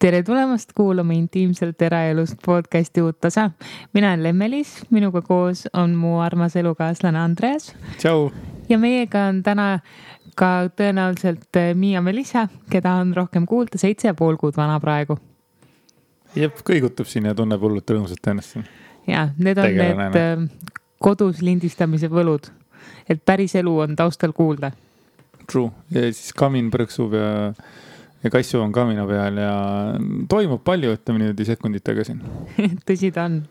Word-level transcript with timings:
tere 0.00 0.22
tulemast 0.22 0.70
kuulama 0.72 1.12
Intiimselt 1.12 1.82
eraelust 1.82 2.38
podcasti 2.46 3.02
uut 3.02 3.24
osa. 3.24 3.50
mina 3.92 4.08
olen 4.08 4.22
Lemmelis, 4.22 4.70
minuga 4.90 5.20
koos 5.22 5.66
on 5.72 5.94
mu 5.94 6.18
armas 6.20 6.56
elukaaslane 6.56 7.18
Andreas. 7.18 7.74
tšau. 7.98 8.30
ja 8.68 8.78
meiega 8.78 9.26
on 9.28 9.42
täna 9.42 9.78
ka 10.34 10.70
tõenäoliselt 10.76 11.56
eh, 11.56 11.74
Miia 11.74 12.00
Melissa, 12.00 12.48
keda 12.70 12.94
on 13.02 13.12
rohkem 13.16 13.46
kuulda, 13.46 13.76
seitse 13.76 14.08
ja 14.08 14.14
pool 14.14 14.36
kuud 14.36 14.56
vana 14.56 14.80
praegu. 14.80 15.18
jep, 16.34 16.64
kõigutab 16.64 17.04
siin 17.04 17.28
ja 17.28 17.34
tunneb 17.34 17.60
hullult 17.60 17.90
rõõmsalt 17.90 18.32
ennast 18.32 18.56
siin. 18.56 18.64
ja 19.06 19.28
need 19.36 19.58
on 19.58 19.68
Tegelane. 19.68 20.08
need 20.08 20.16
eh, 20.16 20.72
kodus 20.98 21.42
lindistamise 21.42 22.08
võlud, 22.08 22.48
et 23.08 23.20
päris 23.24 23.54
elu 23.54 23.78
on 23.84 23.96
taustal 23.96 24.32
kuulda. 24.32 24.72
True 25.52 25.70
ja 25.90 26.08
siis 26.08 26.32
kamin 26.32 26.72
põrksub 26.72 27.12
ja 27.20 27.30
ja 28.24 28.32
kassu 28.32 28.60
on 28.60 28.72
kamina 28.74 29.06
peal 29.08 29.40
ja 29.40 29.54
toimub 30.30 30.62
palju, 30.66 30.94
ütleme 30.98 31.22
niimoodi 31.22 31.46
sekunditega 31.48 32.06
siin 32.06 32.22
tõsi 32.88 33.12
ta 33.14 33.26
on. 33.30 33.42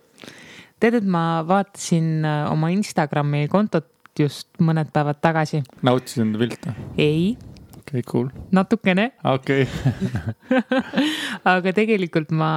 tead, 0.79 0.99
et 1.01 1.07
ma 1.07 1.41
vaatasin 1.47 2.11
äh, 2.27 2.43
oma 2.51 2.71
Instagrami 2.75 3.47
kontot 3.51 3.89
just 4.19 4.49
mõned 4.63 4.91
päevad 4.93 5.21
tagasi. 5.23 5.63
nautisid 5.85 6.25
enda 6.27 6.41
pilte? 6.41 6.75
ei. 6.97 7.35
okei 7.79 7.99
okay,, 8.01 8.05
cool. 8.05 8.31
natukene. 8.55 9.11
okei 9.23 9.67
okay. 9.67 10.63
aga 11.55 11.75
tegelikult 11.75 12.33
ma 12.35 12.51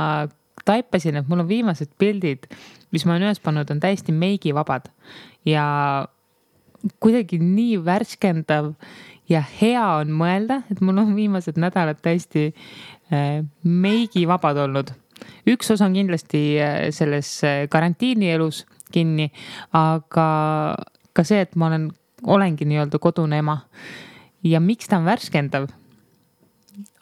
taipasin, 0.66 1.19
et 1.19 1.28
mul 1.30 1.42
on 1.42 1.48
viimased 1.48 1.91
pildid, 1.98 2.47
mis 2.94 3.05
ma 3.06 3.16
olen 3.16 3.30
üles 3.30 3.41
pannud, 3.42 3.70
on 3.72 3.80
täiesti 3.83 4.14
meigivabad 4.14 4.91
ja 5.48 5.64
kuidagi 7.02 7.38
nii 7.42 7.78
värskendav 7.84 8.72
ja 9.32 9.42
hea 9.60 9.84
on 10.00 10.12
mõelda, 10.16 10.62
et 10.72 10.80
mul 10.84 11.00
on 11.02 11.14
viimased 11.16 11.59
nädalad 11.60 12.00
täiesti 12.04 12.50
äh, 12.52 13.42
meigivabad 13.62 14.60
olnud. 14.66 14.92
üks 15.46 15.70
osa 15.70 15.86
on 15.86 15.96
kindlasti 15.96 16.42
äh, 16.60 16.91
selles 16.91 17.30
äh, 17.45 17.64
karantiinielus 17.70 18.64
kinni, 18.92 19.30
aga 19.72 20.28
ka 21.12 21.25
see, 21.25 21.41
et 21.47 21.56
ma 21.56 21.70
olen, 21.70 21.91
olengi 22.22 22.66
nii-öelda 22.69 22.98
kodune 23.03 23.38
ema. 23.42 23.62
ja 24.44 24.60
miks 24.60 24.88
ta 24.88 24.98
on 24.98 25.08
värskendav? 25.08 25.70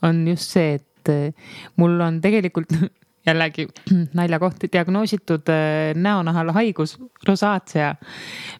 on 0.02 0.26
just 0.28 0.50
see, 0.50 0.78
et 0.80 1.36
mul 1.76 2.00
on 2.00 2.20
tegelikult 2.20 2.72
jällegi 3.30 3.66
naljakoht, 4.18 4.66
diagnoositud 4.72 5.50
äh, 5.52 5.92
näonahal 5.94 6.52
haigus, 6.56 6.96
rosaatsea, 7.26 7.94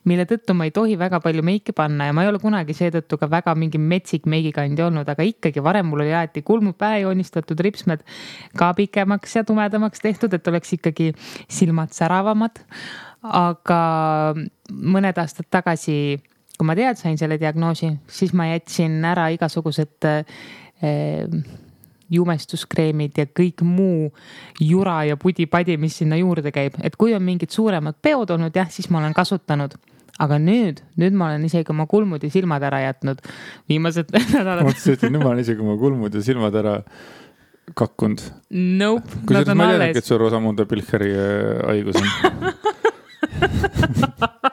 mille 0.08 0.26
tõttu 0.30 0.56
ma 0.56 0.68
ei 0.68 0.74
tohi 0.74 0.96
väga 1.00 1.20
palju 1.24 1.44
meiki 1.46 1.74
panna 1.76 2.08
ja 2.08 2.16
ma 2.16 2.24
ei 2.24 2.30
ole 2.32 2.40
kunagi 2.42 2.76
seetõttu 2.76 3.18
ka 3.20 3.30
väga 3.30 3.54
mingi 3.58 3.80
metsik 3.82 4.28
meigikandja 4.30 4.88
olnud, 4.88 5.08
aga 5.08 5.26
ikkagi 5.26 5.62
varem 5.64 5.90
mul 5.90 6.04
oli 6.04 6.14
alati 6.14 6.44
kulmud 6.46 6.78
pähe 6.80 7.02
joonistatud, 7.04 7.60
ripsmed 7.60 8.04
ka 8.58 8.72
pikemaks 8.78 9.36
ja 9.36 9.44
tumedamaks 9.46 10.02
tehtud, 10.02 10.34
et 10.34 10.48
oleks 10.48 10.76
ikkagi 10.78 11.12
silmad 11.48 11.94
säravamad. 11.96 12.64
aga 13.20 13.78
mõned 14.72 15.18
aastad 15.20 15.44
tagasi, 15.52 16.16
kui 16.56 16.66
ma 16.66 16.76
teada 16.76 16.96
sain 16.96 17.18
selle 17.20 17.36
diagnoosi, 17.40 17.90
siis 18.08 18.32
ma 18.32 18.46
jätsin 18.48 19.04
ära 19.04 19.26
igasugused 19.34 20.08
äh, 20.08 20.24
jumestuskreemid 22.10 23.18
ja 23.18 23.26
kõik 23.26 23.64
muu 23.66 24.10
jura 24.60 25.04
ja 25.08 25.16
pudi-padi, 25.20 25.76
mis 25.80 26.00
sinna 26.02 26.18
juurde 26.20 26.52
käib, 26.54 26.76
et 26.82 26.96
kui 27.00 27.14
on 27.14 27.22
mingid 27.24 27.54
suuremad 27.54 27.98
peod 28.02 28.30
olnud, 28.34 28.56
jah, 28.56 28.70
siis 28.70 28.90
ma 28.90 29.00
olen 29.02 29.16
kasutanud 29.16 29.78
aga 30.20 30.36
nüüd, 30.42 30.82
nüüd 31.00 31.16
ma 31.16 31.30
olen 31.30 31.46
isegi 31.48 31.72
oma 31.72 31.86
kulmud 31.90 32.24
ja 32.24 32.30
silmad 32.32 32.64
ära 32.66 32.82
jätnud 32.84 33.22
viimased 33.70 34.12
nädalad. 34.34 34.66
ma 34.66 34.68
mõtlesin, 34.68 34.98
et 34.98 35.06
nüüd 35.08 35.22
ma 35.22 35.32
olen 35.32 35.42
isegi 35.44 35.64
oma 35.64 35.76
kulmud 35.80 36.14
ja 36.18 36.22
silmad 36.24 36.54
ära 36.60 36.74
kakkunud. 37.78 38.20
Nope. 38.50 39.22
kusjuures 39.28 39.54
ma 39.54 39.70
ei 39.70 39.78
teadnudki, 39.78 40.02
et 40.02 40.10
sul 40.10 40.18
Rosamunde 40.20 40.66
Pilcheri 40.68 41.12
äh, 41.14 41.22
haigus 41.70 42.00
on 42.00 42.08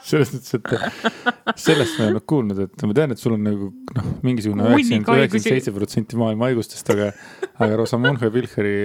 selles 0.07 0.33
mõttes, 0.33 0.55
et 0.57 1.59
sellest 1.67 1.97
ma 1.97 2.05
ei 2.05 2.11
olnud 2.11 2.25
kuulnud, 2.29 2.63
et 2.65 2.85
ma 2.87 2.97
tean, 2.97 3.13
et 3.13 3.21
sul 3.21 3.35
on 3.35 3.45
nagu 3.45 3.69
noh, 3.97 4.09
mingisugune 4.25 4.67
üheksakümmend, 4.71 5.11
üheksakümmend 5.13 5.47
seitse 5.47 5.73
protsenti 5.75 6.19
maailma 6.19 6.49
haigustest, 6.49 6.91
aga, 6.95 7.11
aga 7.57 7.79
Rosamunde 7.79 8.31
Pilcheri 8.33 8.77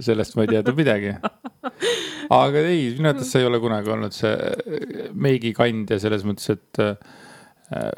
sellest 0.00 0.36
ma 0.36 0.46
ei 0.46 0.54
teadnud 0.54 0.78
midagi. 0.78 1.12
aga 2.32 2.64
ei, 2.64 2.88
minu 2.96 3.10
arvates 3.10 3.32
see 3.32 3.42
ei 3.42 3.48
ole 3.48 3.60
kunagi 3.62 3.92
olnud 3.92 4.16
see 4.16 5.12
meigikandja 5.26 6.00
selles 6.02 6.24
mõttes, 6.28 6.48
et 6.54 6.82
äh, 6.84 7.92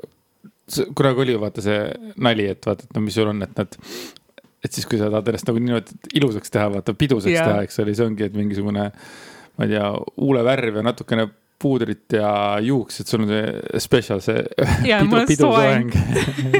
kunagi 0.96 1.24
oli 1.26 1.36
ju 1.36 1.42
vaata 1.42 1.64
see 1.64 1.78
nali, 2.24 2.48
et 2.54 2.66
vaata, 2.66 2.88
et 2.88 2.98
no 2.98 3.04
mis 3.04 3.16
sul 3.16 3.30
on, 3.30 3.46
et 3.46 3.56
nad 3.60 3.78
et 4.64 4.72
siis, 4.72 4.86
kui 4.88 4.96
sa 4.96 5.10
tahad 5.12 5.28
ennast 5.28 5.48
nagu 5.50 5.60
niimoodi 5.60 6.16
ilusaks 6.18 6.52
teha, 6.52 6.70
vaata 6.72 6.94
piduseks 6.96 7.34
yeah. 7.34 7.50
teha, 7.50 7.64
eks 7.66 7.82
ole, 7.82 7.94
see 7.96 8.06
ongi, 8.08 8.26
et 8.26 8.36
mingisugune 8.36 8.88
ma 9.54 9.66
ei 9.66 9.74
tea, 9.74 9.88
huulevärv 10.16 10.80
ja 10.80 10.84
natukene 10.86 11.28
puudrit 11.64 12.16
ja 12.18 12.30
juuksed, 12.62 13.08
sul 13.08 13.24
on 13.24 13.32
see 13.32 13.82
special, 13.82 14.20
see 14.24 14.42
ja, 14.90 15.00
pidu, 15.00 15.24
pidusoeng 15.32 15.94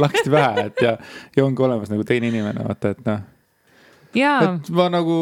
laksti 0.00 0.32
pähe, 0.36 0.68
et 0.70 0.84
ja, 0.84 0.94
ja 1.36 1.44
ongi 1.44 1.66
olemas 1.66 1.92
nagu 1.92 2.06
teine 2.08 2.32
inimene, 2.32 2.64
vaata, 2.68 2.94
et 2.96 3.04
noh. 3.08 3.26
et 4.48 4.72
ma 4.72 4.88
nagu, 4.94 5.18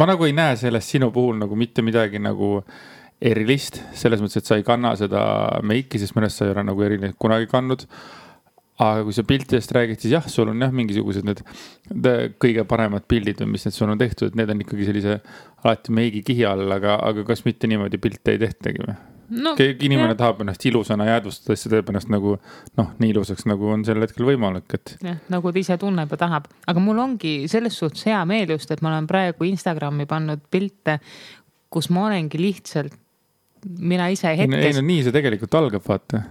ma 0.00 0.08
nagu 0.08 0.28
ei 0.28 0.36
näe 0.36 0.56
sellest 0.60 0.96
sinu 0.96 1.10
puhul 1.14 1.36
nagu 1.40 1.58
mitte 1.58 1.84
midagi 1.84 2.22
nagu 2.22 2.58
erilist, 3.20 3.82
selles 3.96 4.22
mõttes, 4.22 4.40
et 4.40 4.48
sa 4.48 4.56
ei 4.56 4.64
kanna 4.64 4.94
seda 4.98 5.22
meiki, 5.66 6.00
sest 6.00 6.16
arust 6.16 6.40
sa 6.40 6.48
ei 6.48 6.54
ole 6.54 6.64
nagu 6.70 6.86
eriline 6.86 7.12
kunagi 7.20 7.50
kandnud. 7.50 7.84
Aga 8.80 9.02
kui 9.04 9.12
sa 9.12 9.26
piltidest 9.28 9.74
räägid, 9.76 10.00
siis 10.00 10.14
jah, 10.14 10.24
sul 10.32 10.48
on 10.48 10.62
jah, 10.64 10.70
mingisugused 10.72 11.26
need 11.28 11.42
kõige 12.40 12.64
paremad 12.64 13.04
pildid 13.10 13.42
või 13.42 13.58
mis 13.58 13.66
need 13.66 13.76
sul 13.76 13.92
on 13.92 14.00
tehtud, 14.00 14.30
et 14.30 14.38
need 14.40 14.52
on 14.54 14.62
ikkagi 14.64 14.86
sellise 14.88 15.18
alati 15.64 15.94
meigikihi 15.96 16.44
all, 16.48 16.66
aga, 16.74 16.98
aga 17.10 17.24
kas 17.28 17.44
mitte 17.46 17.70
niimoodi 17.70 18.00
pilte 18.02 18.34
ei 18.34 18.40
tehtagi 18.42 18.84
või? 18.84 18.96
no,. 19.44 19.54
keegi 19.58 19.86
inimene 19.88 20.12
jah. 20.14 20.20
tahab 20.22 20.40
ennast 20.44 20.64
ilusana 20.66 21.06
jäädvustada, 21.08 21.56
siis 21.56 21.68
ta 21.68 21.74
teeb 21.76 21.92
ennast 21.92 22.10
nagu 22.12 22.36
noh, 22.80 22.88
nii 23.02 23.12
ilusaks, 23.14 23.46
nagu 23.50 23.68
on 23.74 23.84
sel 23.88 24.02
hetkel 24.04 24.26
võimalik, 24.28 24.78
et. 24.78 24.96
jah, 25.04 25.20
nagu 25.32 25.52
ta 25.52 25.62
ise 25.62 25.76
tunneb 25.80 26.16
ja 26.16 26.20
tahab, 26.24 26.48
aga 26.70 26.82
mul 26.82 27.04
ongi 27.04 27.34
selles 27.52 27.78
suhtes 27.78 28.08
hea 28.10 28.22
meel 28.28 28.56
just, 28.56 28.72
et 28.74 28.82
ma 28.84 28.94
olen 28.94 29.06
praegu 29.10 29.46
Instagrami 29.50 30.08
pannud 30.10 30.42
pilte, 30.50 30.98
kus 31.70 31.92
ma 31.94 32.08
olengi 32.08 32.40
lihtsalt 32.40 32.96
mina 33.60 34.08
ise 34.08 34.32
hetkes. 34.32 34.66
ei 34.70 34.76
no 34.78 34.82
nii 34.86 35.04
see 35.04 35.14
tegelikult 35.14 35.54
algab, 35.58 35.84
vaata. 35.84 36.22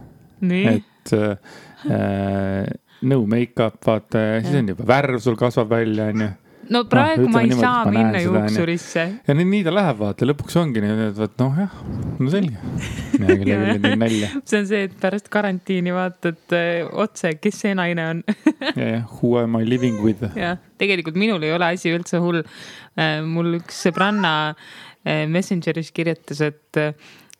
et 0.50 1.14
äh, 1.14 1.58
Äh, 1.86 2.66
no 3.02 3.26
make-up, 3.26 3.80
vaata, 3.86 4.20
siis 4.44 4.58
on 4.60 4.72
juba 4.74 4.88
värv 4.88 5.22
sul 5.24 5.38
kasvab 5.40 5.72
välja, 5.72 6.10
onju 6.12 6.28
no 6.74 6.84
praegu 6.90 7.26
no, 7.26 7.34
ma 7.34 7.42
ei 7.44 7.50
niimoodi, 7.50 7.66
saa 7.66 7.92
minna 7.92 8.22
juuksurisse. 8.24 9.06
ja 9.28 9.36
nii, 9.38 9.48
nii 9.54 9.66
ta 9.66 9.74
läheb, 9.74 10.00
vaata, 10.02 10.28
lõpuks 10.30 10.58
ongi 10.62 10.84
nii, 10.84 10.98
et 11.10 11.18
vot 11.18 11.36
noh, 11.42 11.62
jah, 11.64 11.78
no 12.20 12.34
selge. 12.34 12.74
mina 13.16 13.38
küll 13.42 13.54
ei 13.54 13.80
tea 13.84 14.00
nalja. 14.00 14.32
see 14.44 14.62
on 14.62 14.70
see, 14.70 14.84
et 14.90 14.98
pärast 15.02 15.32
karantiini 15.34 15.96
vaatad 15.96 16.58
äh, 16.58 16.90
otse, 17.06 17.36
kes 17.42 17.64
see 17.66 17.78
naine 17.78 18.06
on 18.14 18.24
ja, 18.82 18.90
jah, 19.00 19.16
who 19.18 19.36
am 19.42 19.58
I 19.60 19.66
living 19.68 20.02
with. 20.06 20.26
jah, 20.38 20.60
tegelikult 20.82 21.18
minul 21.20 21.44
ei 21.48 21.56
ole 21.56 21.74
asi 21.74 21.94
üldse 21.96 22.22
hull 22.24 22.44
äh,. 22.44 23.20
mul 23.26 23.60
üks 23.62 23.86
sõbranna 23.88 24.36
äh, 24.52 25.26
Messengeris 25.30 25.94
kirjutas, 25.96 26.44
et 26.46 26.84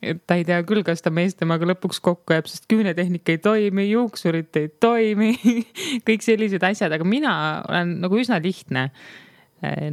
et 0.02 0.20
ta 0.26 0.36
ei 0.40 0.44
tea 0.48 0.60
küll, 0.68 0.82
kas 0.86 1.04
ta 1.04 1.12
mees 1.12 1.36
temaga 1.38 1.68
lõpuks 1.68 2.00
kokku 2.04 2.34
jääb, 2.36 2.48
sest 2.50 2.66
küünetehnik 2.70 3.28
ei 3.32 3.40
toimi, 3.42 3.86
juuksurid 3.90 4.56
ei 4.60 4.68
toimi 4.82 5.34
kõik 6.08 6.24
sellised 6.24 6.64
asjad, 6.66 6.92
aga 6.96 7.06
mina 7.06 7.32
olen 7.68 7.98
nagu 8.04 8.20
üsna 8.20 8.40
lihtne 8.42 8.88
äh, 8.90 9.88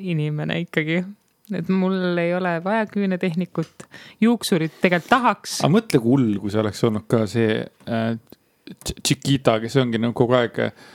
inimene 0.00 0.62
ikkagi. 0.66 1.02
Et 1.50 1.66
mul 1.74 2.18
ei 2.22 2.30
ole 2.36 2.52
vaja 2.62 2.84
küünetehnikut, 2.86 3.88
juuksurit 4.22 4.76
tegelikult 4.78 5.10
tahaks. 5.10 5.58
aga 5.64 5.72
mõtle, 5.74 5.98
kui 5.98 6.14
hull, 6.14 6.34
kui 6.38 6.52
see 6.52 6.62
oleks 6.62 6.84
olnud 6.86 7.08
ka 7.10 7.24
see 7.30 7.58
äh, 7.90 8.12
Chiquita, 9.02 9.58
kes 9.60 9.74
ongi 9.82 9.98
nagu 9.98 10.14
kogu 10.14 10.38
aeg 10.38 10.60
äh, 10.62 10.90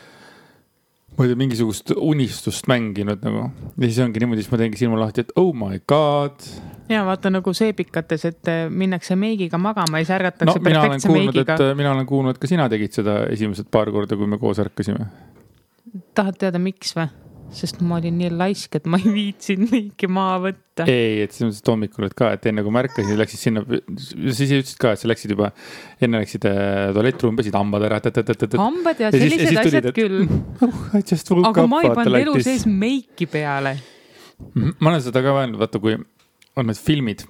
ma 1.16 1.24
ei 1.24 1.32
tea, 1.32 1.40
mingisugust 1.40 1.94
unistust 1.96 2.68
mänginud 2.72 3.24
nagu. 3.24 3.50
ja 3.78 3.88
siis 3.88 4.00
ongi 4.04 4.22
niimoodi, 4.22 4.44
siis 4.44 4.52
ma 4.52 4.60
teengi 4.62 4.80
silma 4.80 5.00
lahti, 5.00 5.26
et 5.26 5.36
oh 5.40 5.52
my 5.56 5.80
god. 5.88 6.48
ja 6.92 7.06
vaata 7.08 7.32
nagu 7.34 7.54
seepikates, 7.56 8.26
et 8.32 8.52
eh, 8.52 8.66
minnakse 8.70 9.16
meigiga 9.20 9.60
magama 9.62 10.02
ja 10.02 10.08
siis 10.08 10.16
ärgatakse 10.18 10.60
no, 10.60 10.64
perfektse 10.64 11.14
meigiga. 11.14 11.60
Eh, 11.60 11.76
mina 11.78 11.94
olen 11.96 12.10
kuulnud, 12.10 12.40
ka 12.42 12.52
sina 12.52 12.68
tegid 12.72 12.96
seda 12.96 13.22
esimesed 13.32 13.72
paar 13.72 13.92
korda, 13.96 14.20
kui 14.20 14.28
me 14.28 14.42
koos 14.42 14.60
ärkasime. 14.64 15.08
tahad 16.16 16.42
teada, 16.42 16.60
miks 16.60 16.96
või? 16.98 17.08
Sest 17.54 17.82
ma 17.86 18.00
olin 18.00 18.18
nii 18.20 18.32
laisk, 18.34 18.78
et 18.80 18.88
ma 18.90 18.98
ei 19.02 19.12
viitsinud 19.14 19.72
meiki 19.74 20.10
maha 20.12 20.40
võtta. 20.48 20.88
ei, 20.90 21.22
et 21.26 21.36
selles 21.36 21.52
mõttes, 21.52 21.62
et 21.62 21.72
hommikul 21.72 22.08
olid 22.08 22.16
ka, 22.18 22.32
et 22.36 22.48
enne 22.52 22.64
kui 22.66 22.74
ma 22.74 22.84
ärkasin, 22.84 23.14
läksid 23.20 23.42
sinna, 23.42 23.64
siis 23.96 24.42
sa 24.42 24.60
ütlesid 24.60 24.82
ka, 24.82 24.94
et 24.96 25.04
sa 25.04 25.12
läksid 25.12 25.36
juba, 25.36 25.52
enne 26.04 26.24
läksid 26.24 26.48
äh, 26.50 26.90
tualettruumi, 26.96 27.40
pesid 27.42 27.58
hambad 27.60 27.88
ära. 27.88 28.02
hambad 28.02 29.06
ja 29.06 29.14
sellised 29.16 29.56
ja 29.56 29.64
asjad 29.64 29.90
tulid, 29.92 29.96
küll. 29.96 30.26
Oh, 30.66 31.48
aga 31.52 31.68
ma 31.70 31.82
ei 31.86 31.94
pannud 31.96 32.22
elu 32.24 32.36
sees 32.44 32.68
meiki 32.70 33.30
peale. 33.30 33.78
Ma 34.82 34.92
olen 34.92 35.02
seda 35.04 35.24
ka 35.24 35.36
mõelnud, 35.36 35.62
vaata, 35.62 35.80
kui 35.84 35.96
on 35.96 36.72
need 36.72 36.80
filmid 36.80 37.24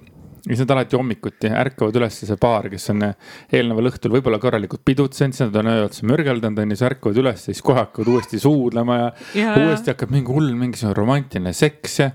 siis 0.46 0.62
nad 0.62 0.74
alati 0.76 0.98
hommikuti 0.98 1.50
ärkavad 1.50 1.96
üles 2.00 2.20
see 2.22 2.38
paar, 2.40 2.68
kes 2.72 2.92
on 2.94 3.06
eelneval 3.08 3.90
õhtul 3.90 4.14
võib-olla 4.16 4.38
korralikult 4.42 4.84
pidutsenud, 4.86 5.34
siis 5.34 5.48
nad 5.48 5.58
on 5.62 5.72
öö 5.72 5.86
otsa 5.88 6.06
mürgeldanud, 6.06 6.60
on 6.62 6.70
ju, 6.70 6.78
siis 6.78 6.86
ärkavad 6.90 7.22
üles, 7.22 7.48
siis 7.48 7.62
kohe 7.66 7.80
hakkavad 7.82 8.12
uuesti 8.14 8.40
suudlema 8.42 9.00
ja, 9.00 9.08
ja 9.40 9.56
uuesti 9.64 9.92
hakkab 9.94 10.14
mingi 10.14 10.32
hull 10.32 10.54
mingisugune 10.58 10.96
romantiline 10.98 11.54
seks 11.56 11.98
ja 12.02 12.12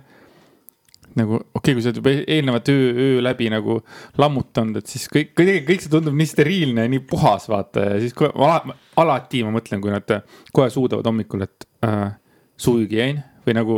nagu 1.20 1.36
okei 1.36 1.52
okay,, 1.60 1.74
kui 1.76 1.84
sa 1.84 1.92
oled 1.92 2.00
juba 2.00 2.14
eelnevat 2.20 2.72
öö, 2.72 2.92
öö 3.06 3.24
läbi 3.26 3.50
nagu 3.52 3.80
lammutanud, 4.22 4.80
et 4.80 4.92
siis 4.92 5.10
kõik, 5.12 5.34
kõik, 5.38 5.66
kõik 5.68 5.84
see 5.84 5.92
tundub 5.92 6.16
nii 6.16 6.30
steriilne 6.30 6.86
ja 6.86 6.92
nii 6.94 7.04
puhas, 7.10 7.50
vaata 7.52 7.84
ja 7.90 8.00
siis 8.04 8.16
kohe, 8.18 8.32
ala, 8.36 8.78
alati 9.02 9.44
ma 9.44 9.52
mõtlen, 9.58 9.84
kui 9.84 9.92
nad 9.92 10.16
kohe 10.56 10.70
suudavad 10.72 11.12
hommikul, 11.12 11.44
et 11.48 11.68
äh, 11.88 12.14
suugi 12.60 13.02
jäin 13.02 13.22
või 13.46 13.58
nagu. 13.58 13.78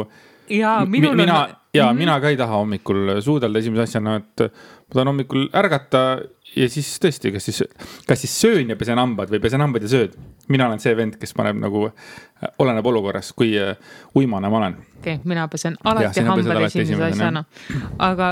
ja 0.51 0.77
minul 0.85 1.17
mi, 1.17 1.23
mina, 1.23 1.41
on. 1.47 1.59
Ja 1.73 1.85
mm 1.85 1.89
-hmm. 1.89 1.97
mina 1.97 2.19
ka 2.19 2.29
ei 2.29 2.37
taha 2.37 2.55
hommikul 2.57 3.21
suudelda 3.21 3.59
esimese 3.59 3.81
asjana, 3.81 4.15
et 4.15 4.39
ma 4.39 4.93
tahan 4.93 5.07
hommikul 5.07 5.49
ärgata 5.53 6.21
ja 6.55 6.69
siis 6.69 6.99
tõesti, 7.01 7.31
kas 7.33 7.45
siis, 7.49 7.63
kas 8.07 8.21
siis 8.21 8.33
söön 8.41 8.69
ja 8.69 8.75
pesen 8.75 8.99
hambad 9.01 9.31
või 9.33 9.41
pesen 9.41 9.61
hambad 9.61 9.81
ja 9.81 9.89
sööd. 9.89 10.17
mina 10.47 10.67
olen 10.67 10.79
see 10.79 10.95
vend, 10.97 11.15
kes 11.19 11.33
paneb 11.33 11.57
nagu, 11.57 11.89
oleneb 12.59 12.85
olukorrast, 12.85 13.33
kui 13.35 13.55
uh, 13.57 13.77
uimane 14.15 14.49
ma 14.49 14.57
olen. 14.57 14.75
okei 14.99 15.15
okay,, 15.15 15.19
mina 15.23 15.47
pesen 15.47 15.77
alati 15.83 16.19
ja, 16.19 16.25
hambad 16.29 16.61
esimese 16.67 17.03
asjana, 17.03 17.43
aga 17.97 18.29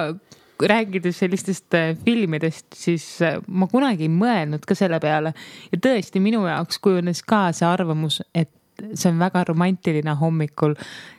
rääkides 0.62 1.20
sellistest 1.20 1.74
äh, 1.74 1.98
filmidest, 2.06 2.68
siis 2.76 3.22
äh, 3.22 3.40
ma 3.48 3.68
kunagi 3.68 4.06
ei 4.06 4.14
mõelnud 4.14 4.66
ka 4.68 4.76
selle 4.78 5.00
peale 5.02 5.34
ja 5.72 5.82
tõesti 5.82 6.22
minu 6.22 6.46
jaoks 6.46 6.78
kujunes 6.80 7.24
ka 7.26 7.48
see 7.56 7.66
arvamus, 7.68 8.22
et 8.36 8.52
see 8.94 9.10
on 9.12 9.20
väga 9.22 9.44
romantiline 9.50 10.14
hommikul 10.20 10.76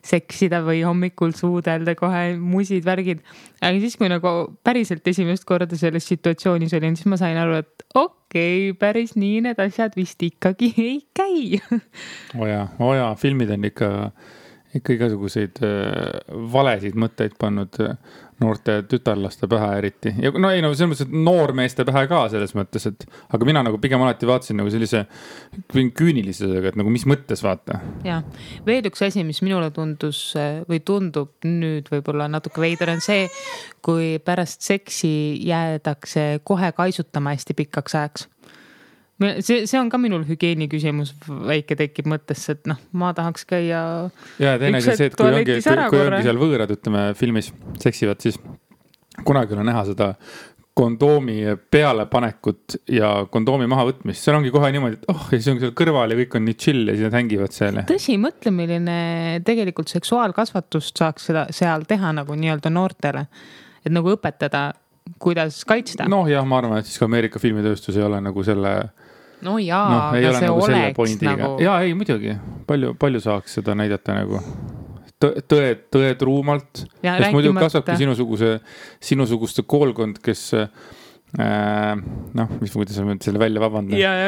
seksida 0.07 0.63
või 0.67 0.83
hommikul 0.87 1.35
suudelda 1.37 1.95
kohe 1.99 2.25
musid, 2.39 2.85
värgid. 2.87 3.23
aga 3.61 3.83
siis, 3.83 3.97
kui 4.01 4.11
nagu 4.13 4.35
päriselt 4.65 5.07
esimest 5.09 5.47
korda 5.49 5.79
selles 5.79 6.07
situatsioonis 6.11 6.75
olin, 6.79 6.99
siis 6.99 7.11
ma 7.13 7.21
sain 7.21 7.39
aru, 7.41 7.63
et 7.63 7.87
okei 7.95 8.71
okay,, 8.71 8.79
päris 8.79 9.17
nii 9.17 9.43
need 9.49 9.63
asjad 9.63 9.97
vist 9.99 10.23
ikkagi 10.23 10.73
ei 10.89 11.01
käi. 11.17 11.61
oo 12.39 12.49
jaa, 12.49 12.67
oo 12.81 12.95
jaa, 12.99 13.15
filmid 13.21 13.53
on 13.55 13.71
ikka, 13.71 13.93
ikka 14.79 14.99
igasuguseid 14.99 15.63
äh, 15.67 16.21
valesid 16.53 16.99
mõtteid 16.99 17.39
pannud 17.41 17.81
äh, 17.85 17.97
noorte 18.43 18.79
tütarlaste 18.89 19.49
pähe 19.51 19.71
eriti. 19.79 20.13
Ja 20.23 20.33
no 20.35 20.51
ei 20.53 20.63
no 20.65 20.73
selles 20.75 20.93
mõttes, 20.93 21.07
et 21.07 21.15
noormeeste 21.29 21.87
pähe 21.89 22.05
ka 22.11 22.25
selles 22.33 22.55
mõttes, 22.59 22.87
et 22.91 23.07
aga 23.33 23.49
mina 23.49 23.63
nagu 23.67 23.81
pigem 23.83 24.03
alati 24.05 24.29
vaatasin 24.29 24.61
nagu 24.61 24.73
sellise 24.73 25.05
küünilisusega, 25.73 26.73
et 26.73 26.81
nagu 26.81 26.93
mis 26.93 27.07
mõttes 27.09 27.45
vaata. 27.45 27.81
ja 28.07 28.21
veel 28.67 28.91
üks 28.91 29.05
asi, 29.07 29.25
mis 29.27 29.43
minule 29.45 29.71
tundus 29.75 30.25
või 30.69 30.83
tundub 30.85 31.47
nüüd 31.47 31.91
võib-olla 31.93 32.29
natuke 32.31 32.63
veider 32.63 32.93
on 32.93 33.03
see, 33.05 33.29
kui 33.83 34.19
pärast 34.25 34.63
seksi 34.67 35.13
jäädakse 35.47 36.43
kohe 36.45 36.73
kaisutama 36.77 37.37
hästi 37.37 37.59
pikaks 37.59 37.99
ajaks 37.99 38.29
see, 39.45 39.67
see 39.71 39.81
on 39.81 39.91
ka 39.93 40.01
minul 40.01 40.25
hügieeni 40.29 40.69
küsimus 40.73 41.15
väike 41.29 41.77
tekib 41.79 42.09
mõttesse, 42.13 42.57
et 42.57 42.71
noh, 42.71 42.81
ma 42.99 43.13
tahaks 43.17 43.47
käia. 43.49 43.83
ja 44.43 44.57
teine 44.61 44.81
asi 44.81 44.93
on 44.93 45.01
see, 45.01 45.11
et 45.13 45.19
kui 45.19 45.29
ongi, 45.29 45.59
kui, 45.63 46.05
ongi 46.07 46.25
seal 46.27 46.41
võõrad, 46.41 46.75
ütleme 46.77 47.11
filmis 47.19 47.53
seksivad, 47.83 48.23
siis 48.25 48.41
kunagi 49.27 49.53
ei 49.53 49.61
ole 49.61 49.69
näha 49.69 49.85
seda 49.91 50.15
kondoomi 50.75 51.43
pealepanekut 51.71 52.77
ja 52.89 53.11
kondoomi 53.31 53.67
mahavõtmist, 53.69 54.25
seal 54.25 54.39
ongi 54.39 54.53
kohe 54.55 54.71
niimoodi, 54.73 54.97
et 55.01 55.11
oh, 55.13 55.27
ja 55.29 55.37
siis 55.37 55.51
on 55.53 55.61
seal 55.61 55.75
kõrval 55.77 56.15
ja 56.15 56.17
kõik 56.23 56.37
on 56.39 56.47
nii 56.49 56.57
chill 56.57 56.89
ja 56.89 56.95
siis 56.97 57.09
nad 57.11 57.17
hängivad 57.19 57.53
seal. 57.53 57.83
tõsi, 57.89 58.17
mõtle, 58.21 58.55
milline 58.57 58.97
tegelikult 59.45 59.93
seksuaalkasvatust 59.93 61.03
saaks 61.03 61.29
seda 61.29 61.45
seal 61.53 61.85
teha 61.89 62.15
nagu 62.17 62.37
nii-öelda 62.39 62.73
noortele. 62.73 63.27
et 63.85 63.93
nagu 63.93 64.15
õpetada, 64.15 64.71
kuidas 65.21 65.61
kaitsta. 65.69 66.09
noh, 66.09 66.25
jah, 66.31 66.47
ma 66.49 66.63
arvan, 66.63 66.81
et 66.81 66.89
siis 66.89 67.03
ka 67.03 67.11
Ameerika 67.11 67.43
filmitööstus 67.43 67.99
ei 67.99 68.07
ole 68.09 68.23
nagu 68.25 68.45
selle 68.47 68.75
no 69.43 69.59
jaa 69.63 69.85
no,, 69.91 69.99
aga 70.11 70.37
see 70.39 70.47
nagu 70.47 70.67
oleks 70.69 71.19
nagu. 71.27 71.53
ja 71.63 71.81
ei 71.85 71.97
muidugi 71.99 72.37
palju, 72.69 72.95
palju 73.01 73.23
saaks 73.25 73.59
seda 73.61 73.77
näidata 73.79 74.17
nagu 74.17 74.41
tõe, 75.23 75.69
tõetruumalt. 75.93 76.87
sest 77.03 77.35
muidu 77.35 77.53
kasvabki 77.59 78.01
sinusuguse, 78.01 78.57
sinusuguste 79.03 79.65
koolkond, 79.69 80.19
kes 80.25 80.43
äh, 80.57 80.67
noh, 81.33 82.51
mis, 82.61 82.75
kuidas 82.75 82.99
ma 83.01 83.15
nüüd 83.15 83.25
selle 83.25 83.41
välja 83.41 83.63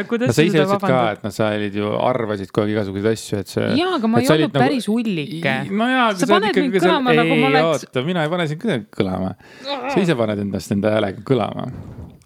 kuidas 0.08 0.30
no, 0.30 0.36
sa 0.36 0.46
ise 0.46 0.62
ütlesid 0.62 0.86
ka, 0.86 1.00
et 1.16 1.26
noh, 1.26 1.34
sa 1.34 1.50
olid 1.56 1.80
ju, 1.80 1.90
arvasid 2.00 2.52
kogu 2.52 2.68
aeg 2.68 2.76
igasuguseid 2.76 3.10
asju, 3.10 3.40
et 3.42 3.54
see. 3.56 3.66
ja, 3.80 3.90
aga 3.98 4.10
ma 4.10 4.22
ei 4.22 4.30
olnud 4.36 4.54
nagu, 4.54 4.62
päris 4.62 4.88
ullike. 4.92 5.56
no 5.70 5.90
jaa, 5.90 6.06
aga 6.12 6.22
sa 6.22 6.30
paned 6.30 6.62
mind 6.62 6.78
kõlama 6.78 7.18
nagu 7.20 7.40
ma 7.42 7.50
oleks. 7.52 7.88
oota, 7.88 8.06
mina 8.06 8.24
ei 8.24 8.32
pane 8.36 8.48
sind 8.52 8.88
kõlama. 8.94 9.34
sa 9.66 9.98
ise 10.00 10.16
paned 10.18 10.46
endast 10.46 10.74
enda 10.76 10.96
häälega 10.96 11.26
kõlama 11.28 11.68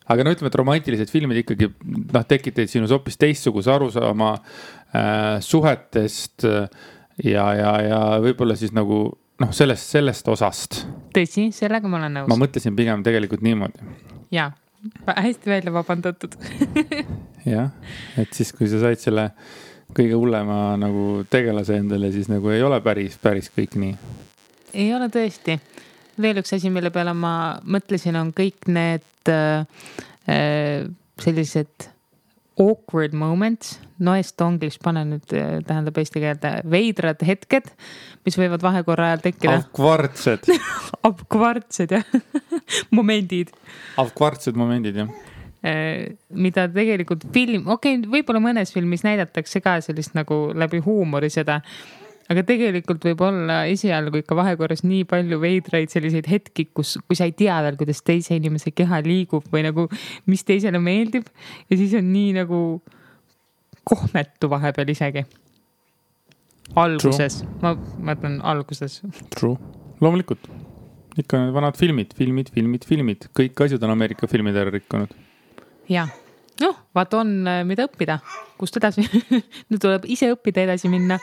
aga 0.08 0.24
no 0.24 0.34
ütleme, 0.34 0.50
et 0.50 0.58
romantilised 0.58 1.12
filmid 1.12 1.42
ikkagi 1.42 1.70
noh, 1.84 2.26
tekitasid 2.28 2.72
sinus 2.72 2.94
hoopis 2.94 3.18
teistsuguse 3.20 3.72
arusaama 3.72 4.34
äh, 4.34 5.38
suhetest 5.44 6.46
äh, 6.48 6.68
ja, 7.24 7.48
ja, 7.58 7.72
ja 7.84 8.00
võib-olla 8.24 8.56
siis 8.58 8.72
nagu 8.76 9.02
noh, 9.42 9.52
sellest, 9.54 9.90
sellest 9.94 10.28
osast. 10.32 10.82
tõsi, 11.14 11.48
sellega 11.54 11.90
ma 11.90 12.00
olen 12.02 12.20
nõus. 12.20 12.30
ma 12.30 12.38
mõtlesin 12.40 12.76
pigem 12.78 13.04
tegelikult 13.06 13.44
niimoodi. 13.46 13.84
ja, 14.34 14.50
hästi 15.06 15.50
välja 15.50 15.74
vabandatud 15.74 16.36
jah, 17.54 17.72
et 18.18 18.32
siis, 18.36 18.52
kui 18.56 18.70
sa 18.70 18.82
said 18.86 19.02
selle 19.02 19.30
kõige 19.96 20.16
hullema 20.18 20.76
nagu 20.80 21.24
tegelase 21.30 21.78
endale, 21.80 22.12
siis 22.12 22.28
nagu 22.30 22.50
ei 22.52 22.62
ole 22.62 22.80
päris, 22.84 23.16
päris 23.22 23.50
kõik 23.54 23.78
nii. 23.80 23.94
ei 24.74 24.90
ole 24.94 25.10
tõesti 25.12 25.58
veel 26.22 26.40
üks 26.42 26.54
asi, 26.56 26.70
mille 26.72 26.92
peale 26.94 27.14
ma 27.16 27.34
mõtlesin, 27.66 28.18
on 28.20 28.32
kõik 28.36 28.68
need 28.72 29.32
äh, 29.32 29.64
äh, 30.30 30.88
sellised 31.22 31.88
awkward 32.58 33.14
moments, 33.14 33.76
noest 34.02 34.40
onglish, 34.42 34.80
pane 34.82 35.04
nüüd, 35.06 35.30
äh, 35.36 35.58
tähendab 35.66 35.98
eesti 36.00 36.22
keelde, 36.22 36.52
veidrad 36.70 37.22
hetked, 37.26 37.70
mis 38.26 38.38
võivad 38.38 38.64
vahekorra 38.64 39.12
ajal 39.12 39.24
tekkida. 39.28 39.56
Avkvartsed 39.62 40.50
Avkvartsed 41.06 41.94
jah 41.96 42.14
momendid. 42.98 43.54
Avkvartsed 44.02 44.58
momendid 44.58 44.98
jah 45.04 45.12
äh, 45.62 46.18
mida 46.34 46.66
tegelikult 46.72 47.28
film, 47.34 47.68
okei 47.70 47.98
okay,, 47.98 48.10
võib-olla 48.18 48.42
mõnes 48.42 48.74
filmis 48.74 49.06
näidatakse 49.06 49.62
ka 49.64 49.78
sellist 49.84 50.18
nagu 50.18 50.48
läbi 50.58 50.82
huumori 50.84 51.30
seda 51.32 51.60
aga 52.28 52.44
tegelikult 52.48 53.04
võib 53.08 53.22
olla 53.24 53.62
esialgu 53.70 54.20
ikka 54.20 54.36
vahekorras 54.36 54.84
nii 54.84 55.06
palju 55.08 55.38
veidraid 55.42 55.92
selliseid 55.92 56.28
hetki, 56.28 56.68
kus, 56.76 56.96
kui 57.06 57.16
sa 57.18 57.28
ei 57.28 57.34
tea 57.36 57.56
veel, 57.64 57.78
kuidas 57.80 58.02
teise 58.04 58.36
inimese 58.36 58.74
keha 58.76 59.00
liigub 59.04 59.48
või 59.52 59.64
nagu, 59.68 59.88
mis 60.28 60.44
teisele 60.48 60.80
meeldib. 60.82 61.28
ja 61.70 61.80
siis 61.80 61.96
on 61.98 62.12
nii 62.12 62.36
nagu 62.40 62.60
kohmetu 63.88 64.50
vahepeal 64.52 64.92
isegi. 64.92 65.24
alguses, 66.76 67.42
ma 67.64 67.72
mõtlen 68.10 68.40
alguses. 68.44 69.00
True, 69.32 69.56
loomulikult. 70.04 70.50
ikka 71.18 71.40
need 71.40 71.56
vanad 71.56 71.76
filmid, 71.80 72.12
filmid, 72.14 72.52
filmid, 72.54 72.84
filmid, 72.86 73.28
kõik 73.34 73.64
asjad 73.64 73.82
on 73.82 73.96
Ameerika 73.96 74.28
filmid 74.30 74.56
ära 74.56 74.74
rikkunud. 74.74 75.16
jah 75.88 76.12
noh, 76.60 76.76
vaata 76.94 77.22
on, 77.22 77.30
mida 77.64 77.86
õppida, 77.86 78.18
kust 78.58 78.76
edasi 78.76 79.04
nüüd 79.70 79.80
tuleb 79.80 80.04
ise 80.10 80.32
õppida, 80.34 80.66
edasi 80.66 80.90
minna 80.92 81.18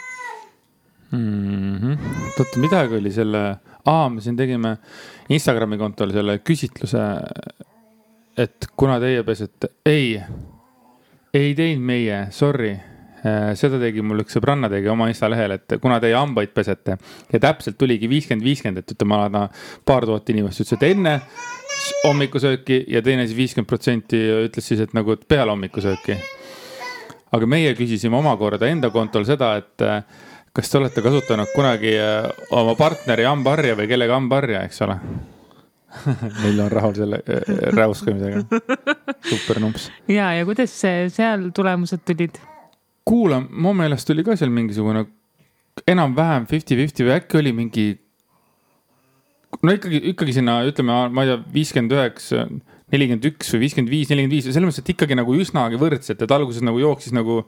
mm 1.12 1.78
-hmm.. 1.78 1.98
oota, 2.40 2.60
midagi 2.60 2.96
oli 2.96 3.12
selle, 3.12 3.44
aa, 3.86 4.10
me 4.10 4.22
siin 4.22 4.36
tegime 4.38 4.78
Instagrami 5.30 5.78
kontol 5.78 6.12
selle 6.12 6.40
küsitluse. 6.40 7.06
et 8.38 8.68
kuna 8.76 9.00
teie 9.00 9.24
pesete, 9.24 9.70
ei, 9.86 10.20
ei 11.34 11.56
teinud 11.56 11.86
meie, 11.86 12.28
sorry 12.32 12.72
äh, 12.72 13.54
seda 13.56 13.80
tegi 13.80 14.02
mul 14.02 14.26
üks 14.26 14.36
sõbranna 14.36 14.70
tegi 14.70 14.90
oma 14.92 15.08
insta 15.08 15.30
lehel, 15.32 15.56
et 15.56 15.78
kuna 15.82 16.00
teie 16.04 16.16
hambaid 16.16 16.52
pesete 16.54 16.98
ja 17.32 17.40
täpselt 17.40 17.78
tuligi 17.78 18.10
viiskümmend, 18.10 18.44
viiskümmend, 18.44 18.84
et 18.84 18.92
ütleme, 18.92 19.22
no 19.30 19.48
paar 19.86 20.06
tuhat 20.06 20.30
inimest 20.30 20.66
ütles, 20.66 20.76
et 20.76 20.84
enne 20.90 21.22
hommikusööki 22.04 22.84
ja 22.92 23.02
teine 23.06 23.26
siis 23.28 23.38
viiskümmend 23.38 23.70
protsenti 23.70 24.20
ütles 24.50 24.68
siis, 24.68 24.84
et 24.84 24.94
nagu 24.94 25.16
peale 25.28 25.52
hommikusööki. 25.52 26.18
aga 27.36 27.48
meie 27.48 27.74
küsisime 27.76 28.16
omakorda 28.16 28.68
enda 28.68 28.90
kontol 28.90 29.26
seda, 29.28 29.56
et 29.60 29.84
kas 30.56 30.72
te 30.72 30.80
olete 30.80 31.04
kasutanud 31.04 31.52
kunagi 31.56 31.96
äh, 32.00 32.30
oma 32.56 32.76
partneri 32.80 33.28
hambaharja 33.28 33.76
või 33.80 33.90
kellegi 33.92 34.16
hambaharja, 34.16 34.66
eks 34.70 34.84
ole 34.88 35.00
Neil 36.44 36.60
on 36.60 36.72
rahul 36.72 36.96
selle 36.96 37.22
äh, 37.24 37.44
räuskamisega. 37.76 38.44
super 39.30 39.62
numps. 39.64 39.90
ja, 40.12 40.32
ja 40.36 40.48
kuidas 40.48 40.74
seal 40.80 41.50
tulemused 41.56 42.04
tulid? 42.08 42.40
kuula, 43.06 43.40
mu 43.50 43.74
meelest 43.78 44.10
oli 44.10 44.26
ka 44.26 44.36
seal 44.40 44.52
mingisugune 44.54 45.06
enam-vähem 45.92 46.48
fifty-fifty 46.50 47.06
või 47.06 47.16
äkki 47.20 47.40
oli 47.42 47.54
mingi. 47.56 47.88
no 49.62 49.76
ikkagi, 49.76 50.02
ikkagi 50.12 50.38
sinna 50.40 50.60
ütleme, 50.68 50.98
ma 51.12 51.26
ei 51.26 51.32
tea, 51.32 51.40
viiskümmend 51.54 51.96
üheksa, 51.96 52.48
nelikümmend 52.94 53.28
üks 53.32 53.54
või 53.54 53.66
viiskümmend 53.66 53.92
viis, 53.94 54.12
nelikümmend 54.12 54.38
viis, 54.38 54.48
selles 54.50 54.68
mõttes, 54.68 54.84
et 54.84 54.94
ikkagi 54.96 55.18
nagu 55.20 55.36
üsnagi 55.38 55.80
võrdselt, 55.82 56.22
et 56.22 56.36
alguses 56.36 56.66
nagu 56.66 56.82
jooksis 56.82 57.16
nagu 57.16 57.44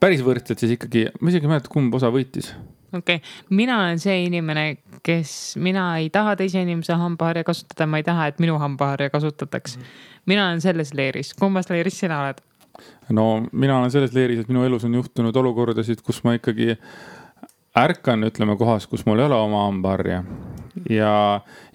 päris 0.00 0.22
võrdselt, 0.24 0.60
siis 0.60 0.76
ikkagi, 0.76 1.08
ma 1.20 1.32
isegi 1.32 1.48
ei 1.48 1.54
mäleta, 1.54 1.72
kumb 1.72 1.94
osa 1.94 2.12
võitis. 2.14 2.52
okei 2.92 3.20
okay., 3.20 3.34
mina 3.50 3.80
olen 3.82 4.00
see 4.02 4.24
inimene, 4.26 4.64
kes, 5.06 5.56
mina 5.60 5.92
ei 6.00 6.10
taha 6.10 6.36
teise 6.40 6.62
inimese 6.62 6.96
hambaharja 6.98 7.44
kasutada, 7.46 7.88
ma 7.90 8.00
ei 8.00 8.06
taha, 8.06 8.30
et 8.32 8.40
minu 8.42 8.58
hambaharja 8.60 9.12
kasutataks 9.12 9.78
mina 10.26 10.48
olen 10.48 10.60
selles 10.60 10.94
leeris, 10.94 11.34
kummas 11.34 11.70
leeris 11.70 11.98
sina 12.00 12.20
oled? 12.24 12.40
no 13.10 13.26
mina 13.52 13.78
olen 13.78 13.90
selles 13.90 14.14
leeris, 14.14 14.42
et 14.42 14.48
minu 14.48 14.64
elus 14.64 14.84
on 14.86 14.94
juhtunud 14.94 15.36
olukordasid, 15.36 16.02
kus 16.06 16.22
ma 16.24 16.36
ikkagi 16.38 16.76
ärkan, 17.76 18.24
ütleme 18.28 18.56
kohas, 18.60 18.86
kus 18.90 19.04
mul 19.06 19.20
ei 19.20 19.26
ole 19.26 19.38
oma 19.38 19.64
hambaharja. 19.66 20.22
Ja 20.90 21.12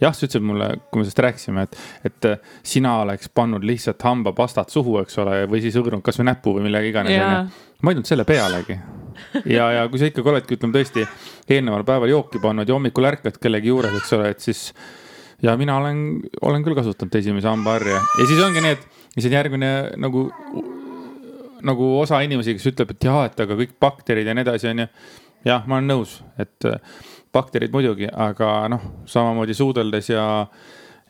jah, 0.01 0.13
sa 0.15 0.25
ütlesid 0.27 0.45
mulle, 0.45 0.69
kui 0.91 1.01
me 1.01 1.05
sellest 1.05 1.23
rääkisime, 1.25 1.65
et, 1.67 1.79
et 2.09 2.27
sina 2.65 2.97
oleks 3.03 3.31
pannud 3.35 3.65
lihtsalt 3.67 4.03
hambapastat 4.07 4.73
suhu, 4.73 4.99
eks 5.03 5.17
ole, 5.23 5.41
või 5.51 5.63
siis 5.63 5.77
hõõrunud 5.77 6.05
kasvõi 6.05 6.29
näppu 6.31 6.55
või 6.57 6.67
millega 6.69 6.91
iganes, 6.91 7.17
onju. 7.19 7.65
tulnud 7.85 8.09
selle 8.09 8.27
pealegi 8.27 8.79
ja, 9.45 9.69
ja 9.71 9.87
kui 9.89 10.01
sa 10.01 10.09
ikkagi 10.09 10.31
oledki, 10.31 10.57
ütleme 10.57 10.75
tõesti 10.75 11.05
eelneval 11.55 11.85
päeval 11.87 12.11
jooki 12.11 12.41
pannud 12.43 12.69
ja 12.69 12.77
hommikul 12.77 13.09
ärkad 13.11 13.39
kellegi 13.41 13.71
juures, 13.71 13.95
eks 13.99 14.15
ole, 14.17 14.31
et 14.33 14.43
siis. 14.43 14.67
ja 15.43 15.55
mina 15.59 15.77
olen, 15.77 16.21
olen 16.41 16.63
küll 16.63 16.77
kasutanud 16.77 17.15
esimese 17.19 17.51
hambaharja 17.51 17.99
ja 17.99 18.27
siis 18.27 18.41
ongi 18.43 18.63
nii, 18.63 18.77
et 18.77 18.87
siis 19.17 19.29
on 19.29 19.37
järgmine 19.37 19.71
nagu, 20.01 20.25
nagu 21.65 21.91
osa 21.99 22.21
inimesi, 22.25 22.55
kes 22.57 22.71
ütleb, 22.73 22.95
et 22.95 23.07
jaa, 23.07 23.25
et 23.29 23.45
aga 23.45 23.57
kõik 23.59 23.77
bakterid 23.81 24.27
ja 24.27 24.35
nii 24.35 24.45
edasi, 24.47 24.71
onju. 24.71 24.89
Jah, 25.45 25.67
ma 25.67 25.79
olen 25.79 25.91
nõus, 25.93 26.19
et 26.41 26.69
bakterid 27.35 27.73
muidugi, 27.73 28.07
aga 28.09 28.65
noh, 28.71 28.89
samamoodi 29.09 29.55
suudeldes 29.57 30.09
ja 30.13 30.25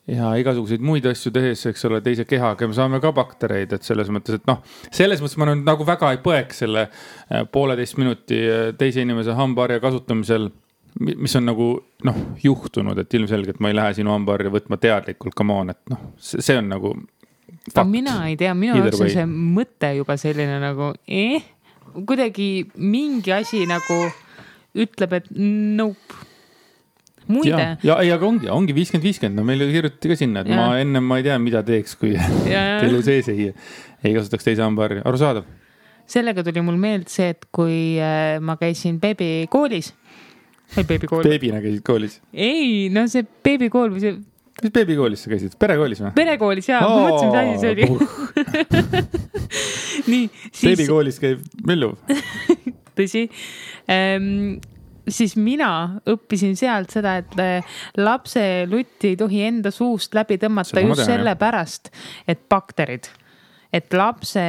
ja 0.06 0.36
igasuguseid 0.38 0.84
muid 0.86 1.06
asju 1.10 1.32
tehes, 1.34 1.64
eks 1.66 1.88
ole, 1.88 1.98
teise 2.06 2.28
kehaga 2.30 2.68
me 2.70 2.76
saame 2.78 3.00
ka 3.02 3.10
baktereid, 3.16 3.72
et 3.74 3.88
selles 3.88 4.12
mõttes, 4.14 4.38
et 4.38 4.46
noh, 4.46 4.60
selles 4.94 5.22
mõttes 5.24 5.40
ma 5.42 5.48
nüüd 5.50 5.64
nagu 5.66 5.88
väga 5.88 6.12
ei 6.14 6.20
põeks 6.22 6.62
selle 6.62 6.86
äh, 6.86 7.42
pooleteist 7.52 7.98
minuti 7.98 8.38
äh, 8.46 8.68
teise 8.78 9.02
inimese 9.02 9.34
hambaharja 9.38 9.82
kasutamisel 9.82 10.52
mis 11.00 11.36
on 11.36 11.50
nagu 11.50 11.70
noh, 12.08 12.20
juhtunud, 12.44 12.98
et 13.02 13.18
ilmselgelt 13.18 13.60
ma 13.60 13.72
ei 13.72 13.76
lähe 13.76 13.96
sinu 13.98 14.14
hambaharja 14.14 14.54
võtma 14.54 14.78
teadlikult, 14.80 15.36
come 15.36 15.58
on, 15.58 15.74
et 15.74 15.92
noh, 15.92 16.06
see 16.22 16.56
on 16.56 16.70
nagu. 16.72 16.94
mina 17.90 18.20
ei 18.30 18.38
tea, 18.40 18.54
minu 18.56 18.78
jaoks 18.78 19.02
on 19.02 19.12
see 19.12 19.26
mõte 19.26 19.92
juba 19.98 20.16
selline 20.22 20.62
nagu 20.62 20.94
eh, 21.08 21.44
kuidagi 21.96 22.70
mingi 22.78 23.34
asi 23.34 23.66
nagu 23.68 24.06
ütleb, 24.76 25.20
et 25.20 25.30
nope 25.36 26.24
muide. 27.28 27.66
ja, 27.84 27.98
ei, 28.04 28.12
aga 28.14 28.28
ongi, 28.28 28.50
ongi 28.52 28.76
viiskümmend, 28.78 29.06
viiskümmend, 29.06 29.40
no 29.40 29.46
meil 29.48 29.64
kirjutati 29.72 30.12
ka 30.12 30.18
sinna, 30.20 30.44
et 30.46 30.52
ja. 30.52 30.60
ma 30.60 30.80
ennem 30.82 31.06
ma 31.10 31.20
ei 31.20 31.28
tea, 31.28 31.38
mida 31.42 31.64
teeks, 31.66 31.96
kui 32.00 32.14
elu 32.86 33.02
sees 33.06 33.30
ei, 33.34 33.50
ei 34.06 34.16
kasutaks 34.18 34.48
teise 34.48 34.66
hambaharja, 34.66 35.06
arusaadav. 35.08 35.48
sellega 36.10 36.46
tuli 36.46 36.64
mul 36.66 36.78
meelde 36.82 37.12
see, 37.12 37.32
et 37.36 37.50
kui 37.56 37.98
äh, 37.98 38.38
ma 38.46 38.58
käisin 38.62 39.00
beebikoolis 39.02 39.94
või 40.76 40.88
beebikool. 40.94 41.26
beebina 41.26 41.62
käisid 41.64 41.84
koolis? 41.88 42.22
ei, 42.32 42.88
no 42.94 43.08
see 43.12 43.26
beebikool 43.26 43.94
või 43.96 44.06
see 44.06 44.16
mis 44.64 44.72
beebikoolis 44.72 45.26
sa 45.26 45.34
käisid, 45.34 45.58
perekoolis 45.60 46.02
või? 46.04 46.14
perekoolis 46.16 46.70
jaa 46.72 46.86
oh,, 46.86 46.94
ma 46.94 47.00
mõtlesin, 47.10 47.30
mis 47.34 47.40
asi 47.42 47.56
see 47.62 47.72
oli 47.74 47.86
nii, 50.14 50.26
siis. 50.52 50.66
beebikoolis 50.70 51.22
käib 51.24 51.44
Mellu 51.68 51.96
tõsi 52.98 53.26
ehm, 53.92 54.56
siis 55.08 55.36
mina 55.38 56.00
õppisin 56.10 56.56
sealt 56.60 56.96
seda, 56.96 57.18
et 57.22 57.36
äh, 57.42 57.76
lapse 58.02 58.42
lutti 58.70 59.14
ei 59.14 59.20
tohi 59.20 59.44
enda 59.50 59.74
suust 59.74 60.16
läbi 60.18 60.40
tõmmata 60.42 60.84
just 60.86 61.06
sellepärast, 61.06 61.94
et 62.28 62.48
bakterid 62.50 63.12
et 63.76 63.94
lapse, 63.94 64.44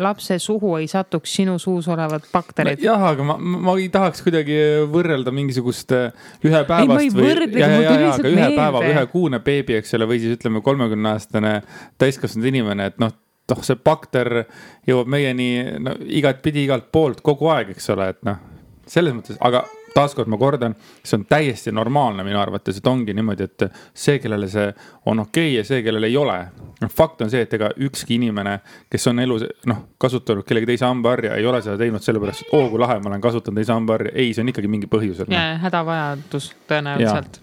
lapse 0.00 0.38
suhu 0.40 0.76
ei 0.78 0.86
satuks 0.88 1.34
sinu 1.36 1.58
suus 1.60 1.88
olevad 1.92 2.24
bakterid. 2.32 2.80
jah, 2.80 3.02
aga 3.10 3.26
ma, 3.28 3.36
ma 3.36 3.74
ei 3.76 3.90
tahaks 3.92 4.24
kuidagi 4.24 4.56
võrrelda 4.92 5.34
mingisugust 5.34 5.92
äh, 5.96 6.30
ühepäevast 6.46 7.18
või, 7.18 7.34
ja, 7.58 7.68
ja, 7.68 7.82
ja, 7.82 8.14
ühe 8.22 8.38
meelde. 8.38 8.56
päeva, 8.56 8.84
ühekuune 8.88 9.42
beebi, 9.44 9.76
eks 9.80 9.98
ole, 9.98 10.08
või 10.08 10.22
siis 10.22 10.38
ütleme, 10.38 10.62
kolmekümne 10.64 11.12
aastane 11.12 11.58
täiskasvanud 12.00 12.48
inimene, 12.54 12.88
et 12.92 13.02
noh 13.02 13.12
noh, 13.50 13.62
see 13.66 13.78
bakter 13.84 14.44
jõuab 14.88 15.10
meieni 15.10 15.50
no, 15.82 15.96
igatpidi 16.06 16.66
igalt 16.66 16.90
poolt 16.94 17.22
kogu 17.24 17.50
aeg, 17.52 17.74
eks 17.74 17.90
ole, 17.94 18.12
et 18.14 18.26
noh, 18.26 18.40
selles 18.88 19.14
mõttes, 19.16 19.38
aga 19.42 19.64
taaskord 19.92 20.30
ma 20.32 20.38
kordan, 20.40 20.74
see 21.04 21.18
on 21.18 21.26
täiesti 21.28 21.72
normaalne 21.74 22.24
minu 22.24 22.40
arvates, 22.40 22.78
et 22.78 22.86
ongi 22.88 23.14
niimoodi, 23.16 23.44
et 23.44 23.66
see, 23.92 24.18
kellele 24.22 24.48
see 24.48 24.70
on 25.10 25.20
okei 25.24 25.50
okay 25.50 25.58
ja 25.58 25.66
see, 25.68 25.82
kellel 25.84 26.08
ei 26.08 26.16
ole. 26.16 26.38
noh, 26.82 26.90
fakt 26.90 27.20
on 27.22 27.30
see, 27.30 27.44
et 27.44 27.52
ega 27.54 27.68
ükski 27.86 28.16
inimene, 28.16 28.56
kes 28.90 29.06
on 29.12 29.22
elus 29.22 29.44
noh, 29.70 29.84
kasutanud 30.00 30.46
kellegi 30.48 30.72
teise 30.72 30.88
hambaharja, 30.88 31.36
ei 31.38 31.46
ole 31.46 31.62
seda 31.62 31.76
teinud 31.78 32.02
sellepärast, 32.02 32.46
et 32.46 32.56
oo 32.58 32.66
kui 32.72 32.82
lahe, 32.82 32.98
ma 33.04 33.12
olen 33.12 33.22
kasutanud 33.22 33.60
teise 33.60 33.76
hambaharja. 33.76 34.16
ei, 34.16 34.32
see 34.34 34.42
on 34.42 34.52
ikkagi 34.54 34.72
mingi 34.72 34.90
põhjusel. 34.90 35.30
ja, 35.30 35.46
hädavajadus 35.62 36.52
tõenäoliselt 36.70 37.42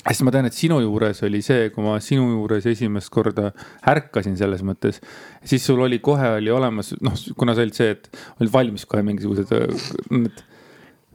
sest 0.00 0.24
ma 0.24 0.32
tean, 0.34 0.48
et 0.48 0.56
sinu 0.56 0.80
juures 0.80 1.22
oli 1.26 1.42
see, 1.44 1.68
kui 1.74 1.84
ma 1.84 1.98
sinu 2.04 2.28
juures 2.32 2.66
esimest 2.70 3.12
korda 3.12 3.50
ärkasin 3.92 4.38
selles 4.40 4.64
mõttes, 4.66 5.02
siis 5.44 5.64
sul 5.66 5.82
oli 5.84 6.00
kohe 6.04 6.36
oli 6.38 6.52
olemas, 6.54 6.94
noh, 7.04 7.16
kuna 7.36 7.56
sa 7.56 7.66
olid 7.66 7.76
see, 7.76 7.96
et 7.96 8.08
olid 8.40 8.54
valmis 8.54 8.86
kohe 8.88 9.04
mingisugused 9.06 9.52
need 10.14 10.46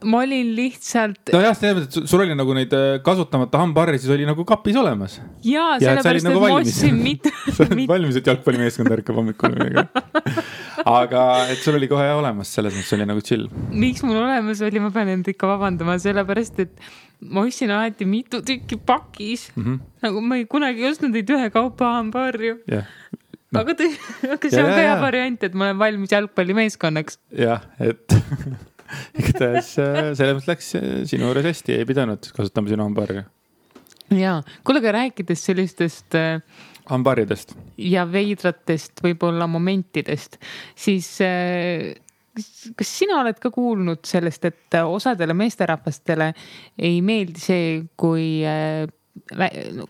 ma 0.04 0.20
olin 0.20 0.50
lihtsalt. 0.52 1.30
nojah, 1.32 1.54
selles 1.56 1.78
mõttes, 1.78 2.02
et 2.02 2.10
sul 2.10 2.20
oli 2.20 2.34
nagu 2.36 2.56
neid 2.56 2.72
äh, 2.76 2.98
kasutamata 3.04 3.62
hambaharju, 3.62 4.02
siis 4.02 4.12
oli 4.12 4.26
nagu 4.28 4.44
kapis 4.48 4.76
olemas. 4.76 5.16
ja, 5.46 5.70
sellepärast, 5.80 6.20
et 6.20 6.28
nagu 6.28 6.42
ma 6.42 6.50
ostsin 6.58 6.98
mitu 7.00 7.32
sa 7.56 7.64
oled 7.64 7.86
valmis, 7.88 8.20
et 8.20 8.28
jalgpallimeeskond 8.28 8.92
ärkab 8.98 9.16
hommikul 9.22 9.56
midagi. 9.56 9.86
aga 10.86 11.22
et 11.54 11.64
sul 11.64 11.78
oli 11.80 11.88
kohe 11.88 12.04
olemas, 12.12 12.52
selles 12.58 12.76
mõttes 12.76 12.92
oli 12.98 13.08
nagu 13.08 13.24
chill. 13.24 13.48
miks 13.72 14.04
mul 14.04 14.20
olemas 14.20 14.60
oli, 14.68 14.84
ma 14.84 14.92
pean 14.92 15.14
end 15.16 15.32
ikka 15.32 15.48
vabandama, 15.54 15.96
sellepärast 16.02 16.60
et 16.66 16.76
ma 17.20 17.46
ostsin 17.46 17.70
alati 17.72 18.04
mitu 18.08 18.42
tükki 18.44 18.76
pakis 18.76 19.50
mm. 19.56 19.62
-hmm. 19.62 19.78
nagu 20.02 20.20
ma 20.20 20.36
ei 20.36 20.46
kunagi 20.46 20.84
ostnud 20.88 21.14
neid 21.16 21.30
ühekaupa 21.30 21.92
hambaharju 21.98 22.58
yeah. 22.70 22.84
No. 23.52 23.62
aga, 23.62 23.76
aga 24.34 24.50
see 24.50 24.58
ja, 24.58 24.64
on 24.66 24.72
ka 24.72 24.82
hea 24.82 24.94
variant, 25.00 25.44
et 25.46 25.54
ma 25.54 25.68
olen 25.70 25.78
valmis 25.78 26.12
jalgpallimeeskonnaks. 26.12 27.20
jah, 27.38 27.62
et 27.80 28.16
igatahes 29.20 29.72
äh, 29.82 30.00
selles 30.18 30.36
mõttes 30.36 30.50
läks 30.50 30.70
äh, 30.78 30.86
sinu 31.10 31.30
juures 31.30 31.46
hästi, 31.46 31.76
ei 31.78 31.88
pidanud 31.88 32.30
kasutama 32.36 32.72
sinu 32.72 32.86
hambaharja. 32.88 33.26
ja, 34.14 34.40
kuule, 34.66 34.82
aga 34.82 34.96
rääkides 34.98 35.46
sellistest 35.48 36.18
äh,. 36.18 36.42
hambaharjadest. 36.90 37.54
ja 37.78 38.06
veidratest 38.10 39.04
võib-olla 39.06 39.48
momentidest, 39.50 40.40
siis 40.74 41.12
äh, 41.24 41.94
kas 42.76 42.92
sina 43.00 43.20
oled 43.22 43.38
ka 43.40 43.50
kuulnud 43.54 44.04
sellest, 44.06 44.44
et 44.44 44.78
osadele 44.84 45.36
meesterahvastele 45.36 46.32
ei 46.78 47.00
meeldi 47.04 47.42
see, 47.42 47.68
kui 47.96 48.28
äh,, 48.46 48.86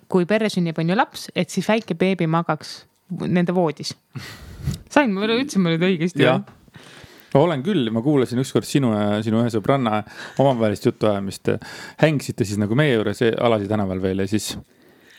kui 0.09 0.26
perre 0.29 0.50
sünnib, 0.53 0.79
on 0.79 0.93
ju 0.93 0.99
laps, 0.99 1.31
et 1.35 1.50
siis 1.50 1.67
väike 1.67 1.97
beebi 1.99 2.29
magaks 2.31 2.79
nende 3.26 3.55
voodis. 3.55 3.95
sain 4.91 5.12
ma, 5.15 5.26
ütlesin 5.26 5.62
ma 5.62 5.75
nüüd 5.75 5.87
õigesti? 5.87 6.23
jah 6.23 6.45
ma 7.37 7.43
olen 7.43 7.62
küll, 7.65 7.91
ma 7.93 8.00
kuulasin 8.05 8.41
ükskord 8.41 8.65
sinu 8.65 8.93
ja 8.95 9.21
sinu 9.25 9.43
ühe 9.43 9.50
sõbranna 9.53 10.00
omavahelist 10.41 10.87
jutuajamist. 10.88 11.50
hängisite 12.00 12.47
siis 12.49 12.61
nagu 12.61 12.79
meie 12.79 12.95
juures 12.95 13.21
Alasi 13.29 13.69
tänaval 13.69 14.00
veel 14.03 14.25
ja 14.25 14.29
siis 14.31 14.55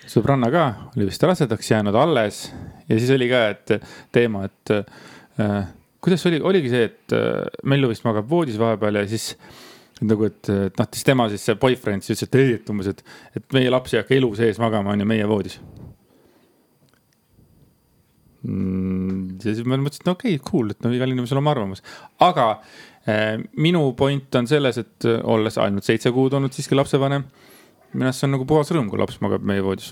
sõbranna 0.07 0.49
ka 0.53 0.63
oli 0.95 1.09
vist 1.09 1.23
rasedaks 1.23 1.71
jäänud 1.71 1.95
alles 1.95 2.47
ja 2.87 2.97
siis 2.97 3.11
oli 3.13 3.29
ka, 3.29 3.43
et 3.53 3.75
teema, 4.15 4.45
et 4.47 4.73
äh, 4.73 5.67
kuidas 6.07 6.27
oli, 6.29 6.39
oligi 6.39 6.71
see, 6.71 6.85
et 6.87 7.15
äh, 7.15 7.43
Mellu 7.67 7.91
vist 7.91 8.07
magab 8.07 8.29
voodis 8.29 8.59
vahepeal 8.61 9.01
ja 9.01 9.07
siis 9.11 9.33
nagu, 10.07 10.27
et, 10.29 10.47
noh, 10.47 10.87
siis 10.93 11.03
tema 11.03 11.25
siis 11.31 11.43
see 11.43 11.57
boyfriend 11.59 12.05
siis 12.05 12.21
ütles, 12.21 12.29
et 12.29 12.39
ei, 12.39 12.55
et 12.59 12.71
umbes, 12.71 12.91
et, 12.93 13.03
et 13.35 13.57
meie 13.57 13.71
laps 13.73 13.95
ei 13.95 14.03
hakka 14.03 14.15
elu 14.15 14.29
sees 14.37 14.61
magama, 14.61 14.93
on 14.93 15.01
ju, 15.01 15.09
meie 15.09 15.25
voodis 15.27 15.57
Mm, 18.47 19.39
ja 19.41 19.51
siis 19.51 19.65
ma 19.65 19.75
mõtlesin, 19.75 20.03
et 20.03 20.07
no 20.07 20.13
okei 20.15 20.35
okay,, 20.37 20.43
cool, 20.45 20.69
et 20.71 20.85
no 20.85 20.91
igal 20.93 21.11
inimesel 21.11 21.39
oma 21.41 21.51
arvamus, 21.55 21.81
aga 22.23 22.45
äh, 23.09 23.33
minu 23.59 23.81
point 23.97 24.37
on 24.39 24.47
selles, 24.47 24.77
et 24.79 25.07
äh, 25.09 25.17
olles 25.27 25.57
ainult 25.59 25.87
seitse 25.87 26.13
kuud 26.15 26.35
olnud 26.37 26.53
siiski 26.55 26.77
lapsevanem, 26.77 27.25
minu 27.95 28.07
arust 28.07 28.23
see 28.23 28.29
on 28.29 28.35
nagu 28.37 28.47
puhas 28.47 28.71
rõõm, 28.71 28.91
kui 28.91 29.01
laps 29.01 29.19
magab 29.25 29.43
meie 29.47 29.65
voodis. 29.65 29.91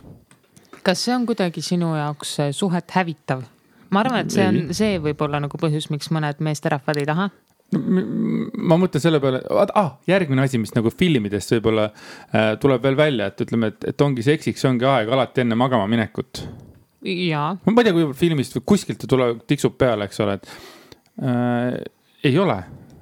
kas 0.85 1.03
see 1.03 1.15
on 1.17 1.25
kuidagi 1.27 1.65
sinu 1.65 1.95
jaoks 1.97 2.37
suhet 2.55 2.95
hävitav? 2.95 3.43
Ma 3.93 4.03
arvan, 4.03 4.25
et 4.25 4.33
see 4.33 4.45
on, 4.49 4.61
see 4.75 4.99
võib 5.03 5.21
olla 5.25 5.41
nagu 5.43 5.59
põhjus, 5.61 5.89
miks 5.93 6.11
mõned 6.13 6.41
meesterahvad 6.45 7.01
ei 7.01 7.09
taha 7.09 7.29
ma 7.75 8.77
mõtlen 8.77 9.01
selle 9.01 9.19
peale, 9.19 9.39
ah, 9.49 9.95
järgmine 10.07 10.43
asi, 10.45 10.59
mis 10.61 10.73
nagu 10.75 10.91
filmidest 10.93 11.55
võib-olla 11.55 11.87
äh, 11.89 12.53
tuleb 12.61 12.83
veel 12.85 12.97
välja, 12.99 13.31
et 13.31 13.41
ütleme, 13.41 13.71
et, 13.73 13.87
et 13.89 14.05
ongi 14.05 14.23
seksiks, 14.25 14.63
ongi 14.69 14.85
aeg 14.87 15.09
alati 15.11 15.43
enne 15.43 15.57
magama 15.59 15.89
minekut 15.89 16.43
jaa. 17.05 17.49
ma 17.65 17.75
ei 17.81 17.87
tea, 17.87 17.95
kui 17.97 18.13
filmist 18.17 18.55
või 18.59 18.65
kuskilt 18.73 19.01
ta 19.01 19.09
tuleb, 19.09 19.41
tiksub 19.49 19.77
peale, 19.81 20.07
eks 20.07 20.21
ole, 20.23 20.37
et 20.37 20.49
äh, 21.25 21.79
ei 22.29 22.37
ole 22.41 22.59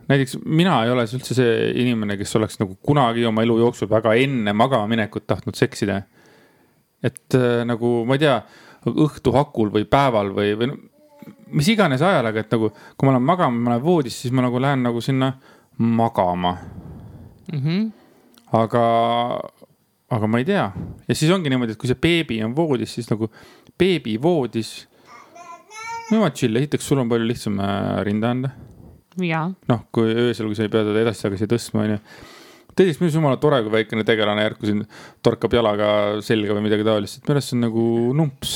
näiteks 0.10 0.38
mina 0.46 0.80
ei 0.86 0.92
ole 0.92 1.06
üldse 1.06 1.36
see 1.38 1.54
inimene, 1.84 2.18
kes 2.20 2.36
oleks 2.40 2.60
nagu 2.62 2.76
kunagi 2.86 3.26
oma 3.28 3.44
elu 3.46 3.60
jooksul 3.62 3.90
väga 3.92 4.16
enne 4.20 4.54
magama 4.56 4.90
minekut 4.92 5.28
tahtnud 5.28 5.58
seksida. 5.60 6.02
et 7.04 7.36
äh, 7.36 7.64
nagu 7.68 8.04
ma 8.08 8.16
ei 8.16 8.24
tea, 8.24 8.38
õhtu 8.90 9.34
hakul 9.36 9.72
või 9.74 9.86
päeval 9.90 10.32
või, 10.36 10.54
või 10.60 10.72
mis 11.54 11.70
iganes 11.72 12.02
ajal, 12.04 12.28
aga 12.30 12.44
et 12.44 12.54
nagu 12.54 12.70
kui 12.70 13.08
ma 13.08 13.16
lähen 13.16 13.28
magama, 13.28 13.60
ma 13.60 13.76
lähen 13.76 13.86
voodisse, 13.86 14.26
siis 14.26 14.34
ma 14.36 14.46
nagu 14.46 14.62
lähen 14.62 14.84
nagu 14.86 15.02
sinna 15.02 15.34
magama 15.78 16.58
mm. 17.52 17.60
-hmm. 17.60 17.92
aga, 18.60 18.84
aga 20.10 20.28
ma 20.28 20.42
ei 20.42 20.46
tea 20.46 20.72
ja 21.08 21.16
siis 21.16 21.32
ongi 21.32 21.50
niimoodi, 21.50 21.76
et 21.76 21.80
kui 21.80 21.92
see 21.92 22.00
beebi 22.00 22.44
on 22.44 22.56
voodis, 22.56 22.94
siis 22.94 23.10
nagu 23.12 23.30
beebi 23.80 24.18
voodis. 24.22 24.88
no 26.12 26.30
chill, 26.30 26.56
esiteks 26.56 26.88
sul 26.88 27.00
on 27.00 27.10
palju 27.10 27.28
lihtsam 27.28 27.60
äh, 27.60 28.04
rinda 28.04 28.32
anda. 28.32 28.50
noh, 29.68 29.86
kui 29.92 30.14
öösel, 30.14 30.46
kui 30.46 30.56
sa 30.56 30.64
ei 30.64 30.70
pea 30.70 30.84
teda 30.84 31.06
edasi-tagasi 31.06 31.48
tõstma, 31.48 31.88
onju 31.88 32.00
teiseks, 32.76 33.02
arust 33.02 33.18
jumala 33.20 33.40
tore, 33.42 33.62
kui 33.66 33.74
väikene 33.74 34.06
tegelane 34.08 34.46
järsku 34.48 34.70
siin 34.70 34.86
torkab 35.26 35.54
jalaga 35.54 35.90
selga 36.26 36.56
või 36.58 36.68
midagi 36.68 36.88
taolist, 36.88 37.20
et 37.20 37.28
minu 37.28 37.38
arust 37.38 37.52
see 37.52 37.58
on 37.58 37.66
nagu 37.68 37.86
numps. 38.18 38.56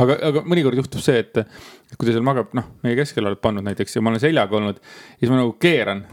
aga, 0.00 0.16
aga 0.30 0.44
mõnikord 0.48 0.80
juhtub 0.80 1.04
see, 1.04 1.18
et, 1.24 1.42
kui 1.96 2.06
ta 2.06 2.14
seal 2.14 2.26
magab, 2.26 2.54
noh, 2.56 2.70
meie 2.86 2.96
keskel 2.98 3.26
oled 3.26 3.42
pannud 3.42 3.66
näiteks 3.66 3.96
ja 3.96 4.04
ma 4.04 4.12
olen 4.12 4.22
seljaga 4.22 4.58
olnud, 4.60 4.80
siis 5.18 5.32
ma 5.32 5.42
nagu 5.42 5.54
keeran 5.60 6.06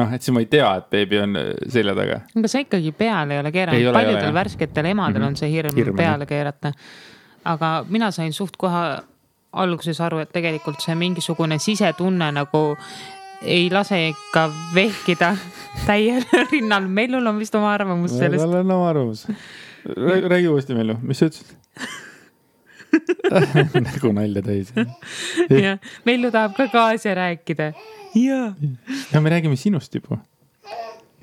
noh, 0.00 0.10
et 0.14 0.24
siis 0.24 0.34
ma 0.34 0.42
ei 0.42 0.48
tea, 0.50 0.70
et 0.80 0.90
beebi 0.92 1.20
on 1.20 1.38
äh, 1.38 1.52
selja 1.70 1.94
taga. 1.98 2.22
aga 2.38 2.50
sa 2.50 2.64
ikkagi 2.64 2.92
peale 2.96 3.36
ei 3.36 3.44
ole 3.44 3.52
keeranud, 3.54 3.92
paljudel 3.94 4.34
värsketel 4.34 4.90
emadel 4.92 5.20
mm 5.20 5.24
-hmm. 5.24 5.28
on 5.28 5.36
see 5.36 5.52
hirm, 5.52 5.76
hirm 5.76 5.96
peale 5.96 6.26
keerata. 6.26 6.72
aga 7.44 7.84
mina 7.88 8.10
sain 8.10 8.32
suht 8.32 8.56
kohe 8.56 8.84
alguses 9.52 10.00
aru, 10.00 10.18
et 10.18 10.32
tegelikult 10.32 10.80
see 10.80 10.94
mingisugune 10.94 11.58
sisetunne 11.58 12.32
nagu 12.32 12.76
ei 13.42 13.70
lase 13.72 14.08
ikka 14.08 14.48
vehkida 14.74 15.34
täiel 15.86 16.24
rinnal. 16.50 16.88
Mellul 16.88 17.26
on 17.26 17.38
vist 17.40 17.54
oma 17.54 17.72
arvamus 17.74 18.16
sellest. 18.18 18.44
tal 18.44 18.60
on 18.60 18.70
oma 18.76 18.88
arvamus. 18.90 19.26
räägi 20.28 20.48
uuesti, 20.48 20.74
Mellu, 20.74 20.98
mis 21.02 21.18
sa 21.18 21.30
ütlesid 21.30 21.56
nägu 23.86 24.12
nalja 24.12 24.42
täis. 24.42 24.72
jah, 25.50 25.78
Mellu 26.08 26.30
tahab 26.34 26.56
ka 26.58 26.68
kaasa 26.72 27.14
rääkida. 27.14 27.72
ja. 28.14 28.52
ja 29.12 29.20
me 29.20 29.30
räägime 29.30 29.56
sinust 29.56 29.94
juba. 29.94 30.18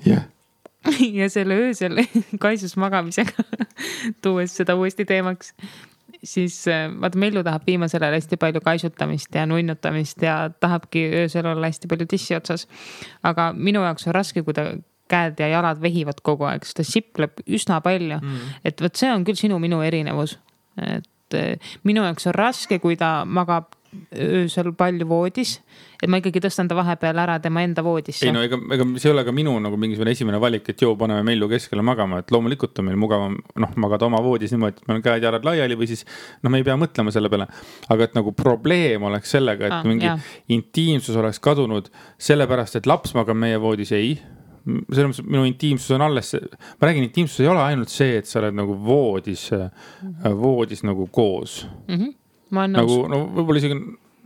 jah 0.06 0.26
ja 1.12 1.28
selle 1.30 1.54
öösel 1.54 1.98
kaisus 2.40 2.76
magamisega 2.76 3.44
tuues 4.22 4.54
seda 4.56 4.76
uuesti 4.78 5.04
teemaks 5.04 5.52
siis 6.24 6.60
äh, 6.68 6.88
vaata, 7.00 7.18
Mellu 7.18 7.42
tahab 7.46 7.66
viimasel 7.66 8.02
ajal 8.02 8.18
hästi 8.18 8.38
palju 8.40 8.62
kaisutamist 8.64 9.34
ja 9.34 9.46
nunnutamist 9.46 10.22
ja 10.22 10.50
tahabki 10.60 11.04
öösel 11.22 11.46
olla 11.46 11.70
hästi 11.70 11.88
palju 11.88 12.06
tissi 12.06 12.36
otsas. 12.36 12.68
aga 13.22 13.52
minu 13.52 13.82
jaoks 13.86 14.08
on 14.08 14.16
raske, 14.16 14.42
kui 14.42 14.54
ta 14.54 14.70
käed 15.08 15.40
ja 15.40 15.48
jalad 15.48 15.80
vehivad 15.82 16.20
kogu 16.22 16.48
aeg, 16.48 16.66
sest 16.66 16.80
ta 16.80 16.86
sipleb 16.86 17.40
üsna 17.46 17.80
palju 17.84 18.18
mm.. 18.20 18.58
et 18.64 18.82
vot 18.84 18.96
see 19.00 19.10
on 19.12 19.24
küll 19.24 19.38
sinu-minu 19.40 19.80
erinevus. 19.84 20.38
et 20.78 21.38
äh, 21.38 21.72
minu 21.84 22.04
jaoks 22.06 22.28
on 22.30 22.36
raske, 22.36 22.78
kui 22.82 22.96
ta 22.96 23.24
magab 23.24 23.72
öösel 24.12 24.72
palju 24.76 25.06
voodis. 25.08 25.58
et 25.98 26.10
ma 26.10 26.20
ikkagi 26.20 26.38
tõstan 26.44 26.68
ta 26.70 26.76
vahepeal 26.78 27.18
ära 27.18 27.38
tema 27.42 27.62
enda 27.66 27.82
voodisse. 27.82 28.26
ei 28.26 28.32
no 28.34 28.42
ega, 28.44 28.58
ega 28.74 28.86
see 29.00 29.08
ei 29.08 29.14
ole 29.14 29.24
ka 29.26 29.32
minu 29.34 29.54
nagu 29.62 29.78
mingisugune 29.80 30.12
esimene 30.14 30.38
valik, 30.40 30.68
et 30.68 30.82
joo, 30.84 30.94
paneme 31.00 31.24
Mellu 31.26 31.48
keskele 31.50 31.82
magama, 31.82 32.20
et 32.22 32.30
loomulikult 32.34 32.78
on 32.78 32.88
meil 32.90 33.00
mugavam 33.00 33.36
noh, 33.64 33.74
magada 33.80 34.06
oma 34.06 34.20
voodis 34.24 34.52
niimoodi, 34.54 34.82
et 34.82 34.90
meil 34.90 35.00
on 35.00 35.06
käed-jalad 35.08 35.48
laiali 35.48 35.78
või 35.78 35.90
siis. 35.90 36.04
noh, 36.42 36.52
me 36.52 36.60
ei 36.62 36.66
pea 36.68 36.76
mõtlema 36.78 37.14
selle 37.14 37.32
peale, 37.32 37.48
aga 37.88 38.08
et 38.08 38.18
nagu 38.18 38.34
probleem 38.36 39.08
oleks 39.08 39.34
sellega, 39.36 39.70
et 39.70 39.78
ah, 39.80 39.88
mingi 39.88 40.06
jah. 40.06 40.32
intiimsus 40.54 41.16
oleks 41.16 41.40
kadunud 41.42 41.90
sellepärast, 42.18 42.78
et 42.78 42.86
laps 42.86 43.16
magab 43.18 43.40
meie 43.40 43.58
voodis, 43.62 43.94
ei 43.96 44.18
selles 44.68 45.08
mõttes 45.08 45.24
minu 45.24 45.46
intiimsus 45.48 45.94
on 45.96 46.04
alles, 46.04 46.34
ma 46.78 46.88
räägin, 46.88 47.08
intiimsus 47.08 47.40
ei 47.40 47.48
ole 47.48 47.62
ainult 47.64 47.92
see, 47.92 48.18
et 48.20 48.28
sa 48.28 48.42
oled 48.42 48.56
nagu 48.58 48.76
voodis, 48.84 49.48
voodis 50.36 50.84
nagu 50.84 51.08
koos 51.10 51.62
mm. 51.88 51.94
-hmm 51.94 52.17
nagu 52.50 53.00
no 53.10 53.24
võib-olla 53.36 53.62
isegi 53.62 53.78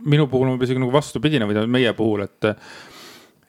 minu 0.05 0.27
puhul 0.27 0.53
on 0.53 0.61
isegi 0.63 0.81
nagu 0.81 0.93
vastupidine 0.93 1.47
või 1.49 1.65
meie 1.71 1.93
puhul, 1.97 2.25
et. 2.27 2.51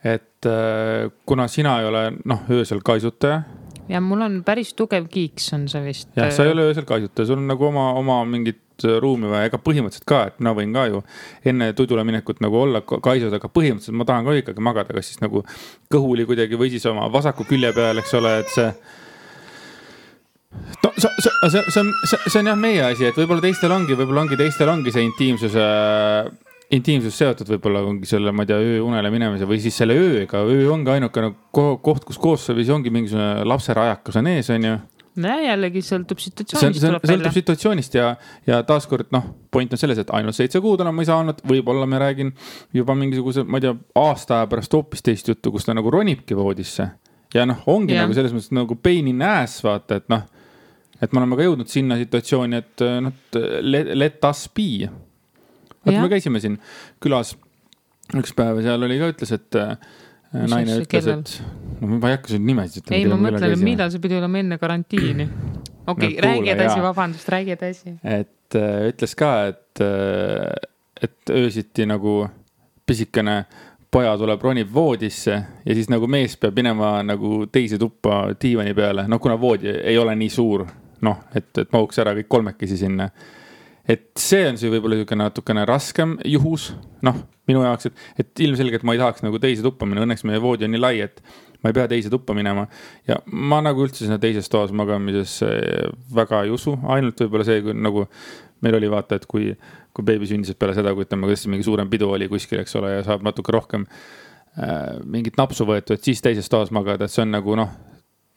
et 0.04 0.48
äh, 0.48 1.10
kuna 1.26 1.48
sina 1.48 1.78
ei 1.80 1.88
ole 1.88 2.02
noh, 2.24 2.42
öösel 2.52 2.82
kaisutaja. 2.84 3.42
ja 3.88 4.00
mul 4.00 4.24
on 4.26 4.42
päris 4.44 4.74
tugev 4.74 5.08
kiiks 5.10 5.52
on 5.56 5.68
see 5.68 5.84
vist. 5.84 6.10
jah, 6.16 6.30
sa 6.32 6.44
ei 6.44 6.52
ole 6.52 6.68
öösel 6.70 6.86
kaisutaja, 6.88 7.26
sul 7.30 7.40
on 7.40 7.48
nagu 7.50 7.70
oma, 7.70 7.92
oma 7.98 8.22
mingit 8.28 8.60
ruumi 9.00 9.30
või 9.30 9.44
ega 9.46 9.58
põhimõtteliselt 9.62 10.06
ka, 10.08 10.20
et 10.28 10.40
mina 10.42 10.50
võin 10.56 10.72
ka 10.74 10.88
ju 10.90 11.00
enne 11.46 11.70
tudule 11.78 12.02
minekut 12.04 12.40
nagu 12.42 12.58
olla 12.58 12.82
kaisus, 12.82 13.32
aga 13.32 13.48
põhimõtteliselt 13.48 13.96
ma 13.96 14.06
tahan 14.08 14.26
ka 14.26 14.34
ikkagi 14.40 14.64
magada, 14.66 14.96
kas 14.96 15.12
siis 15.12 15.22
nagu 15.22 15.44
kõhuli 15.94 16.26
kuidagi 16.26 16.58
või 16.58 16.72
siis 16.74 16.86
oma 16.90 17.06
vasaku 17.12 17.46
külje 17.48 17.70
peal, 17.76 18.02
eks 18.02 18.14
ole, 18.18 18.34
et 18.42 18.50
see 18.50 18.66
no 20.84 20.92
see, 20.96 21.10
see, 21.18 21.32
see, 21.50 21.62
see 21.70 21.82
on, 21.82 21.92
see 22.26 22.40
on 22.40 22.50
jah 22.52 22.58
meie 22.58 22.82
asi, 22.86 23.08
et 23.08 23.18
võib-olla 23.18 23.44
teistel 23.44 23.74
ongi, 23.74 23.96
võib-olla 23.98 24.24
ongi 24.26 24.38
teistel 24.40 24.72
ongi 24.72 24.94
see 24.94 25.04
intiimsuse, 25.08 25.66
intiimsus 26.76 27.20
seotud 27.20 27.52
võib-olla 27.54 27.84
ongi 27.88 28.08
selle, 28.08 28.32
ma 28.34 28.44
ei 28.44 28.52
tea, 28.52 28.58
ööunele 28.78 29.12
minemise 29.14 29.48
või 29.48 29.60
siis 29.62 29.76
selle 29.80 29.96
ööga. 29.98 30.44
öö 30.44 30.66
ongi 30.74 30.94
ainukene 30.96 31.32
koht, 31.54 32.04
kus 32.08 32.20
koos 32.20 32.48
sa 32.48 32.56
või 32.56 32.66
see 32.66 32.76
ongi 32.76 32.92
mingisugune 32.94 33.46
lapserajakas 33.48 34.20
on 34.20 34.32
ees, 34.34 34.50
on 34.54 34.68
ju 34.70 34.80
no 35.22 35.34
jällegi 35.38 35.82
sõltub 35.84 36.20
situatsioonist. 36.22 36.86
sõltub 37.06 37.36
situatsioonist 37.36 37.96
ja, 37.98 38.08
ja 38.48 38.60
taaskord 38.66 39.12
noh, 39.14 39.28
point 39.54 39.72
on 39.72 39.80
selles, 39.80 40.00
et 40.02 40.10
ainult 40.16 40.36
seitse 40.36 40.60
kuud 40.64 40.82
olen 40.82 40.96
ma 40.96 41.06
isa 41.06 41.18
olnud, 41.20 41.42
võib-olla 41.48 41.86
ma 41.90 42.02
räägin 42.02 42.32
juba 42.74 42.96
mingisuguse, 42.98 43.46
ma 43.46 43.60
ei 43.60 43.68
tea, 43.68 43.76
aasta 44.00 44.40
aja 44.40 44.50
pärast 44.50 44.74
hoopis 44.74 45.04
teist 45.06 45.30
juttu, 45.30 45.54
kus 45.54 45.68
ta 45.68 45.76
nagu 45.76 45.92
ronibki 45.94 46.36
voodisse. 46.38 46.88
ja 47.34 47.46
noh, 47.46 47.62
ongi 47.70 47.94
ja. 47.94 48.04
nagu 48.04 48.16
selles 48.16 48.34
mõttes 48.34 48.54
nagu 48.54 48.78
pain 48.82 49.10
in 49.10 49.22
ass 49.26 49.62
vaata, 49.64 50.02
et 50.02 50.10
noh 50.12 50.26
et 51.04 51.12
me 51.12 51.20
oleme 51.20 51.38
ka 51.38 51.46
jõudnud 51.46 51.70
sinna 51.70 51.98
situatsiooni, 52.00 52.60
et 52.62 52.84
äh, 52.84 53.00
noh, 53.04 53.16
let, 53.62 53.92
let 53.96 54.28
us 54.30 54.46
be. 54.54 54.88
vaata, 55.84 55.98
me 56.00 56.10
käisime 56.12 56.40
siin 56.42 56.56
külas 57.04 57.34
üks 58.14 58.34
päev 58.36 58.60
ja 58.60 58.70
seal 58.70 58.88
oli 58.88 58.98
ka, 59.00 59.12
ütles, 59.14 59.34
et 59.36 59.60
äh, 59.60 59.76
Mis 60.34 60.50
naine 60.50 60.78
ütles, 60.82 61.06
et 61.12 61.34
no 61.80 61.98
ma 62.00 62.10
ei 62.10 62.16
hakka 62.16 62.32
siin 62.32 62.46
nimesid 62.46 62.82
ütlema. 62.82 62.98
ei, 62.98 63.10
ma 63.10 63.18
mõtlen, 63.28 63.58
millal 63.62 63.92
see 63.92 64.02
pidi 64.02 64.16
olema 64.18 64.40
enne 64.40 64.58
karantiini. 64.58 65.28
okei 65.92 66.08
okay, 66.08 66.14
no,, 66.16 66.24
räägi 66.26 66.54
edasi, 66.56 66.78
vabandust, 66.82 67.28
räägi 67.30 67.54
edasi. 67.54 67.94
et 68.02 68.58
äh, 68.58 68.88
ütles 68.90 69.14
ka, 69.18 69.34
et 69.52 69.84
äh,, 69.84 70.70
et 71.04 71.30
öösiti 71.30 71.86
nagu 71.90 72.22
pisikene 72.86 73.44
poja 73.94 74.14
tuleb, 74.18 74.42
ronib 74.42 74.70
voodisse 74.74 75.34
ja 75.64 75.74
siis 75.76 75.90
nagu 75.92 76.06
mees 76.10 76.36
peab 76.40 76.56
minema 76.58 76.96
nagu 77.06 77.44
teise 77.52 77.78
tuppa 77.78 78.24
diivani 78.40 78.74
peale, 78.74 79.06
no 79.10 79.18
kuna 79.22 79.36
voodi 79.40 79.70
ei 79.70 79.98
ole 79.98 80.16
nii 80.18 80.32
suur 80.32 80.64
noh, 81.04 81.22
et, 81.34 81.48
et 81.58 81.72
mahuks 81.72 81.98
ära 82.02 82.14
kõik 82.18 82.28
kolmekesi 82.28 82.78
sinna. 82.84 83.10
et 83.88 84.06
see 84.16 84.46
on 84.48 84.56
see 84.56 84.70
võib-olla 84.72 84.96
niisugune 84.96 85.26
natukene 85.26 85.64
raskem 85.68 86.16
juhus, 86.24 86.70
noh, 87.04 87.18
minu 87.48 87.64
jaoks, 87.66 87.90
et, 87.90 88.04
et 88.22 88.44
ilmselgelt 88.46 88.86
ma 88.86 88.94
ei 88.94 89.02
tahaks 89.02 89.24
nagu 89.26 89.40
teise 89.42 89.64
tuppa 89.64 89.88
minna, 89.88 90.06
õnneks 90.06 90.24
meie 90.24 90.40
voodi 90.40 90.64
on 90.64 90.72
nii 90.72 90.80
lai, 90.80 90.94
et 91.04 91.20
ma 91.64 91.72
ei 91.72 91.76
pea 91.76 91.88
teise 91.88 92.10
tuppa 92.12 92.36
minema. 92.36 92.66
ja 93.08 93.18
ma 93.26 93.60
nagu 93.64 93.84
üldse 93.84 94.04
sinna 94.04 94.18
teises 94.20 94.48
toas 94.52 94.72
magamisesse 94.72 95.48
väga 96.14 96.44
ei 96.44 96.52
usu, 96.52 96.76
ainult 96.92 97.20
võib-olla 97.24 97.46
see, 97.48 97.62
kui 97.64 97.76
nagu 97.76 98.06
meil 98.64 98.76
oli 98.80 98.90
vaata, 98.92 99.18
et 99.20 99.26
kui, 99.28 99.52
kui 99.96 100.04
beebi 100.04 100.28
sündis 100.28 100.56
peale 100.58 100.76
seda, 100.76 100.92
kui 100.96 101.04
ütleme, 101.04 101.28
tõesti 101.28 101.50
mingi 101.52 101.66
suurem 101.66 101.90
pidu 101.92 102.10
oli 102.12 102.28
kuskil, 102.32 102.60
eks 102.62 102.76
ole, 102.80 102.94
ja 102.98 103.02
saab 103.06 103.24
natuke 103.24 103.52
rohkem 103.52 103.84
äh, 103.88 105.00
mingit 105.04 105.36
napsu 105.40 105.66
võetud, 105.68 106.00
siis 106.04 106.24
teises 106.24 106.48
toas 106.52 106.72
magada, 106.74 107.08
et 107.08 107.12
see 107.12 107.24
on 107.24 107.32
nagu 107.32 107.56
noh, 107.60 107.72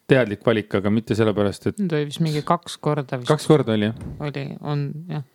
teadlik 0.08 0.46
valik, 0.46 0.72
aga 0.80 0.91
mitte 0.93 1.15
sellepärast, 1.17 1.72
et. 1.72 1.82
ta 1.82 2.00
oli 2.00 2.08
vist 2.10 2.24
mingi 2.24 2.43
kaks 2.48 2.78
korda 2.84 3.20
vist. 3.20 3.30
kaks 3.30 3.48
korda 3.50 3.76
oli 3.76 3.89
jah? 3.89 3.98
oli, 4.24 4.46
on 4.62 4.86
jah. 5.12 5.26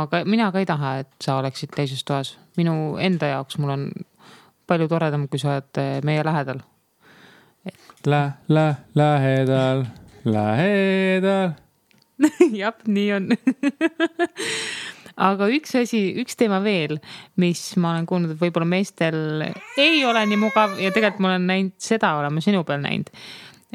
aga 0.00 0.22
mina 0.28 0.50
ka 0.52 0.62
ei 0.62 0.68
taha, 0.68 0.94
et 1.04 1.12
sa 1.20 1.36
oleksid 1.40 1.74
teises 1.76 2.04
toas. 2.08 2.36
minu 2.56 2.96
enda 3.00 3.34
jaoks, 3.34 3.58
mul 3.60 3.74
on 3.76 3.88
palju 4.68 4.88
toredam, 4.88 5.26
kui 5.28 5.42
sa 5.42 5.56
oled 5.56 5.82
eh, 5.82 5.98
meie 6.06 6.24
lähedal 6.24 6.62
et.... 7.66 7.76
Lä-, 8.06 8.38
lä-, 8.48 8.80
lähedal, 8.94 9.84
lähedal 10.24 11.52
jah, 12.62 12.80
nii 12.86 13.12
on 13.18 13.30
aga 15.28 15.48
üks 15.52 15.76
asi, 15.76 16.02
üks 16.22 16.38
teema 16.40 16.62
veel, 16.64 16.96
mis 17.40 17.60
ma 17.76 17.92
olen 17.92 18.08
kuulnud, 18.08 18.32
et 18.32 18.40
võib-olla 18.40 18.68
meestel 18.68 19.44
ei 19.76 20.04
ole 20.08 20.24
nii 20.30 20.40
mugav 20.40 20.78
ja 20.80 20.92
tegelikult 20.94 21.24
ma 21.24 21.34
olen 21.34 21.48
näinud 21.50 21.76
seda, 21.82 22.16
olen 22.20 22.38
ma 22.38 22.44
sinu 22.44 22.64
peal 22.64 22.80
näinud 22.84 23.12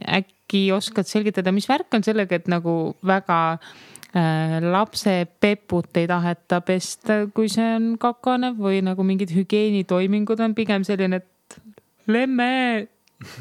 äkki 0.06 0.68
oskad 0.76 1.10
selgitada, 1.10 1.54
mis 1.56 1.68
värk 1.70 1.98
on 1.98 2.06
sellega, 2.06 2.38
et 2.38 2.50
nagu 2.52 2.96
väga 3.06 3.40
äh, 3.54 4.58
lapse 4.64 5.26
peput 5.40 5.98
ei 5.98 6.08
taheta 6.10 6.62
pesta, 6.66 7.24
kui 7.34 7.50
see 7.52 7.70
on 7.78 7.96
kakanev 8.02 8.60
või 8.62 8.84
nagu 8.86 9.06
mingid 9.08 9.34
hügieenitoimingud 9.36 10.44
on 10.44 10.56
pigem 10.58 10.86
selline, 10.88 11.22
et 11.22 11.60
lemme, 12.08 12.88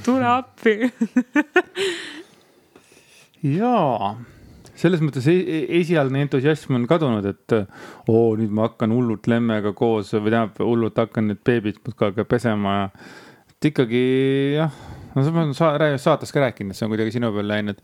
tule 0.05 0.25
appi 0.25 0.79
jaa 3.57 4.15
selles 4.77 5.01
mõttes 5.05 5.27
e-, 5.31 5.41
e-, 5.41 5.67
esialgne 5.81 6.25
entusiasm 6.27 6.77
on 6.77 6.87
kadunud, 6.89 7.27
et 7.29 7.57
oo, 8.11 8.35
nüüd 8.39 8.53
ma 8.53 8.69
hakkan 8.69 8.93
hullult 8.95 9.29
lemmega 9.31 9.73
koos 9.77 10.13
või 10.17 10.33
tähendab, 10.33 10.61
hullult 10.65 11.01
hakkan 11.01 11.31
nüüd 11.31 11.41
beebit 11.47 11.81
muudkui 11.85 12.11
aega 12.11 12.27
pesema 12.29 12.77
ja. 12.77 12.87
et 13.53 13.71
ikkagi 13.73 14.05
jah 14.59 14.81
no 15.17 15.25
sa 15.25 15.33
oled 15.33 15.57
sa, 15.57 15.73
saates 16.01 16.33
ka 16.35 16.45
rääkinud, 16.45 16.75
et 16.75 16.79
see 16.79 16.87
on 16.87 16.93
kuidagi 16.93 17.17
sinu 17.17 17.33
peal 17.35 17.49
läinud. 17.49 17.81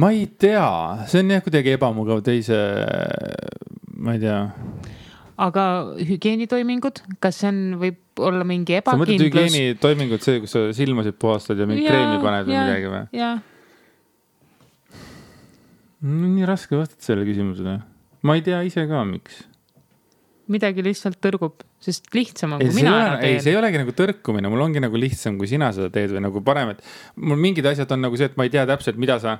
ma 0.00 0.12
ei 0.14 0.26
tea, 0.26 0.70
see 1.10 1.22
on 1.22 1.34
jah 1.34 1.44
kuidagi 1.46 1.76
ebamugav 1.76 2.22
teise, 2.26 2.58
ma 3.96 4.16
ei 4.16 4.22
tea. 4.22 4.40
aga 5.46 5.66
hügieenitoimingud, 6.10 7.04
kas 7.22 7.40
see 7.42 7.52
on, 7.52 7.62
võib 7.80 8.24
olla 8.30 8.46
mingi 8.46 8.76
sa 8.76 8.96
mõtled 8.98 9.14
ebakindlus? 9.14 9.30
hügieenitoimingud, 9.30 10.26
see, 10.26 10.42
kus 10.42 10.56
sa 10.56 10.66
silmasid 10.76 11.18
puhastad 11.22 11.62
ja 11.62 11.68
mingit 11.70 11.86
Jaa, 11.86 11.94
kreemi 11.94 12.20
paned 12.24 12.50
või 12.50 12.58
jaa, 12.58 12.66
midagi 12.66 12.92
või? 12.96 13.30
nii 16.10 16.46
raske 16.48 16.78
vastata 16.78 17.04
sellele 17.04 17.28
küsimusele. 17.28 17.78
ma 18.26 18.36
ei 18.36 18.44
tea 18.44 18.62
ise 18.66 18.86
ka, 18.90 19.04
miks. 19.06 19.44
midagi 20.50 20.82
lihtsalt 20.82 21.22
tõrgub, 21.22 21.62
sest 21.80 22.10
lihtsam 22.14 22.56
on, 22.56 22.62
ei, 22.62 22.68
kui 22.68 22.76
ei 22.76 22.84
mina 22.84 22.92
ole, 22.92 23.04
ära 23.04 23.18
ei, 23.18 23.34
teen. 23.34 23.44
see 23.44 23.54
ei 23.54 23.58
olegi 23.60 23.80
nagu 23.80 23.94
tõrkumine, 23.96 24.52
mul 24.52 24.64
ongi 24.66 24.82
nagu 24.84 25.00
lihtsam, 25.00 25.38
kui 25.40 25.48
sina 25.50 25.70
seda 25.76 25.88
teed 25.94 26.12
või 26.16 26.24
nagu 26.26 26.42
parem, 26.44 26.74
et 26.74 26.82
mul 27.16 27.40
mingid 27.40 27.66
asjad 27.70 27.94
on 27.96 28.04
nagu 28.04 28.20
see, 28.20 28.28
et 28.28 28.36
ma 28.40 28.46
ei 28.48 28.52
tea 28.52 28.66
täpselt, 28.68 29.00
mida 29.00 29.16
sa, 29.22 29.38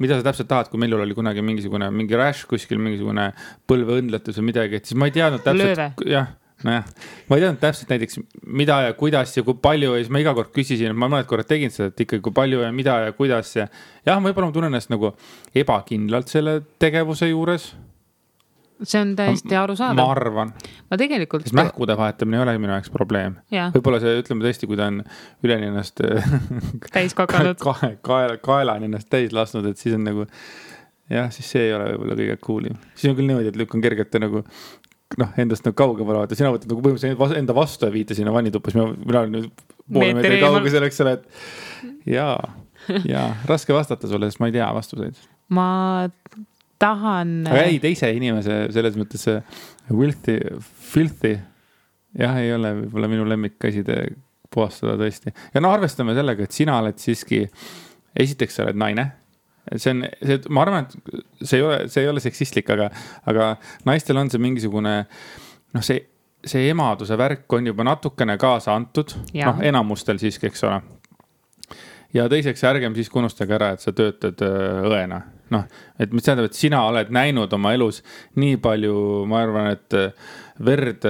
mida 0.00 0.16
sa 0.16 0.24
täpselt 0.30 0.48
tahad, 0.50 0.70
kui 0.72 0.80
meil 0.80 0.96
oli 0.96 1.16
kunagi 1.16 1.44
mingisugune 1.44 1.90
mingi 1.92 2.16
rash 2.18 2.48
kuskil, 2.50 2.80
mingisugune 2.80 3.30
põlveõndletus 3.68 4.40
või 4.40 4.52
midagi, 4.54 4.80
et 4.80 4.88
siis 4.88 4.98
ma 5.00 5.10
ei 5.10 5.18
teadnud 5.18 5.44
täpselt, 5.44 6.08
jah 6.08 6.32
nojah, 6.64 6.84
ma 7.28 7.36
ei 7.36 7.42
teadnud 7.42 7.60
täpselt 7.62 7.90
näiteks 7.92 8.20
mida 8.46 8.80
ja 8.86 8.92
kuidas 8.96 9.34
ja 9.36 9.44
kui 9.44 9.56
palju 9.62 9.94
ja 9.94 10.02
siis 10.02 10.12
ma 10.12 10.20
iga 10.22 10.34
kord 10.36 10.52
küsisin, 10.54 10.94
ma 10.96 11.08
mõned 11.12 11.28
korrad 11.28 11.48
tegin 11.50 11.72
seda, 11.74 11.90
et 11.92 12.04
ikkagi 12.06 12.22
kui 12.24 12.34
palju 12.36 12.62
ja 12.64 12.70
mida 12.74 12.96
ja 13.06 13.14
kuidas 13.16 13.52
ja. 13.56 13.66
jah, 14.06 14.22
võib-olla 14.22 14.48
ma 14.48 14.56
tunnen 14.56 14.72
ennast 14.72 14.92
nagu 14.92 15.12
ebakindlalt 15.56 16.32
selle 16.32 16.60
tegevuse 16.82 17.28
juures. 17.30 17.72
See 18.82 19.00
on 19.00 19.14
täiesti 19.18 19.54
ma 19.54 19.62
arusaadav. 19.62 20.10
arvan, 20.16 20.52
ma 20.90 20.98
tegelikult. 21.00 21.46
sest 21.46 21.56
mähkude 21.56 21.96
vahetamine 21.98 22.38
ei 22.38 22.42
ole 22.42 22.56
minu 22.58 22.74
jaoks 22.74 22.92
probleem. 22.94 23.36
jah, 23.54 23.72
võib-olla 23.74 24.00
see, 24.02 24.14
ütleme 24.22 24.46
tõesti, 24.46 24.68
kui 24.70 24.78
ta 24.80 24.88
on 24.92 25.02
üleni 25.46 25.70
ennast 25.70 26.02
täis 26.94 27.16
kakanud. 27.18 27.58
kae, 27.62 27.94
kaela, 28.04 28.38
kaela 28.42 28.78
on 28.78 28.88
ennast 28.88 29.10
täis 29.12 29.34
lasknud, 29.36 29.68
et 29.70 29.80
siis 29.80 29.96
on 29.98 30.06
nagu. 30.08 30.26
jah, 31.12 31.30
siis 31.34 31.50
see 31.56 31.68
ei 31.68 31.76
ole 31.76 31.92
võib-olla 31.92 32.18
kõige 32.22 32.40
cool 32.46 32.72
im. 32.72 32.80
siis 32.94 33.12
on 33.12 33.18
küll 33.18 33.30
niimoodi, 33.30 33.52
et 33.52 33.60
lükkan 33.60 33.84
kergelt 33.84 34.18
nagu 34.22 34.44
noh, 35.20 35.36
endast 35.38 35.66
nagu 35.66 35.76
kaugemale 35.78 36.24
vaata, 36.24 36.38
sina 36.38 36.50
võtad 36.54 36.70
nagu 36.70 36.82
põhimõtteliselt 36.84 37.38
enda 37.38 37.56
vastu 37.56 37.86
ja 37.86 37.94
viite 37.94 38.16
sinna 38.18 38.32
vannituppa, 38.34 38.72
siis 38.72 38.80
mina, 38.80 39.04
mina 39.04 39.20
olen 39.22 39.36
nüüd 39.38 39.64
poole 39.84 40.16
Meetri 40.16 40.40
kaugusel, 40.42 40.88
eks 40.88 41.02
ole, 41.04 41.12
et 41.18 42.10
jaa, 42.16 42.38
jaa, 43.06 43.28
raske 43.50 43.76
vastata 43.76 44.10
sulle, 44.10 44.30
sest 44.30 44.42
ma 44.42 44.50
ei 44.50 44.56
tea 44.56 44.70
vastuseid. 44.74 45.20
ma 45.54 45.68
tahan. 46.84 47.34
aga 47.50 47.64
ei, 47.66 47.80
teise 47.82 48.12
inimese 48.14 48.60
selles 48.74 49.00
mõttes 49.00 49.26
see 49.26 49.40
filthy, 49.88 50.38
filthy 50.92 51.34
jah, 52.18 52.38
ei 52.40 52.54
ole 52.54 52.72
võib-olla 52.82 53.10
minu 53.10 53.26
lemmikkäside 53.28 53.98
puhastada 54.54 54.96
tõesti. 55.00 55.34
ja 55.54 55.62
no 55.62 55.72
arvestame 55.74 56.14
sellega, 56.16 56.46
et 56.46 56.56
sina 56.56 56.78
oled 56.82 56.98
siiski, 57.00 57.44
esiteks 58.24 58.58
sa 58.58 58.66
oled 58.66 58.80
naine. 58.80 59.06
see 59.76 59.94
on, 59.94 60.04
see, 60.20 60.40
ma 60.52 60.64
arvan, 60.66 60.86
et 60.88 61.46
see 61.46 61.60
ei 61.60 61.66
ole, 61.66 61.78
see 61.92 62.04
ei 62.04 62.10
ole 62.10 62.22
seksistlik, 62.22 62.68
aga, 62.74 62.90
aga 63.30 63.54
naistel 63.88 64.20
on 64.20 64.30
see 64.30 64.42
mingisugune 64.42 64.96
noh, 65.74 65.84
see, 65.84 66.02
see 66.44 66.68
emaduse 66.70 67.16
värk 67.18 67.56
on 67.56 67.72
juba 67.72 67.86
natukene 67.88 68.36
kaasa 68.40 68.76
antud, 68.76 69.16
noh, 69.40 69.64
enamustel 69.64 70.20
siiski, 70.20 70.52
eks 70.52 70.66
ole 70.68 70.82
ja 72.14 72.28
teiseks 72.30 72.64
ärgem 72.64 72.94
siiski 72.96 73.18
unustage 73.18 73.56
ära, 73.56 73.74
et 73.74 73.84
sa 73.84 73.92
töötad 73.92 74.40
öö, 74.44 74.84
õena. 74.90 75.20
noh, 75.54 75.66
et 76.00 76.12
mis 76.14 76.24
tähendab, 76.24 76.48
et 76.48 76.56
sina 76.56 76.80
oled 76.88 77.10
näinud 77.14 77.52
oma 77.52 77.74
elus 77.76 78.00
nii 78.40 78.56
palju, 78.62 78.96
ma 79.30 79.42
arvan, 79.44 79.70
et 79.74 79.98
öö, 79.98 80.08
verd, 80.64 81.02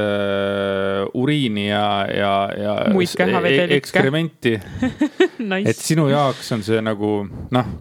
uriini 1.15 1.69
ja, 1.69 2.07
ja, 2.09 2.33
ja 2.57 2.75
kehavedelikke. 3.17 3.77
ekskrementi, 3.77 4.55
et 5.27 5.39
nice. 5.39 5.75
sinu 5.85 6.09
jaoks 6.09 6.53
on 6.57 6.65
see 6.65 6.81
nagu 6.85 7.11
noh, 7.53 7.75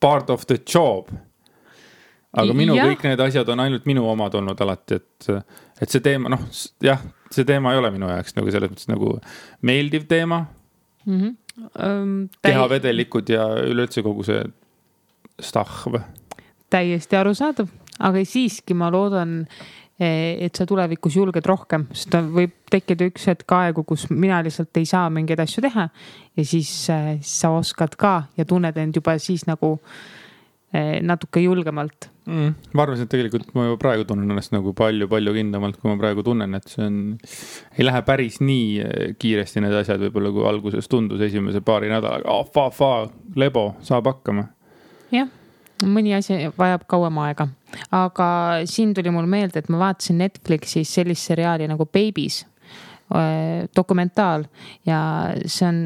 part 0.00 0.30
of 0.30 0.44
the 0.46 0.58
job. 0.60 1.08
aga 2.38 2.52
minu 2.54 2.76
Jah. 2.76 2.90
kõik 2.90 3.06
need 3.08 3.20
asjad 3.24 3.48
on 3.48 3.64
ainult 3.64 3.86
minu 3.88 4.04
omad 4.10 4.34
olnud 4.36 4.60
alati, 4.60 5.00
et, 5.00 5.28
et 5.80 5.88
see 5.88 6.04
teema, 6.04 6.28
noh, 6.34 6.44
jah, 6.84 7.00
see 7.32 7.48
teema 7.48 7.72
ei 7.72 7.80
ole 7.80 7.90
minu 7.94 8.10
jaoks 8.12 8.36
nagu 8.36 8.52
selles 8.52 8.74
mõttes 8.74 8.90
nagu 8.92 9.16
meeldiv 9.64 10.04
teema 10.10 10.44
mm. 11.06 11.16
-hmm. 11.16 11.36
Kehavedelikud 12.44 13.32
ja 13.32 13.48
üleüldse 13.64 14.02
kogu 14.06 14.24
see 14.26 14.44
stahv. 15.40 16.00
täiesti 16.70 17.16
arusaadav, 17.16 17.68
aga 17.98 18.22
siiski 18.28 18.76
ma 18.76 18.90
loodan, 18.92 19.40
et 19.98 20.54
sa 20.54 20.66
tulevikus 20.68 21.16
julged 21.16 21.46
rohkem, 21.48 21.88
sest 21.90 22.14
võib 22.34 22.54
tekkida 22.70 23.08
üks 23.08 23.26
hetk 23.30 23.56
aegu, 23.56 23.82
kus 23.88 24.06
mina 24.10 24.42
lihtsalt 24.44 24.76
ei 24.78 24.86
saa 24.86 25.08
mingeid 25.10 25.40
asju 25.42 25.64
teha. 25.64 25.88
ja 26.36 26.44
siis 26.44 26.70
äh, 26.94 27.16
sa 27.22 27.50
oskad 27.56 27.96
ka 27.98 28.22
ja 28.36 28.44
tunned 28.44 28.76
end 28.76 28.96
juba 29.00 29.16
siis 29.18 29.46
nagu 29.48 29.78
äh, 29.78 30.17
natuke 31.02 31.40
julgemalt. 31.40 32.10
Mm. 32.28 32.50
ma 32.76 32.84
arvasin, 32.84 33.06
et 33.06 33.12
tegelikult 33.14 33.54
ma 33.56 33.62
juba 33.64 33.78
praegu 33.80 34.04
tunnen 34.04 34.28
ennast 34.28 34.52
nagu 34.52 34.74
palju-palju 34.76 35.32
kindlamalt, 35.32 35.78
kui 35.80 35.88
ma 35.88 35.94
praegu 35.96 36.20
tunnen, 36.26 36.58
et 36.58 36.66
see 36.68 36.82
on, 36.84 36.98
ei 37.78 37.86
lähe 37.86 38.02
päris 38.04 38.36
nii 38.44 38.66
eh, 38.84 39.14
kiiresti 39.16 39.62
need 39.64 39.76
asjad 39.78 40.02
võib-olla, 40.02 40.34
kui 40.34 40.44
alguses 40.50 40.90
tundus 40.92 41.24
esimese 41.24 41.62
paari 41.64 41.88
nädalaga 41.88 42.28
oh,, 42.28 42.44
fa-fa, 42.52 43.06
lebo, 43.40 43.70
saab 43.86 44.10
hakkama. 44.12 44.44
jah, 45.14 45.30
mõni 45.88 46.12
asi 46.18 46.36
vajab 46.58 46.84
kauem 46.92 47.22
aega, 47.24 47.48
aga 47.96 48.28
siin 48.68 48.92
tuli 48.98 49.14
mul 49.14 49.30
meelde, 49.30 49.64
et 49.64 49.72
ma 49.72 49.80
vaatasin 49.86 50.20
Netflixis 50.20 50.92
sellist 51.00 51.32
seriaali 51.32 51.70
nagu 51.70 51.88
Babies, 51.88 52.42
dokumentaal 53.72 54.44
ja 54.84 55.00
see 55.46 55.64
on, 55.64 55.80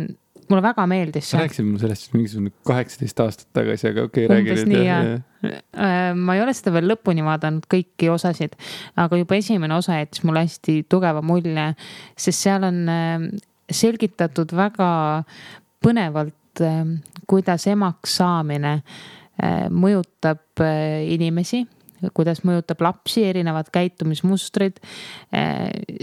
mulle 0.52 0.64
väga 0.64 0.86
meeldis 0.90 1.30
see. 1.32 1.40
rääkisid 1.40 1.68
mulle 1.68 1.82
sellest 1.82 2.16
mingisugune 2.16 2.52
kaheksateist 2.68 3.22
aastat 3.24 3.48
tagasi, 3.56 3.90
aga 3.92 4.06
okei 4.08 4.26
okay,, 4.28 4.36
räägi 4.36 4.66
nüüd 4.68 4.86
jah. 4.86 5.12
Äh, 5.42 6.12
ma 6.14 6.36
ei 6.36 6.44
ole 6.44 6.54
seda 6.54 6.74
veel 6.76 6.86
lõpuni 6.92 7.24
vaadanud, 7.26 7.66
kõiki 7.72 8.12
osasid, 8.12 8.54
aga 9.00 9.18
juba 9.18 9.40
esimene 9.40 9.74
osa 9.74 9.98
jättis 9.98 10.22
mulle 10.28 10.44
hästi 10.46 10.82
tugeva 10.92 11.24
mulje, 11.26 11.72
sest 12.14 12.46
seal 12.46 12.68
on 12.68 12.84
äh, 12.92 13.26
selgitatud 13.72 14.52
väga 14.56 14.92
põnevalt, 15.82 16.62
kuidas 17.26 17.66
emaks 17.70 18.18
saamine 18.20 18.74
äh, 18.76 19.68
mõjutab 19.72 20.62
äh, 20.62 21.02
inimesi 21.14 21.64
kuidas 22.14 22.42
mõjutab 22.46 22.82
lapsi, 22.84 23.24
erinevad 23.28 23.70
käitumismustrid. 23.72 24.80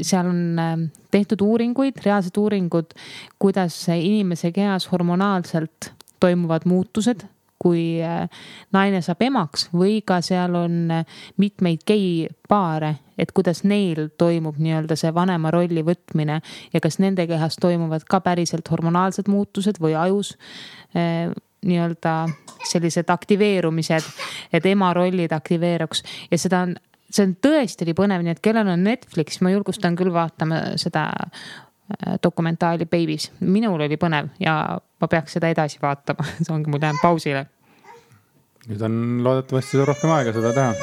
seal 0.02 0.30
on 0.30 0.60
äh, 0.60 0.78
tehtud 1.12 1.42
uuringuid, 1.46 2.00
reaalsed 2.06 2.38
uuringud, 2.38 2.96
kuidas 3.40 3.82
inimese 3.96 4.52
kehas 4.56 4.92
hormonaalselt 4.92 5.94
toimuvad 6.20 6.66
muutused 6.66 7.28
kui 7.60 8.00
äh, 8.04 8.30
naine 8.76 9.02
saab 9.04 9.22
emaks 9.28 9.68
või 9.76 10.00
ka 10.08 10.22
seal 10.26 10.56
on 10.56 10.78
äh, 10.96 11.20
mitmeid 11.42 11.84
geipaare, 11.88 12.94
et 13.20 13.34
kuidas 13.36 13.66
neil 13.68 14.08
toimub 14.18 14.58
nii-öelda 14.64 14.96
see 15.00 15.12
vanema 15.16 15.52
rolli 15.52 15.84
võtmine 15.86 16.40
ja 16.74 16.82
kas 16.84 17.02
nende 17.04 17.28
kehas 17.28 17.60
toimuvad 17.60 18.08
ka 18.10 18.22
päriselt 18.24 18.72
hormonaalsed 18.72 19.28
muutused 19.32 19.82
või 19.84 19.98
ajus 20.00 20.36
äh, 20.96 21.28
nii-öelda 21.66 22.14
sellised 22.68 23.10
aktiveerumised, 23.10 24.06
et 24.54 24.66
ema 24.66 24.94
rollid 24.94 25.32
aktiveeruks 25.36 26.04
ja 26.32 26.40
seda 26.40 26.64
on, 26.68 26.76
see 27.10 27.26
on 27.26 27.36
tõesti 27.46 27.86
oli 27.88 27.96
põnev, 27.98 28.24
nii 28.26 28.36
et 28.36 28.44
kellel 28.44 28.70
on 28.72 28.84
Netflix, 28.86 29.40
ma 29.44 29.54
julgustan 29.54 29.98
küll 30.00 30.14
vaatama 30.14 30.62
seda 30.82 31.08
äh, 31.20 32.18
dokumentaali 32.24 32.88
Babies, 32.90 33.30
minul 33.40 33.82
oli 33.88 34.00
põnev 34.02 34.32
ja 34.44 34.56
ma 34.80 35.12
peaks 35.12 35.38
seda 35.38 35.52
edasi 35.52 35.82
vaatama, 35.82 36.28
see 36.44 36.54
ongi, 36.56 36.72
mul 36.72 36.84
jäänud 36.84 37.04
pausile. 37.04 37.48
nüüd 38.70 38.84
on 38.86 38.96
loodetavasti 39.26 39.86
rohkem 39.88 40.14
aega 40.14 40.36
seda 40.36 40.54
teha. 40.54 40.74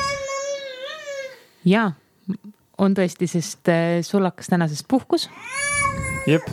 ja 1.65 1.91
on 2.83 2.97
tõesti, 2.97 3.29
sest 3.31 3.73
äh, 3.73 4.01
sul 4.05 4.27
hakkas 4.27 4.53
tänasest 4.53 4.89
puhkus. 4.89 5.29
jep, 6.27 6.49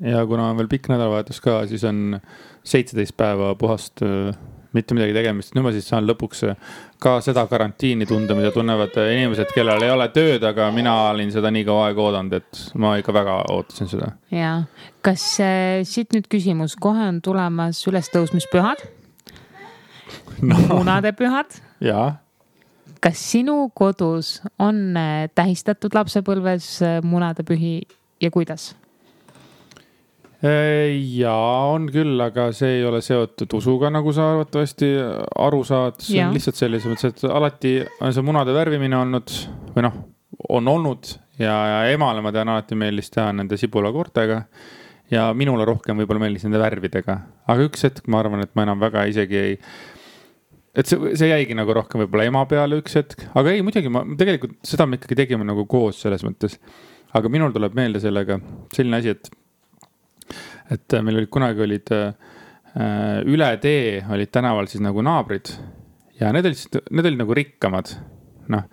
ja 0.00 0.24
kuna 0.26 0.50
on 0.50 0.58
veel 0.58 0.70
pikk 0.70 0.90
nädalavahetus 0.92 1.40
ka, 1.44 1.62
siis 1.70 1.84
on 1.84 2.18
seitseteist 2.64 3.16
päeva 3.18 3.54
puhast 3.58 4.02
äh, 4.06 4.32
mitte 4.76 4.96
midagi 4.96 5.14
tegemist, 5.16 5.52
nüüd 5.54 5.66
ma 5.66 5.72
siis 5.74 5.86
saan 5.90 6.06
lõpuks 6.08 6.42
äh, 6.48 6.72
ka 7.02 7.16
seda 7.24 7.44
karantiini 7.50 8.06
tunda, 8.08 8.36
mida 8.38 8.52
tunnevad 8.54 8.96
äh, 9.00 9.12
inimesed, 9.18 9.52
kellel 9.54 9.84
ei 9.84 9.92
ole 9.92 10.08
tööd, 10.14 10.44
aga 10.48 10.70
mina 10.74 10.94
olin 11.10 11.32
seda 11.34 11.52
nii 11.52 11.66
kaua 11.68 11.90
aega 11.90 12.04
oodanud, 12.06 12.38
et 12.40 12.62
ma 12.80 12.94
ikka 13.00 13.14
väga 13.16 13.36
ootasin 13.52 13.90
seda. 13.92 14.12
ja 14.32 14.54
kas 15.04 15.26
äh, 15.44 15.82
siit 15.88 16.16
nüüd 16.16 16.28
küsimus, 16.32 16.76
kohe 16.80 17.04
on 17.10 17.20
tulemas 17.24 17.82
ülestõusmispühad 17.90 18.84
no., 20.48 20.60
munadepühad 20.72 21.60
jaa, 21.84 22.08
kas 23.04 23.24
sinu 23.32 23.66
kodus 23.76 24.38
on 24.62 24.84
äh, 24.96 25.26
tähistatud 25.36 25.94
lapsepõlves 26.00 26.78
munadepühi 27.04 27.80
ja 28.22 28.32
kuidas? 28.32 28.72
Jaa, 30.42 31.66
on 31.70 31.86
küll, 31.94 32.18
aga 32.24 32.48
see 32.56 32.78
ei 32.80 32.86
ole 32.86 32.98
seotud 33.04 33.52
usuga, 33.54 33.92
nagu 33.94 34.10
sa 34.14 34.32
arvatavasti 34.32 34.88
aru 35.44 35.62
saad, 35.66 36.00
see 36.02 36.18
Jaa. 36.18 36.28
on 36.28 36.34
lihtsalt 36.34 36.58
selles 36.58 36.86
mõttes, 36.90 37.12
et 37.12 37.26
alati 37.30 37.76
on 38.02 38.14
see 38.14 38.26
munade 38.26 38.54
värvimine 38.56 38.98
olnud 38.98 39.34
või 39.76 39.86
noh, 39.86 39.98
on 40.50 40.70
olnud 40.72 41.12
ja, 41.38 41.54
ja 41.54 41.80
emale 41.92 42.24
ma 42.24 42.32
tean 42.34 42.50
alati 42.50 42.78
meeldis 42.78 43.12
teha 43.14 43.30
nende 43.36 43.58
sibulakoortega. 43.60 44.42
ja 45.12 45.28
minule 45.36 45.64
rohkem 45.68 45.98
võib-olla 46.00 46.24
meeldis 46.24 46.46
nende 46.48 46.60
värvidega, 46.62 47.18
aga 47.46 47.66
üks 47.68 47.86
hetk 47.86 48.08
ma 48.10 48.22
arvan, 48.22 48.42
et 48.42 48.54
ma 48.58 48.66
enam 48.66 48.80
väga 48.82 49.04
isegi 49.12 49.38
ei 49.38 49.58
et 50.74 50.88
see, 50.88 51.12
see 51.20 51.28
jäigi 51.28 51.56
nagu 51.56 51.74
rohkem 51.76 52.02
võib-olla 52.02 52.26
ema 52.30 52.42
peale 52.50 52.80
üks 52.80 52.96
hetk, 52.98 53.26
aga 53.36 53.52
ei, 53.52 53.62
muidugi 53.62 53.92
ma 53.92 54.02
tegelikult 54.18 54.56
seda 54.66 54.88
me 54.88 54.98
ikkagi 54.98 55.18
tegime 55.22 55.46
nagu 55.46 55.66
koos 55.70 56.00
selles 56.02 56.24
mõttes. 56.26 56.58
aga 57.12 57.28
minul 57.28 57.52
tuleb 57.52 57.76
meelde 57.76 58.00
sellega 58.00 58.38
selline 58.72 59.02
asi, 59.02 59.12
et, 59.12 59.28
et 60.72 60.98
meil 61.04 61.20
olid 61.20 61.32
kunagi 61.32 61.66
olid 61.66 61.92
äh, 61.96 62.32
üle 63.28 63.52
tee 63.62 64.00
olid 64.08 64.32
tänaval 64.32 64.70
siis 64.70 64.82
nagu 64.84 65.04
naabrid 65.04 65.52
ja 66.20 66.32
need 66.34 66.48
olid, 66.48 66.82
need 66.90 67.08
olid 67.10 67.22
nagu 67.24 67.36
rikkamad, 67.36 67.94
noh 68.52 68.68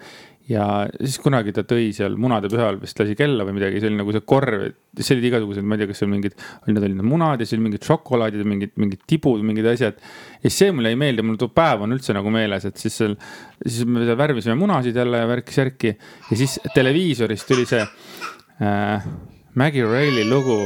ja 0.49 0.63
siis 0.97 1.19
kunagi 1.21 1.53
ta 1.53 1.63
tõi 1.67 1.91
seal 1.93 2.15
munadepühal 2.19 2.79
vist 2.81 2.97
lasi 2.99 3.13
kella 3.17 3.45
või 3.45 3.59
midagi, 3.59 3.81
see 3.81 3.91
oli 3.91 3.99
nagu 3.99 4.13
see 4.15 4.25
korv, 4.25 4.65
siis 4.97 5.13
olid 5.13 5.27
igasugused, 5.29 5.65
ma 5.65 5.77
ei 5.77 5.83
tea, 5.83 5.89
kas 5.91 6.01
seal 6.01 6.09
mingid, 6.09 6.35
need 6.65 6.87
olid 6.87 7.03
munad 7.05 7.37
ja 7.37 7.45
siis 7.45 7.57
olid 7.57 7.67
mingid 7.67 7.85
šokolaadid 7.85 8.41
ja 8.41 8.49
mingid, 8.49 8.73
mingid 8.81 9.05
tibud, 9.09 9.45
mingid 9.45 9.69
asjad. 9.69 10.01
ja 10.01 10.43
siis 10.47 10.59
see 10.63 10.73
mulle 10.73 10.93
ei 10.95 10.99
meeldi, 10.99 11.25
mul 11.25 11.37
too 11.39 11.53
päev 11.53 11.85
on 11.85 11.93
üldse 11.93 12.17
nagu 12.17 12.33
meeles, 12.33 12.65
et 12.65 12.81
siis 12.81 12.97
seal, 13.03 13.17
siis 13.61 13.85
me 13.85 14.07
seal 14.07 14.17
värvisime 14.19 14.57
munasid 14.59 14.97
jälle 14.97 15.21
värki-särki 15.35 15.93
ja 15.93 16.41
siis 16.41 16.57
televiisorist 16.73 17.49
tuli 17.49 17.69
see 17.69 17.85
äh, 17.85 19.09
Maggie 19.53 19.85
Rayleigh 19.85 20.29
lugu. 20.33 20.61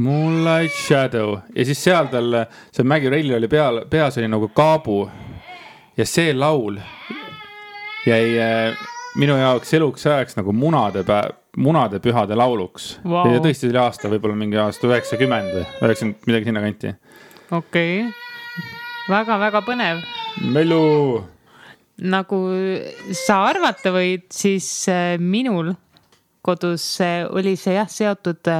Moonlight 0.00 0.72
Shadow 0.72 1.34
ja 1.54 1.64
siis 1.68 1.82
seal 1.84 2.08
tal, 2.12 2.38
see 2.72 2.86
Maggie 2.86 3.10
Rayleigh 3.12 3.36
oli 3.36 3.50
peal, 3.52 3.82
peas 3.90 4.16
oli 4.20 4.30
nagu 4.30 4.48
kaabu 4.56 5.02
ja 5.98 6.06
see 6.08 6.32
laul 6.32 6.78
jäi 8.06 8.38
äh, 8.40 8.78
minu 9.20 9.36
jaoks 9.36 9.74
eluks 9.76 10.06
ajaks 10.06 10.38
nagu 10.38 10.54
munade 10.56 11.02
päev, 11.06 11.36
munadepühade 11.60 12.36
lauluks 12.38 12.92
wow.. 13.04 13.26
ja 13.28 13.42
tõesti 13.42 13.66
see 13.66 13.72
oli 13.74 13.82
aasta, 13.82 14.08
võib-olla 14.12 14.38
mingi 14.38 14.60
aasta 14.62 14.86
üheksakümmend 14.88 15.52
või 15.56 15.64
üheksakümmend, 15.66 16.24
midagi 16.30 16.48
sinnakanti. 16.48 16.94
okei 17.50 18.00
okay., 18.06 18.70
väga-väga 19.10 19.62
põnev. 19.66 20.02
Mellu. 20.54 21.24
nagu 22.00 22.40
sa 23.26 23.42
arvata 23.50 23.92
võid, 23.92 24.28
siis 24.32 24.70
äh, 24.88 25.18
minul 25.18 25.74
kodus 26.40 26.86
äh, 27.04 27.26
oli 27.28 27.56
see 27.60 27.76
jah 27.76 27.90
seotud 27.90 28.54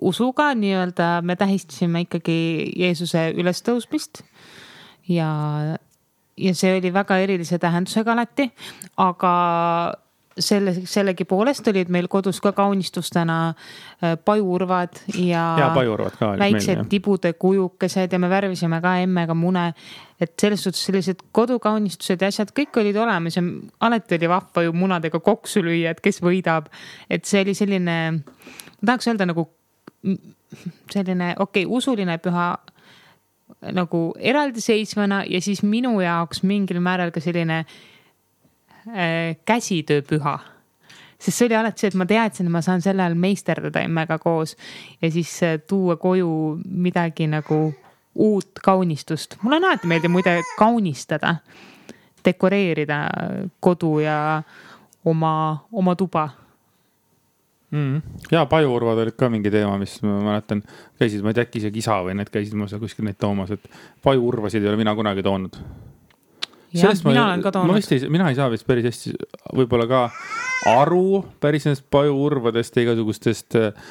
usuga 0.00 0.52
nii-öelda, 0.54 1.18
me 1.22 1.36
tähistasime 1.36 2.06
ikkagi 2.06 2.38
Jeesuse 2.76 3.30
ülestõusmist 3.36 4.22
ja 5.08 5.30
ja 6.38 6.54
see 6.54 6.76
oli 6.78 6.92
väga 6.94 7.18
erilise 7.18 7.58
tähendusega 7.58 8.12
alati, 8.14 8.46
aga 9.02 9.32
selle, 10.38 10.74
sellegipoolest 10.86 11.66
olid 11.72 11.90
meil 11.92 12.06
kodus 12.10 12.40
ka 12.42 12.52
kaunistustena 12.56 13.38
äh, 13.50 14.14
pajuurvad 14.24 15.00
ja, 15.16 15.44
ja 15.58 15.70
pajuurvad 15.74 16.18
ka 16.18 16.30
väiksed 16.38 16.76
meil, 16.76 16.90
tibude 16.92 17.32
kujukesed 17.34 18.14
ja 18.14 18.20
me 18.22 18.30
värvisime 18.30 18.80
ka 18.84 18.96
emmega 19.02 19.34
mune. 19.34 19.72
et 20.20 20.32
selles 20.40 20.62
suhtes 20.62 20.84
sellised 20.86 21.26
kodukaunistused 21.32 22.22
ja 22.22 22.30
asjad 22.30 22.50
kõik 22.54 22.80
olid 22.80 22.96
olemas 22.98 23.36
ja 23.38 23.42
alati 23.80 24.18
oli 24.18 24.28
vahva 24.30 24.62
ju 24.62 24.72
munadega 24.72 25.20
koksu 25.20 25.62
lüüa, 25.62 25.90
et 25.90 26.00
kes 26.00 26.22
võidab. 26.22 26.70
et 27.10 27.24
see 27.24 27.42
oli 27.42 27.54
selline, 27.54 27.98
ma 28.80 28.86
tahaks 28.86 29.10
öelda 29.10 29.26
nagu 29.26 29.48
selline 30.92 31.34
okei 31.38 31.64
okay,, 31.64 31.76
usuline 31.76 32.18
püha 32.18 32.50
nagu 33.72 34.02
eraldiseisvana 34.18 35.24
ja 35.26 35.40
siis 35.40 35.62
minu 35.62 36.00
jaoks 36.00 36.42
mingil 36.42 36.80
määral 36.80 37.10
ka 37.10 37.20
selline 37.20 37.64
äh, 37.64 39.34
käsitööpüha 39.44 40.38
sest 41.18 41.34
see 41.34 41.48
oli 41.48 41.56
alati 41.58 41.82
see, 41.82 41.90
et 41.90 41.98
ma 41.98 42.06
teadsin, 42.06 42.46
et 42.46 42.54
ma 42.54 42.62
saan 42.62 42.82
sel 42.84 43.00
ajal 43.02 43.16
meisterdada 43.18 43.82
emmega 43.82 44.18
koos 44.22 44.54
ja 45.02 45.10
siis 45.10 45.32
äh, 45.42 45.58
tuua 45.66 45.96
koju 45.96 46.30
midagi 46.64 47.26
nagu 47.26 47.74
uut 48.14 48.62
kaunistust. 48.64 49.36
mulle 49.42 49.56
on 49.56 49.64
alati 49.64 49.86
meeldinud 49.86 50.12
muide 50.12 50.42
kaunistada, 50.58 51.36
dekoreerida 52.24 53.00
kodu 53.60 53.98
ja 53.98 54.42
oma, 55.04 55.66
oma 55.72 55.96
tuba 55.96 56.28
mm.. 57.70 58.00
ja 58.32 58.44
pajuurvad 58.46 59.02
olid 59.04 59.18
ka 59.18 59.30
mingi 59.32 59.52
teema, 59.52 59.76
mis 59.80 59.98
ma 60.06 60.18
mäletan, 60.30 60.62
käisid, 61.00 61.22
ma 61.24 61.32
ei 61.32 61.38
tea, 61.38 61.48
äkki 61.48 61.62
isegi 61.62 61.82
isa 61.82 62.00
või 62.06 62.16
need 62.18 62.32
käisid 62.32 62.56
mul 62.58 62.70
seal 62.70 62.82
kuskil 62.82 63.06
neid 63.08 63.20
toomas, 63.20 63.52
et 63.54 63.70
pajuurvasid 64.04 64.64
ei 64.64 64.72
ole 64.72 64.80
mina 64.80 64.94
kunagi 64.98 65.24
toonud. 65.26 65.60
jah, 66.72 66.94
mina 67.04 67.26
olen 67.28 67.44
ka 67.44 67.52
toonud. 67.54 67.72
ma 67.72 67.78
vist 67.78 67.94
ei, 67.96 68.04
mina 68.12 68.28
ei 68.32 68.38
saa 68.38 68.50
vist 68.52 68.66
päris 68.68 68.88
hästi 68.88 69.14
võib-olla 69.56 69.88
ka 69.90 70.04
aru 70.68 71.22
päris 71.40 71.68
nendest 71.68 71.86
pajuurvadest 71.92 72.76
ja 72.76 72.84
igasugustest 72.86 73.56
äh, 73.60 73.86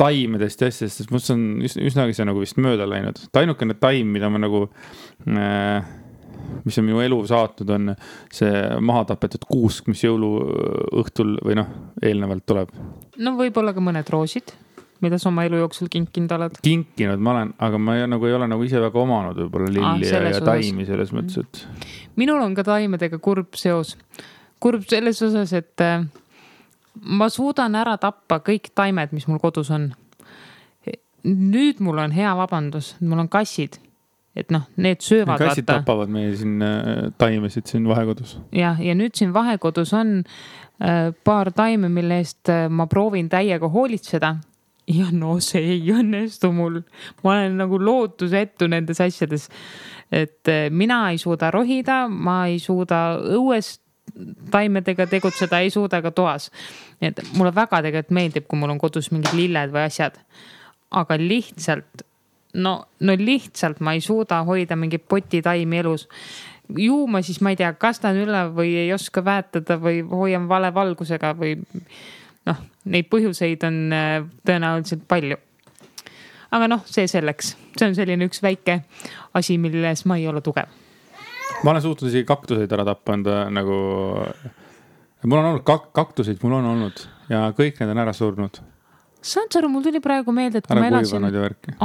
taimedest 0.00 0.62
ja 0.62 0.70
asjadest, 0.70 1.02
sest 1.02 1.12
must 1.12 1.32
on 1.34 1.44
üsnagi 1.64 2.16
see 2.16 2.28
nagu 2.28 2.40
vist 2.40 2.60
mööda 2.60 2.86
läinud. 2.88 3.20
et 3.26 3.42
ainukene 3.42 3.76
taim, 3.80 4.12
mida 4.14 4.30
ma 4.32 4.40
nagu 4.40 4.66
äh, 5.28 5.92
mis 6.64 6.78
on 6.78 6.86
minu 6.86 7.00
elu 7.04 7.20
saatnud, 7.28 7.70
on 7.76 7.94
see 8.32 8.52
maha 8.84 9.04
tapetud 9.12 9.46
kuusk, 9.48 9.88
mis 9.90 10.04
jõuluõhtul 10.04 11.38
või 11.44 11.58
noh, 11.58 11.70
eelnevalt 12.02 12.46
tuleb. 12.46 12.74
no 13.18 13.34
võib-olla 13.38 13.74
ka 13.76 13.84
mõned 13.84 14.10
roosid, 14.12 14.54
mida 15.04 15.18
sa 15.20 15.30
oma 15.30 15.44
elu 15.48 15.60
jooksul 15.62 15.90
kinkinud 15.92 16.34
oled? 16.36 16.58
kinkinud 16.64 17.22
ma 17.22 17.34
olen, 17.36 17.54
aga 17.66 17.80
ma 17.80 17.96
ei, 17.98 18.08
nagu 18.10 18.28
ei 18.28 18.36
ole 18.36 18.48
nagu 18.50 18.66
ise 18.66 18.82
väga 18.82 19.00
omanud 19.00 19.40
võib-olla 19.44 19.70
lilli 19.72 20.10
ah, 20.10 20.20
ja, 20.22 20.36
ja 20.36 20.44
taimi 20.44 20.86
selles 20.88 21.14
mõttes, 21.16 21.44
et. 21.44 21.64
minul 22.20 22.42
on 22.44 22.56
ka 22.56 22.66
taimedega 22.66 23.20
kurb 23.22 23.58
seos. 23.60 23.96
kurb 24.62 24.86
selles 24.88 25.20
osas, 25.26 25.52
et 25.56 25.84
äh, 25.84 26.06
ma 27.02 27.28
suudan 27.32 27.74
ära 27.78 27.96
tappa 28.00 28.40
kõik 28.44 28.72
taimed, 28.74 29.12
mis 29.12 29.28
mul 29.30 29.42
kodus 29.42 29.70
on. 29.74 29.92
nüüd 31.24 31.80
mul 31.80 31.98
on 32.02 32.12
hea 32.12 32.34
vabandus, 32.36 32.94
mul 33.00 33.24
on 33.24 33.32
kassid 33.32 33.80
et 34.36 34.50
noh, 34.50 34.66
need 34.82 35.02
söövad. 35.04 35.38
kassid 35.38 35.66
tapavad 35.68 36.10
meie 36.10 36.32
siin 36.36 36.62
äh, 36.62 37.12
taimesid 37.18 37.70
siin 37.70 37.86
vahekodus. 37.88 38.36
jah, 38.54 38.80
ja 38.82 38.94
nüüd 38.98 39.14
siin 39.18 39.34
vahekodus 39.34 39.94
on 39.94 40.16
äh, 40.82 41.12
paar 41.24 41.52
taime, 41.54 41.88
mille 41.88 42.18
eest 42.22 42.50
äh, 42.50 42.66
ma 42.68 42.88
proovin 42.90 43.30
täiega 43.30 43.70
hoolitseda. 43.70 44.34
ja 44.90 45.06
no 45.12 45.38
see 45.40 45.62
ei 45.76 45.92
õnnestu 45.94 46.50
mul, 46.52 46.82
ma 47.22 47.36
olen 47.36 47.62
nagu 47.62 47.78
lootusetu 47.80 48.68
nendes 48.68 49.00
asjades. 49.00 49.48
et 50.12 50.50
mina 50.70 51.08
ei 51.10 51.18
suuda 51.18 51.50
rohida, 51.54 52.04
ma 52.08 52.44
ei 52.50 52.58
suuda 52.58 53.06
õues 53.38 53.78
taimedega 54.50 55.06
tegutseda, 55.10 55.58
ei 55.64 55.70
suuda 55.70 56.02
ka 56.02 56.10
toas. 56.10 56.50
et 57.00 57.22
mulle 57.38 57.54
väga 57.54 57.82
tegelikult 57.86 58.18
meeldib, 58.18 58.48
kui 58.50 58.58
mul 58.58 58.74
on 58.74 58.82
kodus 58.82 59.12
mingid 59.14 59.32
lilled 59.38 59.70
või 59.70 59.86
asjad. 59.86 60.18
aga 60.90 61.18
lihtsalt 61.18 62.04
no, 62.54 62.74
no 63.00 63.16
lihtsalt 63.18 63.80
ma 63.80 63.94
ei 63.94 64.00
suuda 64.00 64.42
hoida 64.46 64.76
mingit 64.76 65.04
potitaimi 65.08 65.78
elus. 65.78 66.08
ju 66.78 67.06
ma 67.06 67.22
siis, 67.22 67.40
ma 67.44 67.52
ei 67.52 67.56
tea, 67.60 67.72
kastan 67.76 68.16
üle 68.16 68.46
või 68.56 68.74
ei 68.80 68.92
oska 68.94 69.24
väetada 69.24 69.76
või 69.80 70.00
hoian 70.08 70.48
vale 70.48 70.70
valgusega 70.74 71.34
või 71.36 71.58
noh, 72.48 72.62
neid 72.84 73.10
põhjuseid 73.12 73.66
on 73.68 73.80
äh, 73.92 74.14
tõenäoliselt 74.46 75.04
palju. 75.08 75.36
aga 76.54 76.68
noh, 76.70 76.84
see 76.86 77.08
selleks, 77.10 77.54
see 77.76 77.88
on 77.88 77.96
selline 77.98 78.28
üks 78.28 78.42
väike 78.42 78.80
asi, 79.34 79.58
milles 79.58 80.04
ma 80.06 80.18
ei 80.20 80.28
ole 80.28 80.40
tugev. 80.40 80.70
ma 81.62 81.74
olen 81.74 81.82
suutnud 81.82 82.10
isegi 82.10 82.28
kaktuseid 82.28 82.72
ära 82.72 82.84
tappa 82.84 83.18
enda 83.18 83.48
nagu. 83.50 83.80
mul 85.24 85.38
on 85.38 85.50
olnud 85.52 85.66
kak 85.66 85.92
kaktuseid, 85.92 86.40
mul 86.42 86.60
on 86.60 86.70
olnud 86.76 87.08
ja 87.28 87.50
kõik 87.56 87.80
need 87.80 87.92
on 87.92 88.04
ära 88.06 88.12
surnud 88.16 88.62
saad 89.24 89.52
sa 89.52 89.60
aru, 89.60 89.70
mul 89.72 89.84
tuli 89.84 90.00
praegu 90.04 90.32
meelde, 90.36 90.60
et 90.60 90.66
kui 90.68 90.76
ma 90.76 90.88
elasin 90.90 91.24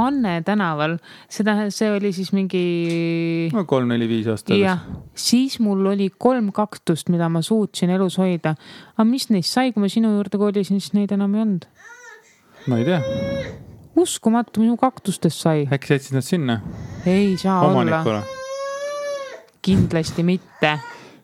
Anne 0.00 0.34
tänaval, 0.44 0.98
seda, 1.32 1.54
see 1.72 1.88
oli 1.92 2.12
siis 2.12 2.32
mingi. 2.36 2.62
no 3.54 3.64
kolm-neli-viis 3.68 4.28
aastat. 4.32 4.56
jah, 4.60 4.82
siis 5.16 5.56
mul 5.64 5.86
oli 5.94 6.10
kolm 6.20 6.50
kaktust, 6.56 7.08
mida 7.12 7.30
ma 7.32 7.42
suutsin 7.44 7.92
elus 7.96 8.18
hoida. 8.20 8.54
aga 8.96 9.08
mis 9.08 9.30
neist 9.32 9.56
sai, 9.56 9.72
kui 9.72 9.84
ma 9.84 9.88
sinu 9.92 10.12
juurde 10.18 10.40
kolisin, 10.40 10.82
siis 10.82 10.94
neid 10.98 11.14
enam 11.16 11.34
ei 11.34 11.44
olnud? 11.46 11.66
ma 12.68 12.80
ei 12.80 12.88
tea. 12.88 13.00
uskumatu, 13.96 14.60
minu 14.60 14.76
kaktustest 14.80 15.40
sai. 15.40 15.64
äkki 15.72 15.88
sa 15.88 15.98
jätsid 15.98 16.18
nad 16.20 16.26
sinna? 16.26 16.60
ei 17.08 17.36
saa 17.40 17.62
Omanikule. 17.70 18.20
olla. 18.20 18.22
kindlasti 19.64 20.26
mitte. 20.28 20.76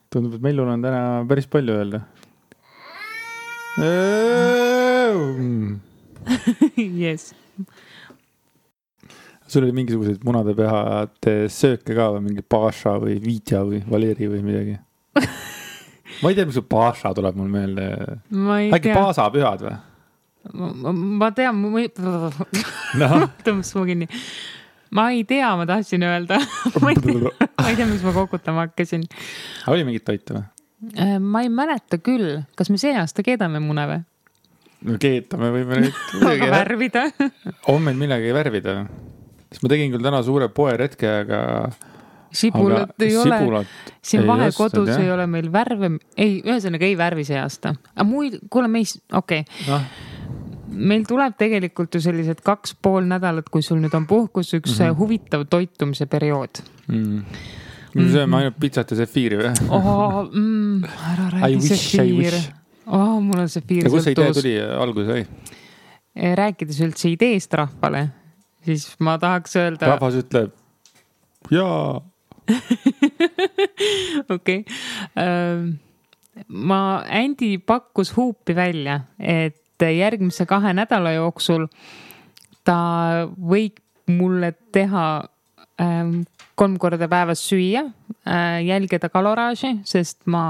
tundub, 0.09 0.39
et 0.39 0.49
Mellul 0.49 0.73
on 0.73 0.89
täna 0.89 1.03
päris 1.29 1.51
palju 1.51 1.77
öelda 1.77 2.07
jess. 7.03 7.35
sul 9.47 9.67
oli 9.67 9.75
mingisuguseid 9.77 10.25
munadepehade 10.27 11.37
sööke 11.53 11.97
ka 11.97 12.11
või 12.17 12.25
mingi 12.31 12.43
paša 12.43 12.97
või 13.03 13.19
viitja 13.23 13.63
või 13.67 13.83
valeri 13.91 14.31
või 14.31 14.43
midagi 14.47 14.79
ma 16.23 16.31
ei 16.31 16.39
tea, 16.39 16.47
mis 16.49 16.57
see 16.59 16.67
paša 16.67 17.13
tuleb 17.17 17.37
mul 17.39 17.53
meelde. 17.53 17.87
äkki 18.77 18.95
paasapühad 18.95 19.65
või? 19.67 19.77
ma, 20.53 20.93
ma 20.93 21.31
tean, 21.35 21.63
ma 21.63 21.83
ei 21.83 21.91
no. 21.99 23.23
tõmbas 23.47 23.73
suu 23.73 23.87
kinni. 23.89 24.09
ma 24.97 25.09
ei 25.15 25.25
tea, 25.29 25.53
ma 25.59 25.67
tahtsin 25.69 26.05
öelda 26.07 26.41
ma 26.83 26.93
ei 26.93 27.01
tea, 27.01 27.33
ma 27.61 27.71
ei 27.71 27.79
tea, 27.79 27.89
mis 27.91 28.05
ma 28.07 28.15
kokutama 28.17 28.67
hakkasin. 28.67 29.07
oli 29.73 29.89
mingit 29.89 30.07
toitu 30.07 30.39
või? 30.39 30.45
Äh, 31.01 31.17
ma 31.23 31.41
ei 31.43 31.49
mäleta 31.49 31.99
küll, 31.99 32.43
kas 32.57 32.71
me 32.71 32.79
see 32.81 32.93
aasta 32.97 33.25
keedame 33.27 33.63
mune 33.65 33.87
või? 33.89 34.03
No 34.85 34.99
keetame 35.01 35.51
võime 35.55 35.83
nüüd 35.87 36.01
aga 36.33 36.53
värvida 36.53 37.05
on 37.73 37.85
meil 37.85 37.97
millegagi 37.99 38.35
värvida? 38.37 38.79
sest 39.51 39.63
ma 39.65 39.73
tegin 39.73 39.93
küll 39.95 40.05
täna 40.05 40.23
suure 40.27 40.49
poeretke, 40.53 41.09
aga. 41.23 41.41
sibulat 42.35 43.07
ei 43.07 43.17
ole 43.17 43.65
siin 44.03 44.25
ei 44.25 44.29
vahekodus 44.29 44.93
ei 44.99 45.11
ole 45.13 45.27
meil 45.31 45.49
värve, 45.53 45.97
ei, 46.19 46.41
ühesõnaga 46.45 46.89
ei 46.89 46.99
värvi 46.99 47.25
see 47.29 47.39
aasta. 47.41 47.77
aga 47.95 48.09
muid, 48.09 48.41
kuule, 48.51 48.69
me 48.69 48.83
ei, 48.85 48.91
okei 49.13 49.45
okay., 49.47 49.71
noh, 49.71 49.89
meil 50.77 51.07
tuleb 51.09 51.37
tegelikult 51.39 51.95
ju 51.95 52.03
sellised 52.03 52.43
kaks 52.45 52.75
pool 52.83 53.07
nädalat, 53.09 53.49
kui 53.53 53.65
sul 53.65 53.79
nüüd 53.81 53.95
on 53.97 54.09
puhkus, 54.11 54.53
üks 54.59 54.73
mm 54.73 54.77
Mhm. 54.77 54.91
-hmm. 54.91 54.99
huvitav 54.99 55.47
toitumise 55.51 56.07
periood 56.07 56.61
mm.. 56.89 57.23
me 57.95 58.09
sööme 58.13 58.37
ainult 58.37 58.59
pitsat 58.61 58.91
ja 58.91 58.97
sefiiri 58.97 59.39
või? 59.41 59.53
Mm, 60.35 60.85
ära 60.85 61.31
räägi 61.33 61.61
sefiir. 61.71 62.35
Oh, 62.87 63.19
mul 63.21 63.43
on 63.43 63.49
sefiir 63.51 63.87
ja 63.87 63.91
kust 63.91 64.07
see 64.07 64.15
idee 64.15 64.35
tuli 64.37 64.55
alguse 64.63 65.09
sai? 65.11 65.27
rääkides 66.17 66.79
üldse 66.81 67.11
ideest 67.13 67.53
rahvale, 67.59 68.07
siis 68.65 68.87
ma 69.05 69.19
tahaks 69.21 69.57
öelda, 69.61 69.91
rahvas 69.91 70.17
ütleb 70.23 70.55
jaa. 71.53 72.01
okei. 74.37 74.63
ma, 76.49 76.81
Andy 77.11 77.57
pakkus 77.59 78.15
huupi 78.17 78.57
välja, 78.57 79.01
et 79.19 79.83
järgmise 79.83 80.47
kahe 80.49 80.73
nädala 80.77 81.13
jooksul 81.17 81.67
ta 82.67 82.79
võib 83.37 83.83
mulle 84.11 84.53
teha 84.73 85.07
ähm, 85.83 86.23
kolm 86.55 86.79
korda 86.81 87.09
päevas 87.11 87.43
süüa 87.51 87.83
äh,, 87.83 88.63
jälgida 88.65 89.11
kaloraaži, 89.13 89.81
sest 89.85 90.23
ma 90.31 90.47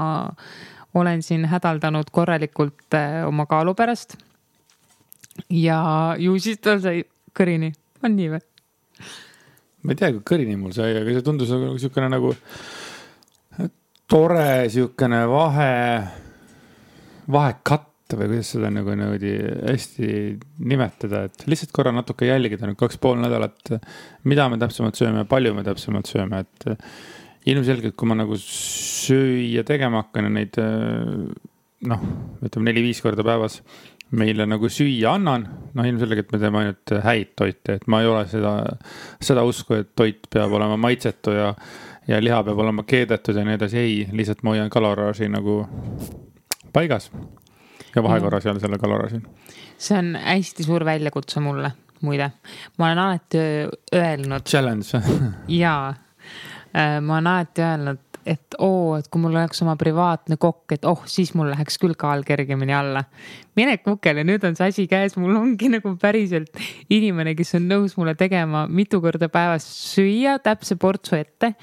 olen 0.93 1.21
siin 1.23 1.45
hädaldanud 1.51 2.09
korralikult 2.11 2.93
äh, 2.95 3.23
oma 3.27 3.45
kaalu 3.45 3.73
pärast. 3.75 4.17
ja 5.49 6.15
ju 6.19 6.39
siis 6.39 6.59
tal 6.59 6.81
sai 6.81 7.03
kõrini, 7.37 7.71
on 8.03 8.15
nii 8.17 8.29
või? 8.33 8.43
ma 9.83 9.93
ei 9.93 9.99
tea, 9.99 10.11
kui 10.15 10.23
kõrini 10.35 10.57
mul 10.59 10.73
sai, 10.75 10.95
aga 10.97 11.13
see 11.13 11.25
tundus 11.25 11.51
nagu 11.53 11.77
siukene 11.79 12.09
nagu 12.11 12.33
tore 14.07 14.69
siukene 14.71 15.21
vahe, 15.29 15.73
vahekatt 17.31 18.15
või 18.15 18.29
kuidas 18.31 18.53
seda 18.55 18.69
nagu 18.71 18.93
niimoodi 18.95 19.33
hästi 19.67 20.09
nimetada, 20.63 21.25
et 21.27 21.43
lihtsalt 21.51 21.73
korra 21.75 21.91
natuke 21.91 22.29
jälgida 22.29 22.69
nüüd 22.69 22.79
kaks 22.79 22.99
pool 23.03 23.19
nädalat, 23.19 23.73
mida 24.23 24.47
me 24.47 24.59
täpsemalt 24.61 24.99
sööme 24.99 25.25
palju 25.27 25.51
me 25.57 25.65
täpsemalt 25.67 26.07
sööme, 26.07 26.45
et 26.45 26.69
ilmselgelt, 27.47 27.95
kui 27.95 28.09
ma 28.09 28.17
nagu 28.19 28.37
süüa 28.41 29.63
tegema 29.67 30.03
hakkan 30.03 30.27
ja 30.27 30.33
neid 30.33 30.57
noh, 31.87 32.07
ütleme 32.43 32.71
neli-viis 32.71 33.01
korda 33.03 33.25
päevas 33.25 33.61
meile 34.15 34.45
nagu 34.47 34.69
süüa 34.71 35.15
annan, 35.17 35.43
noh 35.75 35.87
ilmselgelt 35.87 36.31
me 36.31 36.39
teeme 36.39 36.61
ainult 36.61 36.93
häid 37.03 37.33
toite, 37.39 37.77
et 37.77 37.87
ma 37.91 37.99
ei 38.03 38.07
ole 38.07 38.23
seda, 38.31 38.53
seda 39.23 39.43
usku, 39.47 39.81
et 39.81 39.91
toit 39.97 40.29
peab 40.31 40.53
olema 40.55 40.77
maitsetu 40.79 41.33
ja, 41.35 41.49
ja 42.07 42.21
liha 42.23 42.39
peab 42.47 42.61
olema 42.63 42.85
keedetud 42.87 43.35
ja 43.35 43.43
nii 43.47 43.57
edasi, 43.59 43.81
ei, 43.81 43.97
lihtsalt 44.15 44.45
ma 44.47 44.55
hoian 44.55 44.71
kaloraaži 44.71 45.27
nagu 45.33 45.59
paigas. 46.73 47.11
ja 47.95 48.03
vahekorra 48.03 48.39
seal 48.43 48.59
selle 48.63 48.79
kaloraaži. 48.79 49.19
see 49.77 49.99
on 49.99 50.15
hästi 50.15 50.63
suur 50.63 50.85
väljakutse 50.87 51.43
mulle, 51.43 51.73
muide. 52.01 52.31
ma 52.77 52.91
olen 52.91 53.03
alati 53.03 53.43
öelnud 53.95 54.47
Challenge, 54.47 55.03
ja 55.63 55.77
ma 56.77 57.17
olen 57.17 57.27
alati 57.31 57.63
öelnud, 57.65 58.01
et 58.27 58.57
oo, 58.59 58.95
et 58.97 59.07
kui 59.11 59.21
mul 59.23 59.35
oleks 59.35 59.61
oma 59.63 59.77
privaatne 59.79 60.37
kokk, 60.41 60.75
et 60.75 60.85
oh, 60.87 61.03
siis 61.09 61.31
mul 61.37 61.49
läheks 61.51 61.79
küll 61.81 61.95
kaal 61.99 62.25
kergemini 62.27 62.75
alla. 62.75 63.03
mine 63.55 63.77
kukele, 63.81 64.25
nüüd 64.27 64.43
on 64.47 64.57
see 64.57 64.71
asi 64.71 64.87
käes, 64.91 65.15
mul 65.17 65.35
ongi 65.39 65.71
nagu 65.71 65.95
päriselt 66.01 66.59
inimene, 66.93 67.35
kes 67.37 67.55
on 67.57 67.69
nõus 67.71 67.97
mulle 67.97 68.17
tegema 68.19 68.65
mitu 68.67 69.01
korda 69.03 69.29
päevas 69.31 69.65
süüa 69.93 70.37
täpse 70.43 70.75
portsu 70.75 71.15
ette. 71.17 71.53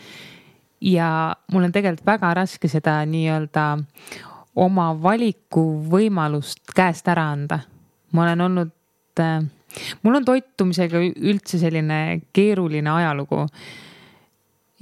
ja 0.80 1.08
mul 1.52 1.68
on 1.68 1.72
tegelikult 1.72 2.06
väga 2.06 2.34
raske 2.40 2.68
seda 2.68 2.98
nii-öelda 3.08 3.66
oma 4.64 4.92
valikuvõimalust 5.02 6.72
käest 6.74 7.08
ära 7.12 7.30
anda. 7.36 7.60
ma 8.12 8.24
olen 8.26 8.40
olnud 8.48 9.20
äh, 9.20 9.42
mul 10.02 10.20
on 10.20 10.24
toitumisega 10.24 11.00
üldse 11.02 11.58
selline 11.60 12.20
keeruline 12.32 12.90
ajalugu 12.90 13.44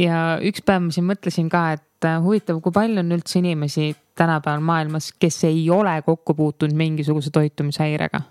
ja 0.01 0.39
üks 0.45 0.65
päev 0.67 0.87
ma 0.87 0.95
siin 0.95 1.09
mõtlesin 1.09 1.49
ka, 1.53 1.65
et 1.77 2.09
äh, 2.09 2.21
huvitav, 2.23 2.61
kui 2.65 2.75
palju 2.75 3.03
on 3.03 3.17
üldse 3.17 3.41
inimesi 3.41 3.93
tänapäeval 4.19 4.63
maailmas, 4.65 5.13
kes 5.19 5.45
ei 5.49 5.65
ole 5.71 5.95
kokku 6.07 6.35
puutunud 6.35 6.77
mingisuguse 6.77 7.33
toitumishäirega. 7.33 8.23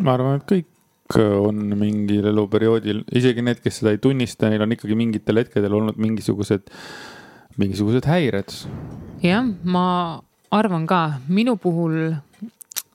ma 0.00 0.14
arvan, 0.14 0.40
et 0.40 0.46
kõik 0.48 1.18
on 1.18 1.74
mingil 1.76 2.30
eluperioodil, 2.30 3.02
isegi 3.18 3.42
need, 3.42 3.58
kes 3.60 3.80
seda 3.80 3.92
ei 3.94 3.98
tunnista, 3.98 4.48
neil 4.48 4.62
on 4.62 4.72
ikkagi 4.72 4.96
mingitel 4.96 5.42
hetkedel 5.42 5.74
olnud 5.74 5.98
mingisugused, 5.98 6.70
mingisugused 7.58 8.06
häired. 8.06 8.54
jah, 9.22 9.46
ma 9.64 9.86
arvan 10.50 10.86
ka, 10.86 11.20
minu 11.28 11.56
puhul 11.60 12.14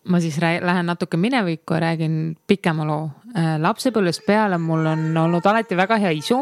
ma 0.05 0.21
siis 0.21 0.37
lähen 0.39 0.85
natuke 0.85 1.17
minevikku 1.17 1.73
ja 1.73 1.79
räägin 1.79 2.37
pikema 2.47 2.87
loo. 2.87 3.09
Lapsepõlvest 3.35 4.23
peale 4.27 4.57
mul 4.61 4.85
on 4.87 5.09
olnud 5.17 5.45
alati 5.45 5.75
väga 5.75 5.97
hea 5.99 6.13
isu. 6.15 6.37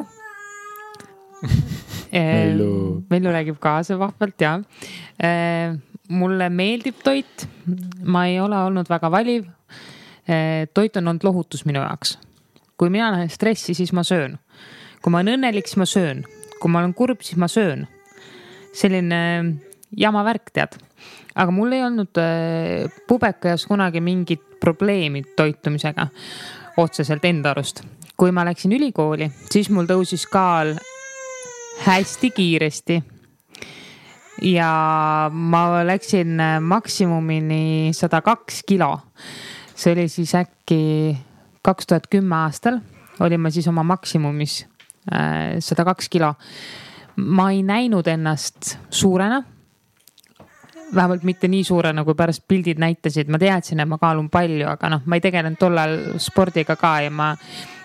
Vellu. 2.14 3.04
Vellu 3.10 3.32
räägib 3.34 3.58
kaasa 3.60 3.98
vahvalt 4.00 4.42
ja. 4.42 4.60
mulle 6.14 6.50
meeldib 6.50 7.00
toit, 7.04 7.48
ma 8.06 8.28
ei 8.30 8.38
ole 8.40 8.60
olnud 8.68 8.90
väga 8.90 9.10
valiv. 9.12 9.48
toit 10.74 10.98
on 10.98 11.08
olnud 11.08 11.24
lohutus 11.24 11.66
minu 11.66 11.82
jaoks. 11.82 12.18
kui 12.78 12.90
mina 12.90 13.12
lähen 13.12 13.30
stressi, 13.30 13.74
siis 13.74 13.94
ma 13.94 14.04
söön. 14.04 14.38
kui 15.02 15.12
ma 15.12 15.18
olen 15.24 15.40
õnnelik, 15.40 15.68
siis 15.68 15.78
ma 15.78 15.86
söön. 15.86 16.24
kui 16.62 16.72
ma 16.72 16.80
olen 16.80 16.94
kurb, 16.94 17.22
siis 17.22 17.38
ma 17.38 17.48
söön. 17.48 17.88
selline 18.74 19.56
jama 19.98 20.24
värk, 20.24 20.54
tead. 20.54 20.78
aga 21.36 21.52
mul 21.52 21.72
ei 21.72 21.84
olnud 21.84 22.18
äh, 22.22 22.92
pubekaeas 23.08 23.66
kunagi 23.66 24.02
mingit 24.02 24.60
probleemi 24.60 25.24
toitumisega 25.36 26.08
otseselt 26.78 27.26
enda 27.26 27.52
arust. 27.52 27.84
kui 28.18 28.32
ma 28.32 28.46
läksin 28.46 28.72
ülikooli, 28.76 29.30
siis 29.52 29.70
mul 29.74 29.88
tõusis 29.90 30.26
kaal 30.30 30.76
hästi 31.86 32.30
kiiresti. 32.32 33.04
ja 34.42 35.30
ma 35.32 35.64
läksin 35.86 36.40
äh, 36.40 36.60
maksimumini 36.62 37.92
sada 37.94 38.22
kaks 38.22 38.64
kilo. 38.68 39.00
see 39.76 39.94
oli 39.94 40.08
siis 40.08 40.36
äkki 40.36 41.18
kaks 41.62 41.88
tuhat 41.88 42.08
kümme 42.08 42.36
aastal, 42.36 42.80
olin 43.20 43.42
ma 43.42 43.50
siis 43.50 43.68
oma 43.68 43.84
maksimumis 43.84 44.66
sada 45.60 45.86
kaks 45.86 46.10
kilo. 46.10 46.34
ma 47.16 47.52
ei 47.52 47.64
näinud 47.64 48.08
ennast 48.08 48.78
suurena 48.90 49.44
vähemalt 50.96 51.24
mitte 51.24 51.48
nii 51.48 51.64
suurena, 51.64 52.04
kui 52.04 52.16
pärast 52.18 52.44
pildid 52.48 52.82
näitasid, 52.82 53.30
ma 53.32 53.40
teadsin, 53.42 53.80
et 53.80 53.90
ma 53.90 53.98
kaalun 54.02 54.30
palju, 54.34 54.68
aga 54.76 54.90
noh, 54.96 55.06
ma 55.06 55.20
ei 55.20 55.24
tegelenud 55.24 55.60
tollal 55.62 55.96
spordiga 56.22 56.76
ka 56.80 56.96
ja 57.06 57.14
ma 57.14 57.34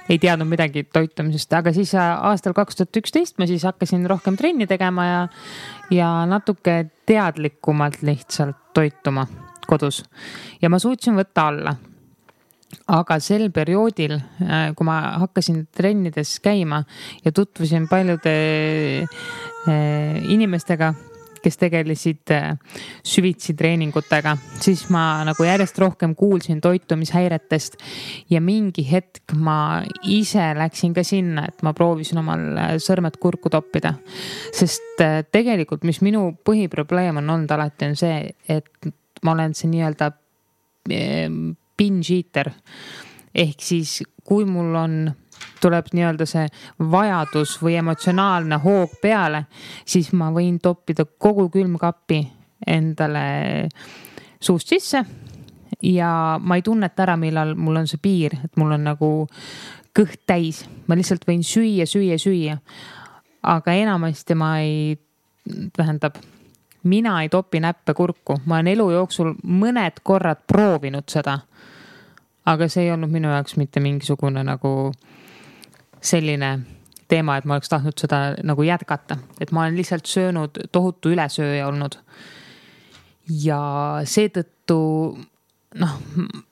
ei 0.08 0.18
teadnud 0.18 0.48
midagi 0.48 0.86
toitumisest, 0.92 1.52
aga 1.52 1.72
siis 1.76 1.92
äh, 1.96 2.14
aastal 2.30 2.54
kaks 2.56 2.78
tuhat 2.78 3.00
üksteist 3.02 3.36
ma 3.38 3.48
siis 3.48 3.66
hakkasin 3.68 4.06
rohkem 4.08 4.38
trenni 4.40 4.66
tegema 4.66 5.04
ja, 5.04 5.20
ja 5.92 6.08
natuke 6.28 6.80
teadlikumalt 7.08 8.00
lihtsalt 8.02 8.72
toituma 8.74 9.26
kodus. 9.68 10.02
Ja 10.62 10.70
ma 10.72 10.80
suutsin 10.80 11.18
võtta 11.18 11.48
alla. 11.52 11.76
Aga 12.92 13.16
sel 13.24 13.46
perioodil, 13.52 14.12
kui 14.76 14.84
ma 14.84 14.96
hakkasin 15.22 15.62
trennides 15.72 16.34
käima 16.44 16.82
ja 17.24 17.32
tutvusin 17.32 17.86
paljude 17.88 18.34
eh, 19.04 20.18
inimestega, 20.28 20.90
kes 21.42 21.58
tegelesid 21.60 22.32
eh, 22.34 22.50
süvitsi 23.06 23.54
treeningutega, 23.58 24.34
siis 24.62 24.86
ma 24.94 25.22
nagu 25.26 25.46
järjest 25.46 25.78
rohkem 25.82 26.14
kuulsin 26.18 26.60
toitumishäiretest 26.64 27.78
ja 28.30 28.42
mingi 28.44 28.84
hetk 28.90 29.34
ma 29.38 29.82
ise 30.08 30.50
läksin 30.58 30.94
ka 30.96 31.04
sinna, 31.06 31.48
et 31.48 31.64
ma 31.66 31.74
proovisin 31.76 32.22
omal 32.22 32.46
eh, 32.54 32.76
sõrmed 32.82 33.18
kurku 33.20 33.52
toppida. 33.52 33.94
sest 34.52 35.02
eh, 35.04 35.20
tegelikult, 35.32 35.84
mis 35.88 36.00
minu 36.04 36.30
põhiprobleem 36.44 37.22
on 37.22 37.36
olnud 37.36 37.58
alati, 37.58 37.92
on 37.92 37.98
see, 37.98 38.22
et 38.48 38.92
ma 39.24 39.34
olen 39.34 39.54
see 39.56 39.70
nii-öelda 39.72 40.12
binge 40.88 42.14
eater 42.14 42.48
ehk 43.38 43.62
siis, 43.62 44.00
kui 44.26 44.46
mul 44.48 44.76
on, 44.78 45.00
tuleb 45.60 45.90
nii-öelda 45.92 46.26
see 46.28 46.46
vajadus 46.90 47.56
või 47.62 47.78
emotsionaalne 47.80 48.60
hoog 48.62 48.98
peale, 49.02 49.44
siis 49.86 50.12
ma 50.12 50.30
võin 50.34 50.58
toppida 50.62 51.04
kogu 51.18 51.48
külmkapi 51.50 52.20
endale 52.66 53.68
suust 54.40 54.68
sisse. 54.68 55.04
ja 55.82 56.38
ma 56.42 56.56
ei 56.56 56.62
tunneta 56.62 57.02
ära, 57.02 57.16
millal 57.16 57.54
mul 57.54 57.76
on 57.76 57.86
see 57.86 58.00
piir, 58.02 58.34
et 58.44 58.56
mul 58.56 58.72
on 58.74 58.84
nagu 58.84 59.10
kõht 59.94 60.24
täis, 60.26 60.64
ma 60.86 60.96
lihtsalt 60.98 61.26
võin 61.26 61.42
süüa, 61.42 61.86
süüa, 61.86 62.18
süüa. 62.18 62.58
aga 63.42 63.72
enamasti 63.72 64.34
ma 64.34 64.58
ei, 64.60 64.98
tähendab 65.76 66.18
mina 66.82 67.22
ei 67.22 67.28
topi 67.28 67.60
näppe 67.60 67.94
kurku, 67.94 68.40
ma 68.46 68.56
olen 68.56 68.72
elu 68.74 68.90
jooksul 68.90 69.34
mõned 69.42 70.02
korrad 70.02 70.46
proovinud 70.46 71.06
seda 71.10 71.38
aga 72.52 72.68
see 72.68 72.86
ei 72.86 72.92
olnud 72.94 73.12
minu 73.12 73.30
jaoks 73.32 73.56
mitte 73.60 73.80
mingisugune 73.84 74.42
nagu 74.46 74.72
selline 76.00 76.58
teema, 77.08 77.38
et 77.38 77.46
ma 77.48 77.56
oleks 77.56 77.70
tahtnud 77.72 77.98
seda 77.98 78.18
nagu 78.44 78.64
jätkata, 78.66 79.16
et 79.40 79.52
ma 79.52 79.64
olen 79.64 79.78
lihtsalt 79.78 80.06
söönud 80.06 80.60
tohutu 80.72 81.14
ülesööja 81.14 81.68
olnud. 81.68 81.98
ja 83.28 83.60
seetõttu 84.08 84.80
noh, 85.74 85.96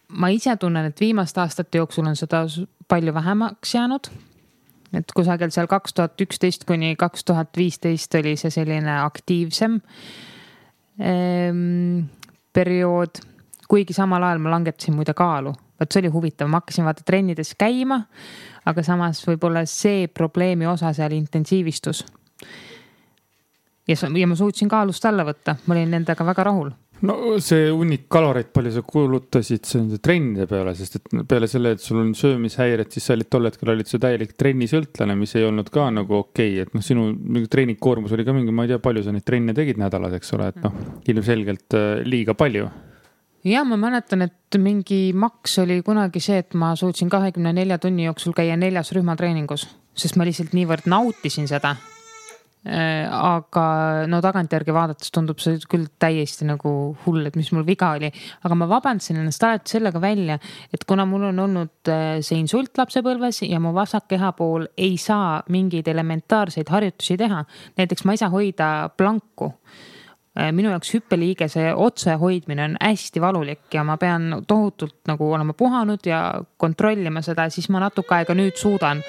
ma 0.08 0.28
ise 0.28 0.56
tunnen, 0.60 0.90
et 0.90 1.00
viimaste 1.00 1.40
aastate 1.40 1.78
jooksul 1.78 2.06
on 2.06 2.16
seda 2.16 2.44
palju 2.88 3.14
vähemaks 3.14 3.74
jäänud 3.74 4.10
et 4.94 5.12
kusagil 5.16 5.50
seal 5.54 5.68
kaks 5.70 5.96
tuhat 5.96 6.20
üksteist 6.20 6.66
kuni 6.68 6.94
kaks 6.98 7.24
tuhat 7.24 7.56
viisteist 7.56 8.14
oli 8.18 8.36
see 8.38 8.52
selline 8.54 9.00
aktiivsem 9.02 9.80
ehm, 11.00 12.06
periood. 12.52 13.22
kuigi 13.68 13.96
samal 13.96 14.22
ajal 14.22 14.38
ma 14.38 14.52
langetasin 14.54 14.94
muide 14.94 15.14
kaalu, 15.16 15.52
vot 15.80 15.92
see 15.92 16.04
oli 16.04 16.12
huvitav, 16.12 16.50
ma 16.50 16.60
hakkasin 16.62 16.86
vaata 16.86 17.04
trennides 17.06 17.54
käima, 17.58 18.00
aga 18.66 18.84
samas 18.86 19.22
võib-olla 19.26 19.66
see 19.70 20.06
probleemi 20.08 20.66
osa 20.66 20.92
seal 20.96 21.16
intensiivistus. 21.16 22.04
ja, 23.88 23.96
ja 23.96 24.26
ma 24.26 24.36
suutsin 24.36 24.68
kaalust 24.68 25.04
alla 25.04 25.24
võtta, 25.24 25.56
ma 25.66 25.76
olin 25.76 25.96
nendega 25.98 26.26
väga 26.26 26.50
rahul 26.50 26.74
no 27.04 27.36
see 27.44 27.68
hunnik 27.68 28.06
kaloreid, 28.12 28.48
palju 28.54 28.72
sa 28.72 28.82
kulutasid 28.86 29.66
nende 29.76 29.98
trennide 30.02 30.46
peale, 30.48 30.72
sest 30.78 30.98
et 30.98 31.10
peale 31.28 31.48
selle, 31.50 31.74
et 31.76 31.82
sul 31.82 32.00
on 32.00 32.14
söömishäired, 32.16 32.88
siis 32.92 33.08
sa 33.08 33.16
olid 33.16 33.30
tol 33.32 33.48
hetkel 33.50 33.72
olid 33.74 33.90
sa 33.90 34.00
täielik 34.02 34.32
trennisõltlane, 34.40 35.16
mis 35.18 35.36
ei 35.36 35.46
olnud 35.48 35.70
ka 35.74 35.88
nagu 35.92 36.20
okei 36.22 36.54
okay., 36.54 36.64
et 36.64 36.76
noh, 36.76 36.84
sinu 36.84 37.10
treeningkoormus 37.52 38.16
oli 38.16 38.26
ka 38.26 38.34
mingi, 38.36 38.54
ma 38.54 38.64
ei 38.64 38.72
tea, 38.72 38.80
palju 38.82 39.04
sa 39.04 39.14
neid 39.14 39.26
trenne 39.28 39.56
tegid 39.56 39.80
nädalas, 39.82 40.16
eks 40.16 40.36
ole, 40.38 40.50
et 40.54 40.60
noh, 40.64 40.82
ilmselgelt 41.12 41.76
äh, 41.76 41.88
liiga 42.08 42.36
palju 42.38 42.70
ja 43.46 43.64
ma 43.64 43.78
mäletan, 43.80 44.26
et 44.26 44.58
mingi 44.58 45.12
maks 45.14 45.58
oli 45.62 45.80
kunagi 45.86 46.22
see, 46.22 46.40
et 46.42 46.54
ma 46.58 46.74
suutsin 46.76 47.10
kahekümne 47.12 47.54
nelja 47.56 47.78
tunni 47.82 48.08
jooksul 48.08 48.34
käia 48.36 48.56
neljas 48.58 48.92
rühmatreeningus, 48.96 49.68
sest 49.96 50.18
ma 50.18 50.26
lihtsalt 50.26 50.56
niivõrd 50.56 50.88
nautisin 50.90 51.46
seda 51.50 51.76
Äh, 52.66 53.06
aga 53.06 54.06
no 54.10 54.18
tagantjärgi 54.24 54.72
vaadates 54.74 55.12
tundub 55.14 55.38
see 55.38 55.60
küll 55.70 55.84
täiesti 56.02 56.42
nagu 56.48 56.70
hull, 57.04 57.28
et 57.28 57.36
mis 57.38 57.52
mul 57.54 57.62
viga 57.66 57.92
oli. 57.94 58.08
aga 58.42 58.56
ma 58.58 58.66
vabandasin 58.66 59.20
ennast 59.20 59.44
alati 59.46 59.76
sellega 59.76 60.00
välja, 60.02 60.38
et 60.74 60.82
kuna 60.82 61.04
mul 61.06 61.28
on 61.28 61.38
olnud 61.44 61.90
äh, 61.92 62.18
see 62.26 62.40
insult 62.40 62.74
lapsepõlves 62.74 63.44
ja 63.46 63.60
mu 63.62 63.70
vasak 63.76 64.08
kehapool 64.10 64.66
ei 64.74 64.96
saa 64.98 65.44
mingeid 65.46 65.86
elementaarseid 65.86 66.72
harjutusi 66.74 67.14
teha. 67.20 67.44
näiteks 67.78 68.02
ma 68.02 68.16
ei 68.16 68.22
saa 68.24 68.32
hoida 68.34 68.70
planku 68.96 69.52
minu 70.52 70.68
jaoks 70.68 70.90
hüppeliigese 70.92 71.70
otse 71.74 72.14
hoidmine 72.20 72.64
on 72.64 72.76
hästi 72.80 73.20
valulik 73.20 73.74
ja 73.74 73.84
ma 73.84 73.96
pean 73.96 74.42
tohutult 74.48 74.98
nagu 75.08 75.30
olema 75.32 75.54
puhanud 75.56 76.04
ja 76.06 76.42
kontrollima 76.56 77.22
seda, 77.24 77.48
siis 77.50 77.70
ma 77.72 77.80
natuke 77.80 78.18
aega 78.18 78.36
nüüd 78.36 78.58
suudan 78.60 79.00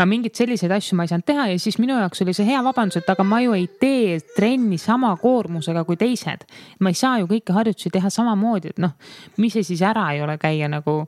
aga 0.00 0.08
mingeid 0.08 0.32
selliseid 0.32 0.72
asju 0.72 0.96
ma 0.96 1.04
ei 1.04 1.10
saanud 1.12 1.26
teha 1.28 1.46
ja 1.50 1.58
siis 1.60 1.76
minu 1.80 1.98
jaoks 1.98 2.22
oli 2.24 2.32
see 2.36 2.46
hea 2.48 2.62
vabandus, 2.64 3.02
et 3.02 3.10
aga 3.12 3.24
ma 3.26 3.42
ju 3.44 3.52
ei 3.52 3.66
tee 3.80 4.16
trenni 4.36 4.78
sama 4.80 5.12
koormusega 5.20 5.84
kui 5.84 5.98
teised. 6.00 6.46
ma 6.80 6.88
ei 6.88 6.96
saa 6.96 7.18
ju 7.20 7.28
kõiki 7.28 7.52
harjutusi 7.52 7.92
teha 7.92 8.10
samamoodi, 8.10 8.72
et 8.72 8.80
noh, 8.80 8.96
mis 9.36 9.52
see 9.52 9.66
siis 9.72 9.82
ära 9.84 10.06
ei 10.14 10.22
ole 10.24 10.38
käia 10.40 10.70
nagu 10.72 11.02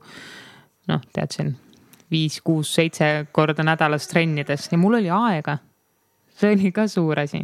noh, 0.87 1.05
tead 1.13 1.33
siin 1.33 1.55
viis, 2.13 2.37
kuus, 2.45 2.69
seitse 2.75 3.25
korda 3.33 3.65
nädalas 3.65 4.05
trennides 4.11 4.69
ja 4.71 4.77
mul 4.77 4.99
oli 4.99 5.09
aega. 5.09 5.57
see 6.37 6.53
oli 6.53 6.71
ka 6.71 6.87
suur 6.87 7.19
asi. 7.19 7.41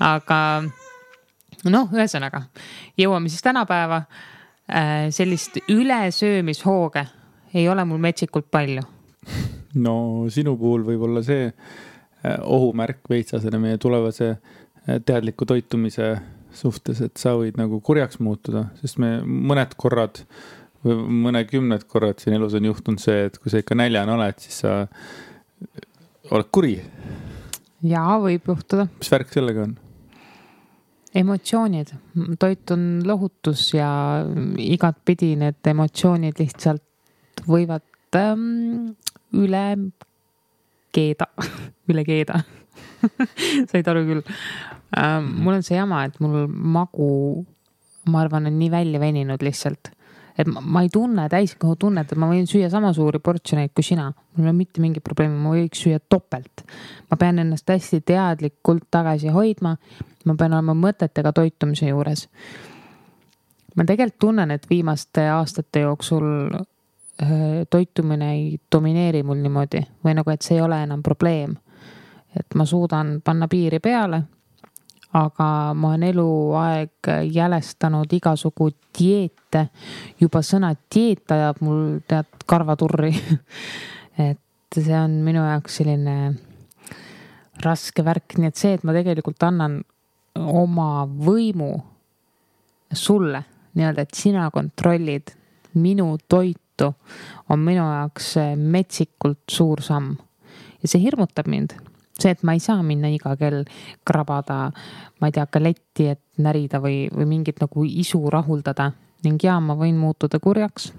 Aga 0.00 0.38
noh, 1.70 1.92
ühesõnaga 1.92 2.46
jõuame 2.98 3.28
siis 3.28 3.42
tänapäeva. 3.44 4.04
Äh, 4.64 5.10
sellist 5.12 5.58
ülesöömishooge 5.68 7.02
ei 7.54 7.68
ole 7.68 7.84
mul 7.84 7.98
metsikult 8.00 8.46
palju 8.50 8.80
no 9.74 9.96
sinu 10.32 10.54
puhul 10.60 10.84
võib 10.86 11.04
olla 11.08 11.22
see 11.26 11.48
äh, 11.48 12.38
ohumärk 12.40 13.04
veitsa 13.10 13.40
selle 13.42 13.60
meie 13.62 13.78
tulevase 13.82 14.30
äh, 14.34 15.00
teadliku 15.04 15.46
toitumise 15.48 16.14
suhtes, 16.54 17.00
et 17.02 17.18
sa 17.18 17.34
võid 17.38 17.58
nagu 17.58 17.80
kurjaks 17.82 18.20
muutuda, 18.22 18.68
sest 18.78 19.00
me 19.02 19.16
mõned 19.24 19.74
korrad 19.80 20.22
või 20.84 21.00
mõnekümned 21.26 21.86
korrad 21.90 22.20
siin 22.22 22.36
elus 22.36 22.54
on 22.54 22.68
juhtunud 22.68 23.02
see, 23.02 23.24
et 23.28 23.38
kui 23.40 23.50
sa 23.50 23.62
ikka 23.62 23.76
näljane 23.78 24.14
oled, 24.14 24.38
siis 24.38 24.60
sa 24.62 24.76
oled 26.30 26.50
kuri. 26.54 26.76
ja 27.82 28.04
võib 28.22 28.52
juhtuda. 28.52 28.86
mis 29.00 29.10
värk 29.10 29.34
sellega 29.34 29.66
on? 29.66 29.74
Emotsioonid, 31.14 31.92
toit 32.38 32.70
on 32.74 33.02
lohutus 33.06 33.68
ja 33.74 33.88
igatpidi 34.58 35.34
need 35.38 35.70
emotsioonid 35.70 36.40
lihtsalt 36.42 37.44
võivad 37.48 37.84
ähm, 38.18 38.94
üle 39.38 39.64
keeda, 40.94 41.28
üle 41.90 42.04
keeda 42.06 42.42
said 43.70 43.88
aru 43.90 44.04
küll 44.08 44.22
ähm,. 44.98 45.30
mul 45.42 45.58
on 45.58 45.66
see 45.66 45.78
jama, 45.78 46.04
et 46.08 46.18
mul 46.22 46.48
magu, 46.48 47.08
ma 48.10 48.24
arvan, 48.24 48.48
on 48.50 48.58
nii 48.58 48.70
välja 48.72 49.00
veninud 49.02 49.42
lihtsalt. 49.44 49.92
Et 50.38 50.50
ma, 50.50 50.60
ma 50.60 50.82
ei 50.82 50.90
tunne 50.92 51.28
täiskõhu 51.30 51.76
tunnet, 51.78 52.10
et 52.10 52.18
ma 52.18 52.28
võin 52.30 52.46
süüa 52.50 52.70
sama 52.72 52.92
suuri 52.96 53.20
portsjoneid 53.22 53.74
kui 53.74 53.86
sina. 53.86 54.10
mul 54.34 54.44
ei 54.44 54.50
ole 54.50 54.56
mitte 54.58 54.82
mingit 54.82 55.04
probleemi, 55.04 55.38
ma 55.38 55.54
võiks 55.54 55.84
süüa 55.86 56.00
topelt. 56.08 56.66
ma 57.10 57.16
pean 57.16 57.38
ennast 57.38 57.70
hästi 57.70 58.00
teadlikult 58.00 58.90
tagasi 58.90 59.28
hoidma. 59.28 59.76
ma 60.24 60.34
pean 60.34 60.52
olema 60.52 60.74
mõtetega 60.74 61.32
toitumise 61.32 61.88
juures 61.88 62.28
ma 63.74 63.84
tegelikult 63.84 64.20
tunnen, 64.20 64.50
et 64.50 64.70
viimaste 64.70 65.28
aastate 65.28 65.80
jooksul 65.80 66.64
Äh, 67.22 67.66
toitumine 67.70 68.32
ei 68.32 68.60
domineeri 68.74 69.22
mul 69.22 69.38
niimoodi 69.38 69.84
või 70.02 70.16
nagu, 70.18 70.32
et 70.34 70.42
see 70.42 70.56
ei 70.56 70.62
ole 70.64 70.80
enam 70.82 71.02
probleem. 71.02 71.54
et 72.34 72.54
ma 72.58 72.64
suudan 72.66 73.20
panna 73.24 73.46
piiri 73.48 73.78
peale. 73.78 74.22
Aga 75.14 75.48
ma 75.78 75.92
olen 75.92 76.08
eluaeg 76.08 77.10
jälestanud 77.32 78.12
igasugu 78.12 78.70
dieete. 78.98 79.68
juba 80.20 80.42
sõna 80.42 80.74
dieet 80.94 81.30
ajab 81.30 81.60
mul 81.62 82.00
tead 82.08 82.26
karvaturri 82.46 83.12
et 84.28 84.40
see 84.74 84.98
on 84.98 85.20
minu 85.22 85.44
jaoks 85.44 85.80
selline 85.80 86.16
raske 87.62 88.02
värk, 88.04 88.36
nii 88.38 88.50
et 88.50 88.58
see, 88.58 88.74
et 88.74 88.84
ma 88.84 88.94
tegelikult 88.96 89.42
annan 89.46 89.78
oma 90.34 91.06
võimu 91.06 91.70
sulle 92.94 93.44
nii-öelda, 93.74 94.02
et 94.02 94.14
sina 94.14 94.48
kontrollid 94.54 95.34
minu 95.78 96.16
toitu 96.28 96.90
on 97.50 97.62
minu 97.62 97.82
jaoks 97.82 98.34
metsikult 98.58 99.46
suur 99.50 99.82
samm. 99.82 100.16
ja 100.82 100.90
see 100.90 101.02
hirmutab 101.02 101.48
mind, 101.50 101.76
see, 102.18 102.30
et 102.30 102.42
ma 102.42 102.54
ei 102.54 102.62
saa 102.62 102.82
minna 102.82 103.10
iga 103.12 103.34
kell 103.36 103.64
krabada, 104.06 104.70
ma 105.20 105.28
ei 105.28 105.34
tea, 105.34 105.46
galetti, 105.50 106.08
et 106.14 106.22
närida 106.42 106.80
või, 106.82 107.04
või 107.14 107.28
mingit 107.30 107.62
nagu 107.62 107.84
isu 107.84 108.22
rahuldada 108.30 108.92
ning 109.24 109.40
jaa, 109.40 109.56
ma 109.60 109.76
võin 109.78 109.96
muutuda 109.96 110.40
kurjaks. 110.40 110.92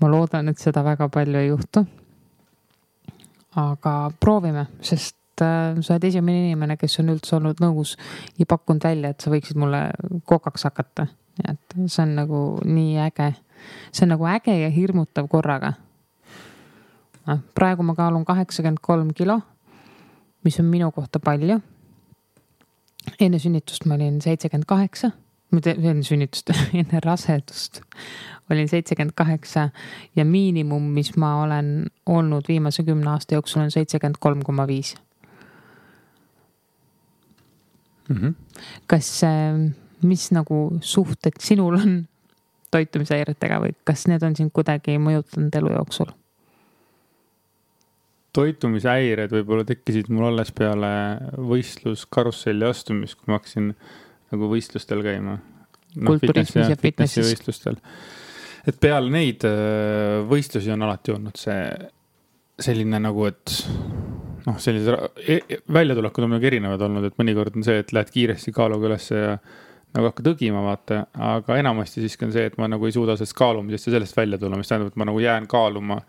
ma 0.00 0.08
loodan, 0.08 0.48
et 0.48 0.58
seda 0.58 0.84
väga 0.84 1.08
palju 1.08 1.38
ei 1.38 1.48
juhtu. 1.48 1.86
aga 3.56 4.10
proovime, 4.20 4.66
sest 4.80 5.42
äh, 5.42 5.74
sa 5.80 5.94
oled 5.94 6.04
esimene 6.04 6.46
inimene, 6.46 6.76
kes 6.76 7.00
on 7.00 7.10
üldse 7.14 7.36
olnud 7.36 7.60
nõus 7.60 7.96
ja 8.38 8.46
pakkunud 8.46 8.84
välja, 8.84 9.10
et 9.10 9.20
sa 9.20 9.30
võiksid 9.30 9.58
mulle 9.58 9.90
kokaks 10.24 10.64
hakata. 10.64 11.08
et 11.48 11.78
see 11.86 12.02
on 12.02 12.14
nagu 12.14 12.40
nii 12.64 12.98
äge 13.02 13.34
see 13.92 14.04
on 14.04 14.14
nagu 14.14 14.26
äge 14.26 14.54
ja 14.60 14.70
hirmutav 14.70 15.28
korraga. 15.28 15.72
noh, 17.26 17.40
praegu 17.54 17.82
ma 17.82 17.94
kaalun 17.94 18.24
kaheksakümmend 18.24 18.80
kolm 18.82 19.12
kilo, 19.12 19.40
mis 20.44 20.60
on 20.60 20.66
minu 20.66 20.90
kohta 20.92 21.18
palju. 21.18 21.60
enne 23.20 23.38
sünnitust 23.38 23.86
ma 23.86 23.94
olin 23.94 24.20
seitsekümmend 24.20 24.66
kaheksa, 24.68 25.10
mitte 25.50 25.70
enne 25.70 26.02
sünnitust, 26.02 26.50
enne 26.80 27.00
rasedust 27.04 27.82
olin 28.50 28.68
seitsekümmend 28.68 29.12
kaheksa 29.14 29.70
ja 30.16 30.24
miinimum, 30.24 30.82
mis 30.82 31.16
ma 31.16 31.42
olen 31.42 31.86
olnud 32.06 32.44
viimase 32.48 32.84
kümne 32.84 33.10
aasta 33.10 33.34
jooksul 33.34 33.60
on 33.60 33.70
seitsekümmend 33.70 34.16
kolm 34.20 34.42
koma 34.42 34.66
viis. 34.66 34.96
Mhm. 38.08 38.28
kas, 38.86 39.24
äh, 39.24 39.72
mis 40.02 40.30
nagu 40.32 40.78
suhted 40.80 41.32
sinul 41.40 41.74
on 41.74 42.08
toitumishäiretega 42.70 43.58
või 43.60 43.74
kas 43.84 44.06
need 44.08 44.22
on 44.22 44.36
sind 44.36 44.50
kuidagi 44.52 44.96
mõjutanud 44.98 45.58
elu 45.60 45.72
jooksul? 45.72 46.08
Toitumishäired 48.38 49.34
võib-olla 49.34 49.66
tekkisid 49.68 50.10
mul 50.14 50.30
alles 50.30 50.52
peale 50.54 50.90
võistluskarusselli 51.50 52.68
astumist, 52.68 53.18
kui 53.18 53.32
ma 53.32 53.40
hakkasin 53.40 53.72
nagu 54.32 54.50
võistlustel 54.52 55.02
käima 55.04 55.38
no,. 55.38 56.06
kulturismis 56.06 56.72
ja 56.72 56.78
fitnessis. 56.78 57.32
võistlustel. 57.32 57.78
et 58.68 58.80
peale 58.80 59.10
neid 59.12 59.46
äh, 59.48 60.18
võistlusi 60.28 60.72
on 60.74 60.86
alati 60.86 61.14
olnud 61.16 61.40
see 61.40 61.62
selline 62.58 62.98
nagu, 62.98 63.28
et 63.28 63.54
noh, 64.48 64.58
sellised 64.58 64.90
e, 65.22 65.38
e 65.38 65.58
väljatulekud 65.72 66.26
on 66.26 66.32
muidugi 66.32 66.50
erinevad 66.52 66.82
olnud, 66.88 67.06
et 67.06 67.18
mõnikord 67.20 67.58
on 67.58 67.66
see, 67.66 67.82
et 67.84 67.92
lähed 67.94 68.10
kiiresti 68.14 68.54
kaaluga 68.54 68.90
ülesse 68.90 69.18
ja 69.18 69.36
nagu 69.94 70.10
hakkad 70.10 70.32
õgima, 70.34 70.62
vaata, 70.66 71.04
aga 71.30 71.58
enamasti 71.60 72.02
siiski 72.02 72.26
on 72.26 72.34
see, 72.34 72.48
et 72.50 72.58
ma 72.60 72.68
nagu 72.70 72.88
ei 72.88 72.94
suuda 72.94 73.16
sellest 73.16 73.36
kaalumisest 73.38 73.88
ja 73.88 73.94
sellest 73.96 74.18
välja 74.18 74.40
tulla, 74.40 74.58
mis 74.60 74.68
tähendab, 74.68 74.90
et 74.92 74.98
ma 75.00 75.06
nagu 75.08 75.22
jään 75.22 75.46
kaaluma 75.50 76.00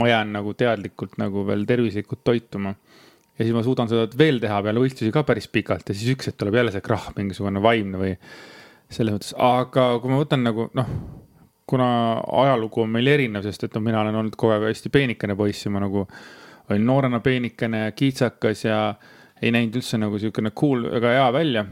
ma 0.00 0.08
jään 0.08 0.32
nagu 0.38 0.54
teadlikult 0.56 1.18
nagu 1.20 1.44
veel 1.46 1.64
tervislikult 1.68 2.22
toituma. 2.24 2.74
ja 3.38 3.44
siis 3.44 3.54
ma 3.56 3.62
suudan 3.64 3.88
seda 3.88 4.06
veel 4.18 4.40
teha 4.40 4.60
peale 4.62 4.80
võistlusi 4.80 5.12
ka 5.12 5.22
päris 5.26 5.48
pikalt 5.48 5.88
ja 5.88 5.96
siis 5.96 6.12
üks 6.14 6.28
hetk 6.28 6.38
tuleb 6.40 6.58
jälle 6.60 6.72
see 6.72 6.84
krahh, 6.84 7.10
mingisugune 7.16 7.62
vaimne 7.64 8.00
või 8.00 8.12
selles 8.92 9.14
mõttes, 9.14 9.32
aga 9.40 9.86
kui 10.02 10.12
ma 10.12 10.20
võtan 10.20 10.44
nagu 10.44 10.68
noh, 10.76 10.90
kuna 11.68 11.88
ajalugu 12.42 12.84
on 12.84 12.92
meil 12.92 13.08
erinev, 13.08 13.46
sest 13.46 13.64
et 13.64 13.78
noh, 13.78 13.84
mina 13.84 14.02
olen 14.02 14.18
olnud 14.20 14.36
kogu 14.36 14.52
aeg 14.52 14.68
hästi 14.68 14.92
peenikene 14.92 15.36
poiss 15.38 15.64
ja 15.64 15.72
ma 15.72 15.80
nagu 15.80 16.04
olin 16.70 16.84
noorena 16.86 17.22
peenikene 17.24 17.86
ja 17.86 17.96
kiitsakas 17.96 18.66
ja 18.66 18.82
ei 19.42 19.50
näinud 19.54 19.80
üldse 19.80 19.98
nagu 19.98 20.20
siukene 20.20 20.52
cool, 20.56 20.84
väga 20.92 21.16
hea 21.16 21.32
välja. 21.32 21.66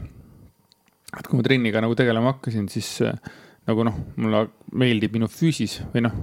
et 1.17 1.27
kui 1.27 1.37
ma 1.37 1.45
trenniga 1.45 1.81
nagu 1.83 1.95
tegelema 1.95 2.33
hakkasin, 2.33 2.67
siis 2.71 3.03
nagu 3.67 3.85
noh, 3.85 3.97
mulle 4.17 4.47
meeldib 4.73 5.13
minu 5.13 5.29
füüsis 5.29 5.81
või 5.93 6.07
noh 6.07 6.15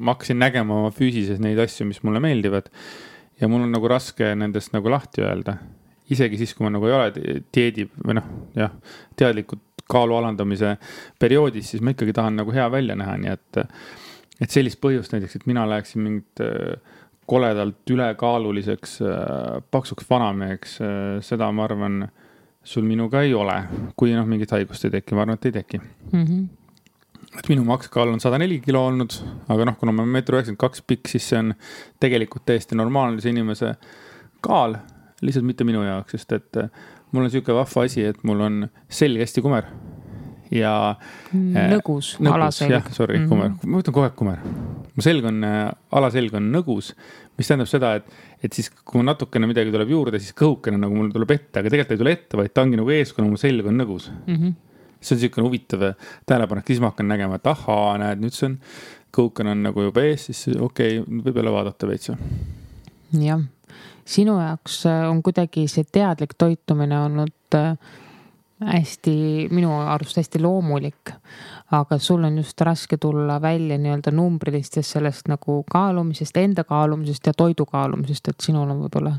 ma 0.00 0.14
hakkasin 0.14 0.40
nägema 0.40 0.78
oma 0.80 0.92
füüsises 0.94 1.40
neid 1.42 1.60
asju, 1.62 1.86
mis 1.88 2.02
mulle 2.06 2.22
meeldivad. 2.22 2.70
ja 3.40 3.48
mul 3.48 3.64
on 3.66 3.72
nagu 3.74 3.88
raske 3.90 4.34
nendest 4.38 4.72
nagu 4.72 4.90
lahti 4.90 5.24
öelda. 5.24 5.56
isegi 6.10 6.38
siis, 6.38 6.54
kui 6.54 6.64
ma 6.64 6.72
nagu 6.74 6.86
ei 6.88 6.94
ole 6.96 7.12
dieedi 7.54 7.86
või 8.04 8.18
noh, 8.18 8.30
jah, 8.56 8.72
teadlikult 9.16 9.84
kaalu 9.92 10.16
alandamise 10.16 10.76
perioodis, 11.20 11.72
siis 11.72 11.82
ma 11.84 11.92
ikkagi 11.92 12.14
tahan 12.16 12.36
nagu 12.40 12.52
hea 12.54 12.68
välja 12.72 12.96
näha, 12.96 13.16
nii 13.20 13.32
et. 13.32 13.62
et 14.42 14.50
sellist 14.50 14.80
põhjust 14.82 15.12
näiteks, 15.14 15.36
et 15.36 15.46
mina 15.46 15.66
läheksin 15.68 16.02
mingit 16.02 16.42
äh, 16.42 16.96
koledalt 17.28 17.90
ülekaaluliseks 17.90 18.96
äh, 19.02 19.60
paksuks 19.70 20.08
vanameheks, 20.10 20.80
äh, 20.80 21.20
seda 21.24 21.50
ma 21.52 21.66
arvan, 21.68 22.08
sul 22.64 22.86
minuga 22.86 23.22
ei 23.22 23.34
ole. 23.34 23.60
kui 23.96 24.14
noh, 24.16 24.26
mingit 24.26 24.50
haigust 24.54 24.88
ei 24.88 24.96
teki, 24.98 25.14
ma 25.14 25.26
arvan, 25.26 25.38
et 25.38 25.50
ei 25.50 25.56
teki 25.60 25.78
mm. 25.78 26.24
-hmm 26.24 26.50
et 27.38 27.48
minu 27.48 27.64
makskaal 27.66 28.12
on 28.12 28.20
sada 28.22 28.38
neli 28.40 28.58
kilo 28.64 28.82
olnud, 28.90 29.14
aga 29.52 29.66
noh, 29.68 29.76
kuna 29.80 29.94
ma 29.94 30.04
olen 30.04 30.16
meeter 30.16 30.36
üheksakümmend 30.36 30.60
kaks 30.60 30.84
pikk, 30.88 31.08
siis 31.12 31.28
see 31.32 31.40
on 31.40 31.54
tegelikult 32.02 32.44
täiesti 32.48 32.76
normaalse 32.78 33.32
inimese 33.32 33.74
kaal. 34.44 34.76
lihtsalt 35.22 35.46
mitte 35.46 35.64
minu 35.64 35.84
jaoks, 35.86 36.16
sest 36.16 36.32
et 36.34 36.58
äh, 36.58 36.70
mul 37.14 37.28
on 37.28 37.30
sihuke 37.30 37.54
vahva 37.54 37.84
asi, 37.86 38.02
et 38.10 38.24
mul 38.26 38.40
on 38.42 38.62
selg 38.90 39.22
hästi 39.22 39.44
kumer. 39.44 39.68
ja. 40.52 40.74
Äh, 41.32 41.70
nõgus, 41.72 42.16
nõgus, 42.18 42.34
alaselg. 42.34 42.74
jah, 42.74 42.88
sorry 42.92 43.18
mm, 43.18 43.24
-hmm. 43.24 43.28
kumer, 43.28 43.52
ma 43.64 43.80
ütlen 43.80 43.94
kogu 43.94 44.04
aeg 44.08 44.16
kumer. 44.18 44.42
mu 44.96 45.04
selg 45.06 45.24
on, 45.24 45.44
äh, 45.48 45.70
alaselg 45.92 46.34
on 46.34 46.50
nõgus, 46.52 46.92
mis 47.38 47.48
tähendab 47.48 47.70
seda, 47.70 47.94
et, 47.96 48.10
et 48.44 48.52
siis, 48.52 48.68
kui 48.84 49.02
natukene 49.02 49.48
midagi 49.48 49.72
tuleb 49.72 49.88
juurde, 49.88 50.20
siis 50.20 50.36
kõhukene 50.36 50.76
nagu 50.82 50.94
mul 50.94 51.08
tuleb 51.14 51.30
ette, 51.30 51.62
aga 51.62 51.70
tegelikult 51.70 51.96
ei 51.96 52.02
tule 52.04 52.12
ette, 52.18 52.36
vaid 52.36 52.52
ta 52.52 52.66
ongi 52.66 52.76
nagu 52.76 52.90
ees, 52.90 53.14
kuna 53.16 53.30
mu 53.30 53.40
selg 53.40 53.66
on 53.66 53.80
nõgus 53.80 54.10
mm. 54.26 54.36
-hmm 54.36 54.60
see 55.02 55.16
on 55.16 55.20
niisugune 55.20 55.46
huvitav 55.46 55.86
tähelepanek, 56.26 56.66
siis 56.66 56.80
ma 56.80 56.92
hakkan 56.92 57.08
nägema, 57.10 57.38
et 57.38 57.46
ahaa, 57.50 57.96
näed, 58.02 58.22
nüüd 58.22 58.36
see 58.36 58.48
on, 58.50 58.58
kõuken 59.12 59.50
on 59.52 59.66
nagu 59.66 59.88
juba 59.88 60.04
ees, 60.08 60.28
siis 60.30 60.56
okei 60.56 61.00
okay,, 61.00 61.22
võib 61.26 61.40
jälle 61.40 61.52
vaadata 61.52 61.88
veits. 61.90 62.12
jah, 63.20 63.42
sinu 64.04 64.38
jaoks 64.40 64.84
äh, 64.86 65.02
on 65.10 65.22
kuidagi 65.22 65.66
see 65.68 65.84
teadlik 65.92 66.34
toitumine 66.38 67.00
olnud 67.04 67.58
äh, 67.58 67.74
hästi, 68.62 69.48
minu 69.50 69.74
arust 69.80 70.16
hästi 70.16 70.42
loomulik. 70.42 71.12
aga 71.72 71.98
sul 71.98 72.24
on 72.24 72.36
just 72.36 72.60
raske 72.60 72.96
tulla 72.96 73.38
välja 73.42 73.78
nii-öelda 73.78 74.10
numbrilistest 74.12 74.90
sellest 74.92 75.28
nagu 75.28 75.62
kaalumisest, 75.70 76.36
enda 76.36 76.64
kaalumisest 76.64 77.26
ja 77.26 77.32
toidu 77.32 77.66
kaalumisest, 77.66 78.28
et 78.28 78.40
sinul 78.40 78.70
on 78.70 78.82
võib-olla 78.84 79.14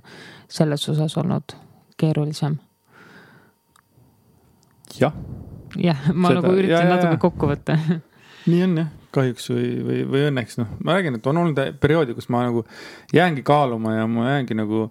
selles 0.47 0.89
osas 0.89 1.17
olnud 1.17 1.57
keerulisem. 1.97 2.57
jah 4.99 5.13
jah, 5.77 6.09
ma 6.13 6.33
seda, 6.33 6.41
nagu 6.41 6.57
üritasin 6.57 6.89
ja, 6.89 6.97
natuke 6.97 7.21
kokku 7.23 7.49
võtta. 7.53 7.77
Nii 8.51 8.63
on 8.65 8.77
jah, 8.81 8.91
kahjuks 9.15 9.49
või, 9.53 9.67
või, 9.87 10.03
või 10.09 10.27
õnneks 10.29 10.59
noh, 10.59 10.77
ma 10.83 10.97
räägin, 10.97 11.17
et 11.19 11.27
on 11.29 11.41
olnud 11.43 11.59
perioodi, 11.81 12.15
kus 12.17 12.29
ma 12.33 12.45
nagu 12.47 12.65
jäängi 13.13 13.43
kaaluma 13.45 13.97
ja 13.99 14.07
ma 14.09 14.33
jäängi 14.33 14.57
nagu 14.59 14.87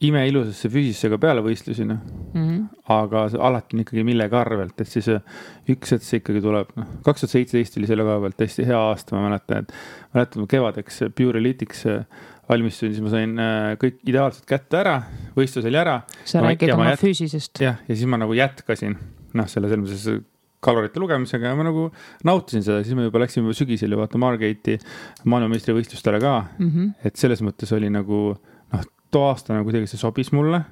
imeilusasse 0.00 0.70
füüsisse 0.72 1.10
ka 1.12 1.18
peale 1.20 1.42
võistlusi 1.44 1.84
noh. 1.84 2.00
Mm 2.32 2.44
-hmm.. 2.44 2.64
aga 2.94 3.26
alati 3.48 3.76
on 3.76 3.84
ikkagi 3.84 4.04
millegi 4.06 4.36
arvelt, 4.36 4.80
et 4.80 4.88
siis 4.88 5.08
äh, 5.12 5.20
üks 5.68 5.92
hetk 5.92 6.06
see 6.06 6.22
ikkagi 6.22 6.40
tuleb, 6.44 6.72
noh, 6.76 6.88
kaks 7.04 7.24
tuhat 7.24 7.34
seitseteist 7.36 7.76
oli 7.76 7.90
selle 7.90 8.06
koha 8.08 8.20
pealt 8.24 8.44
hästi 8.46 8.66
hea 8.70 8.80
aasta, 8.80 9.16
ma 9.16 9.28
mäletan, 9.28 9.64
et. 9.64 9.74
mäletan 10.16 10.48
kevadeks 10.48 11.04
Pure 11.16 11.40
Elite'iks 11.42 11.84
äh, 11.90 12.04
valmistusin, 12.48 12.96
siis 12.96 13.04
ma 13.04 13.12
sain 13.12 13.36
äh, 13.38 13.76
kõik 13.82 14.00
ideaalselt 14.08 14.48
kätte 14.48 14.80
ära, 14.80 14.96
võistlus 15.36 15.68
oli 15.68 15.80
ära. 15.80 16.00
sa 16.24 16.44
räägid 16.46 16.74
oma 16.74 16.90
jät... 16.94 17.04
füüsisest. 17.04 17.60
jah, 17.60 17.82
ja 17.86 17.94
siis 17.94 18.08
ma 18.08 18.20
nagu 18.20 18.36
jätkasin 18.36 18.96
noh, 19.38 19.48
selle 19.50 19.70
selles 19.70 19.84
mõttes 19.84 20.22
kalorite 20.64 21.00
lugemisega 21.00 21.50
ja 21.50 21.56
ma 21.56 21.64
nagu 21.64 21.86
nautisin 22.28 22.64
seda, 22.64 22.82
siis 22.84 22.96
me 22.96 23.06
juba 23.06 23.22
läksime 23.22 23.46
juba 23.46 23.56
sügisel 23.56 23.94
ju 23.94 24.00
vaata 24.00 24.20
Margate'i 24.20 24.76
maailmameistrivõistlustele 25.24 26.20
ka 26.20 26.34
mm. 26.58 26.68
-hmm. 26.68 26.90
et 27.08 27.16
selles 27.16 27.40
mõttes 27.44 27.72
oli 27.76 27.90
nagu 27.92 28.20
noh, 28.36 28.84
too 29.10 29.24
aasta 29.28 29.56
nagu 29.56 29.68
kuidagi 29.68 29.88
see 29.90 30.00
sobis 30.00 30.32
mulle. 30.36 30.62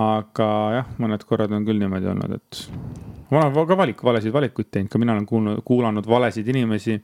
aga 0.00 0.46
jah, 0.76 0.90
mõned 1.02 1.24
korrad 1.26 1.52
on 1.52 1.66
küll 1.66 1.82
niimoodi 1.82 2.06
olnud, 2.06 2.36
et 2.38 2.60
ma 3.30 3.42
olen 3.42 3.66
ka 3.66 3.76
valik, 3.76 4.04
valesid 4.04 4.32
valikuid 4.32 4.70
teinud, 4.70 4.90
ka 4.90 4.98
mina 5.02 5.12
olen 5.12 5.26
kuulnud, 5.26 5.62
kuulanud 5.66 6.06
valesid 6.06 6.48
inimesi 6.48 6.94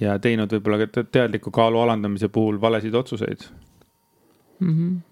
ja 0.00 0.18
teinud 0.18 0.52
võib-olla 0.54 0.86
ka 0.86 1.04
teadliku 1.10 1.50
kaalu 1.50 1.82
alandamise 1.82 2.28
puhul 2.28 2.60
valesid 2.60 2.94
otsuseid 2.94 3.48
mm. 4.60 4.74
-hmm 4.74 5.09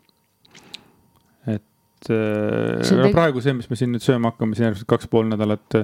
no, 2.09 3.09
praegu 3.15 3.43
see, 3.43 3.55
mis 3.57 3.69
me 3.71 3.79
siin 3.79 3.93
nüüd 3.95 4.05
sööma 4.05 4.33
hakkame, 4.33 4.57
siin 4.57 4.69
järgmised 4.69 4.89
kaks 4.91 5.11
pool 5.11 5.29
nädalat, 5.31 5.81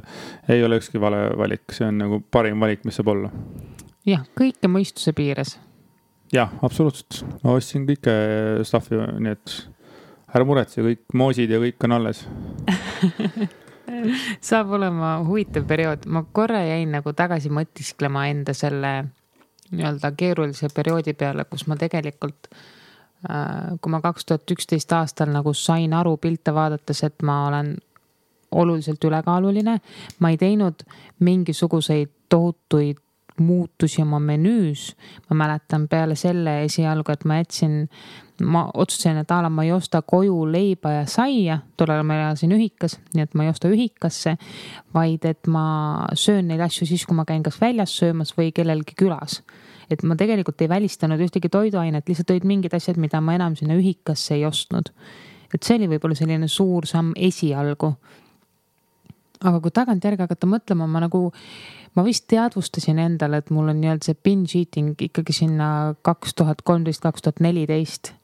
ei 0.52 0.64
ole 0.66 0.78
ükski 0.80 1.00
vale 1.02 1.26
valik, 1.38 1.66
see 1.74 1.88
on 1.88 2.00
nagu 2.04 2.20
parim 2.34 2.62
valik, 2.62 2.84
mis 2.86 2.98
saab 3.00 3.12
olla. 3.14 3.32
jah, 4.08 4.22
kõike 4.38 4.70
mõistuse 4.70 5.14
piires. 5.16 5.56
jah, 6.34 6.52
absoluutselt, 6.66 7.22
ma 7.42 7.56
ostsin 7.58 7.86
kõike 7.88 8.14
stuff'i, 8.68 8.98
nii 8.98 9.34
et 9.34 9.56
ära 10.34 10.48
muretse, 10.48 10.84
kõik 10.84 11.04
moosid 11.14 11.52
ja 11.54 11.60
kõik 11.62 11.88
on 11.88 11.98
alles 11.98 12.24
saab 14.50 14.72
olema 14.78 15.18
huvitav 15.26 15.66
periood, 15.68 16.06
ma 16.06 16.24
korra 16.32 16.64
jäin 16.66 16.94
nagu 16.94 17.14
tagasi 17.16 17.52
mõtisklema 17.54 18.28
enda 18.32 18.54
selle 18.56 18.96
nii-öelda 19.74 20.10
keerulise 20.18 20.68
perioodi 20.74 21.14
peale, 21.18 21.46
kus 21.50 21.64
ma 21.70 21.76
tegelikult 21.80 22.50
äh, 22.50 22.52
Äh, 22.52 22.73
kui 23.80 23.90
ma 23.90 24.00
kaks 24.04 24.24
tuhat 24.28 24.50
üksteist 24.50 24.92
aastal 24.92 25.32
nagu 25.32 25.54
sain 25.54 25.92
aru 25.96 26.16
pilte 26.16 26.54
vaadates, 26.54 27.02
et 27.04 27.22
ma 27.22 27.46
olen 27.48 27.76
oluliselt 28.54 29.04
ülekaaluline. 29.04 29.80
ma 30.18 30.30
ei 30.30 30.36
teinud 30.38 30.84
mingisuguseid 31.20 32.10
tohutuid 32.28 33.00
muutusi 33.40 34.02
oma 34.02 34.18
menüüs. 34.18 34.96
ma 35.30 35.36
mäletan 35.36 35.88
peale 35.88 36.14
selle 36.14 36.64
esialgu, 36.64 37.12
et 37.12 37.24
ma 37.24 37.36
jätsin, 37.36 37.88
ma 38.42 38.70
otsustasin, 38.74 39.16
et 39.16 39.30
a 39.30 39.42
la 39.42 39.50
ma 39.50 39.64
ei 39.64 39.72
osta 39.72 40.02
koju 40.02 40.52
leiba 40.52 40.92
ja 40.92 41.06
saia, 41.06 41.58
tollal 41.76 42.02
ma 42.02 42.14
elasin 42.14 42.52
ühikas, 42.52 42.98
nii 43.14 43.22
et 43.22 43.34
ma 43.34 43.44
ei 43.44 43.50
osta 43.50 43.68
ühikasse. 43.68 44.36
vaid 44.94 45.24
et 45.24 45.46
ma 45.46 46.06
söön 46.14 46.48
neid 46.48 46.60
asju 46.60 46.86
siis, 46.86 47.06
kui 47.06 47.16
ma 47.16 47.24
käin 47.24 47.42
kas 47.42 47.60
väljas 47.60 47.98
söömas 47.98 48.36
või 48.38 48.52
kellelgi 48.52 48.94
külas 48.98 49.42
et 49.90 50.02
ma 50.02 50.16
tegelikult 50.16 50.60
ei 50.64 50.68
välistanud 50.68 51.20
ühtegi 51.20 51.50
toiduainet, 51.52 52.08
lihtsalt 52.08 52.32
olid 52.34 52.48
mingid 52.48 52.74
asjad, 52.76 52.98
mida 53.00 53.20
ma 53.20 53.36
enam 53.38 53.56
sinna 53.58 53.76
ühikasse 53.78 54.34
ei 54.38 54.44
ostnud. 54.46 54.92
et 55.54 55.62
see 55.62 55.76
oli 55.78 55.86
võib-olla 55.92 56.16
selline 56.18 56.48
suur 56.48 56.86
samm 56.86 57.12
esialgu. 57.16 57.94
aga 59.44 59.60
kui 59.60 59.70
tagantjärgi 59.70 60.24
hakata 60.24 60.46
mõtlema, 60.46 60.88
ma 60.88 61.04
nagu, 61.04 61.32
ma 61.94 62.04
vist 62.04 62.26
teadvustasin 62.28 62.98
endale, 62.98 63.38
et 63.38 63.50
mul 63.50 63.68
on 63.68 63.80
nii-öelda 63.80 64.04
see 64.04 64.20
binge 64.22 64.58
eating 64.58 65.00
ikkagi 65.00 65.32
sinna 65.32 65.94
kaks 66.02 66.34
tuhat 66.34 66.62
kolmteist, 66.62 67.02
kaks 67.02 67.22
tuhat 67.22 67.40
neliteist 67.40 68.14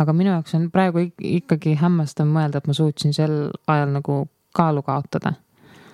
aga 0.00 0.12
minu 0.16 0.32
jaoks 0.32 0.54
on 0.56 0.70
praegu 0.72 1.10
ikkagi 1.18 1.76
hämmastav 1.80 2.28
mõelda, 2.28 2.60
et 2.60 2.66
ma 2.66 2.76
suutsin 2.76 3.12
sel 3.16 3.50
ajal 3.68 3.96
nagu 3.98 4.24
kaalu 4.56 4.82
kaotada 4.82 5.34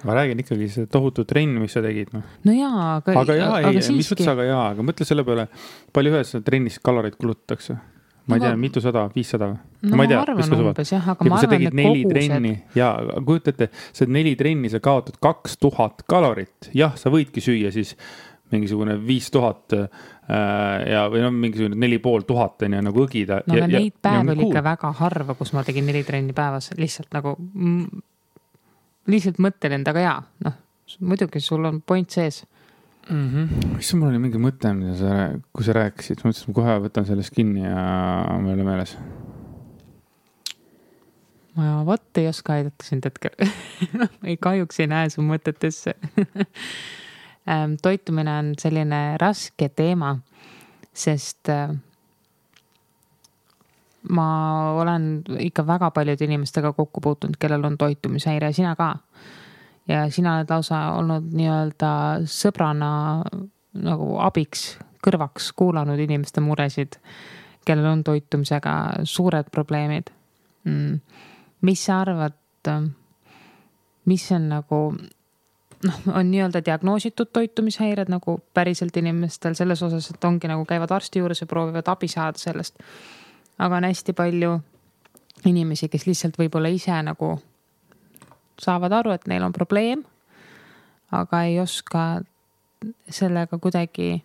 ma 0.07 0.14
räägin 0.20 0.44
ikkagi 0.44 0.70
see 0.72 0.86
tohutu 0.92 1.26
trenn, 1.28 1.59
mis 1.62 1.74
sa 1.76 1.82
tegid, 1.84 2.14
noh. 2.14 2.24
no 2.46 2.54
jaa, 2.54 2.86
aga. 3.00 3.18
aga 3.22 3.36
jaa, 3.40 3.59
ei, 3.64 3.82
mis 3.98 4.12
mõttes 4.12 4.32
aga 4.32 4.48
jaa, 4.48 4.64
aga 4.76 4.86
mõtle 4.86 5.09
selle 5.09 5.26
peale, 5.26 5.48
palju 5.96 6.14
ühes 6.14 6.32
trennis 6.46 6.80
kaloreid 6.84 7.18
kulutatakse 7.18 7.78
ma 8.26 8.38
ei 8.38 8.42
tea, 8.42 8.54
mitusada, 8.59 9.04
viissada 9.14 9.50
või? 9.52 9.59
no 9.86 9.98
ma, 9.98 10.07
ei 10.07 10.11
tea, 10.11 10.18
ma 10.18 10.26
arvan 10.26 10.54
umbes 10.59 10.92
jah, 10.92 11.11
aga 11.12 11.26
ja 11.26 11.32
ma 11.32 11.40
arvan, 11.40 11.66
et 11.68 11.76
neli 11.78 12.07
trenni 12.11 12.54
ja 12.74 12.88
kujuta 13.26 13.52
ette, 13.54 13.68
sa 13.94 14.09
neli 14.11 14.34
trenni, 14.38 14.70
sa 14.72 14.80
kaotad 14.82 15.18
kaks 15.22 15.59
tuhat 15.62 16.02
kalorit, 16.11 16.70
jah, 16.76 16.96
sa 16.98 17.12
võidki 17.14 17.44
süüa 17.44 17.70
siis 17.74 17.94
mingisugune 18.50 18.96
viis 19.02 19.28
tuhat 19.34 19.74
äh, 19.74 19.86
ja, 20.90 21.07
või 21.11 21.22
noh, 21.24 21.32
mingisugune 21.34 21.78
neli 21.82 21.98
pool 22.02 22.26
tuhat 22.26 22.66
on 22.66 22.76
ju 22.78 22.82
nagu 22.88 23.07
õgida. 23.07 23.40
no 23.46 23.57
aga 23.59 23.70
neid 23.70 23.96
päevi 24.02 24.34
oli 24.34 24.50
ikka 24.50 24.62
väga 24.66 24.92
harva, 25.00 25.38
kus 25.38 25.54
ma 25.57 25.64
tegin 25.66 25.86
neli 25.90 26.02
trenni 26.07 26.34
päevas, 26.36 26.72
lihtsalt 26.78 27.14
nagu 27.14 27.36
lihtsalt 29.11 29.40
mõttelend, 29.42 29.88
aga 29.90 30.04
jaa, 30.04 30.18
noh, 30.44 30.57
muidugi 31.00 31.42
sul 31.42 31.64
on 31.68 31.80
point 31.82 32.11
sees 32.11 32.42
mm. 33.11 33.28
-hmm. 33.30 33.78
issand, 33.78 34.00
mul 34.00 34.11
oli 34.11 34.22
mingi 34.22 34.40
mõte, 34.42 34.72
mida 34.74 34.96
sa, 34.98 35.14
kui 35.52 35.66
sa 35.66 35.76
rääkisid, 35.76 36.22
ma 36.22 36.30
mõtlesin, 36.30 36.44
et 36.44 36.52
ma 36.52 36.59
kohe 36.61 36.76
võtan 36.86 37.09
sellest 37.09 37.34
kinni 37.34 37.64
ja 37.64 37.86
mul 38.40 38.52
ei 38.52 38.59
ole 38.59 38.68
meeles. 38.70 38.96
ma 41.57 41.82
vot 41.88 42.18
ei 42.20 42.28
oska 42.28 42.59
aidata 42.59 42.84
sind 42.84 43.07
hetkel 43.09 43.32
ei, 44.28 44.36
kahjuks 44.36 44.80
ei 44.80 44.90
näe 44.92 45.09
su 45.11 45.24
mõtetesse 45.24 45.94
ähm, 47.50 47.78
toitumine 47.82 48.38
on 48.38 48.52
selline 48.59 49.16
raske 49.22 49.68
teema, 49.68 50.18
sest 50.92 51.48
äh, 51.48 51.72
ma 54.11 54.26
olen 54.80 55.22
ikka 55.38 55.66
väga 55.66 55.90
paljude 55.90 56.24
inimestega 56.24 56.72
kokku 56.72 57.00
puutunud, 57.00 57.36
kellel 57.38 57.64
on 57.64 57.78
toitumishäire, 57.78 58.52
sina 58.52 58.76
ka. 58.76 58.96
ja 59.88 60.11
sina 60.11 60.36
oled 60.36 60.50
lausa 60.50 60.80
olnud 60.98 61.30
nii-öelda 61.32 61.90
sõbrana 62.26 62.90
nagu 63.76 64.16
abiks, 64.18 64.78
kõrvaks 65.04 65.52
kuulanud 65.57 65.98
inimeste 66.02 66.40
muresid, 66.40 66.98
kellel 67.66 67.86
on 67.92 68.04
toitumisega 68.04 68.76
suured 69.04 69.50
probleemid 69.52 70.11
mm.. 70.64 70.98
mis 71.62 71.84
sa 71.86 72.00
arvad, 72.02 72.38
mis 74.07 74.32
on 74.32 74.48
nagu 74.50 74.80
noh, 75.84 76.00
on 76.14 76.30
nii-öelda 76.30 76.62
diagnoositud 76.64 77.30
toitumishäired 77.32 78.11
nagu 78.12 78.38
päriselt 78.54 78.96
inimestel 78.96 79.54
selles 79.59 79.82
osas, 79.82 80.11
et 80.11 80.24
ongi 80.24 80.50
nagu 80.50 80.64
käivad 80.68 80.92
arsti 80.94 81.22
juures 81.22 81.42
ja 81.42 81.50
proovivad 81.50 81.88
abi 81.92 82.09
saada 82.09 82.38
sellest. 82.40 82.78
Aga 83.59 83.76
on 83.76 83.84
hästi 83.84 84.12
palju 84.12 84.59
inimesi, 85.46 85.88
kes 85.88 86.07
lihtsalt 86.07 86.38
võib-olla 86.38 86.70
ise 86.72 86.96
nagu 87.07 87.36
saavad 88.61 88.92
aru, 88.92 89.12
et 89.16 89.26
neil 89.28 89.44
on 89.44 89.52
probleem, 89.52 90.04
aga 91.12 91.42
ei 91.48 91.61
oska 91.61 92.07
sellega 93.11 93.59
kuidagi 93.59 94.24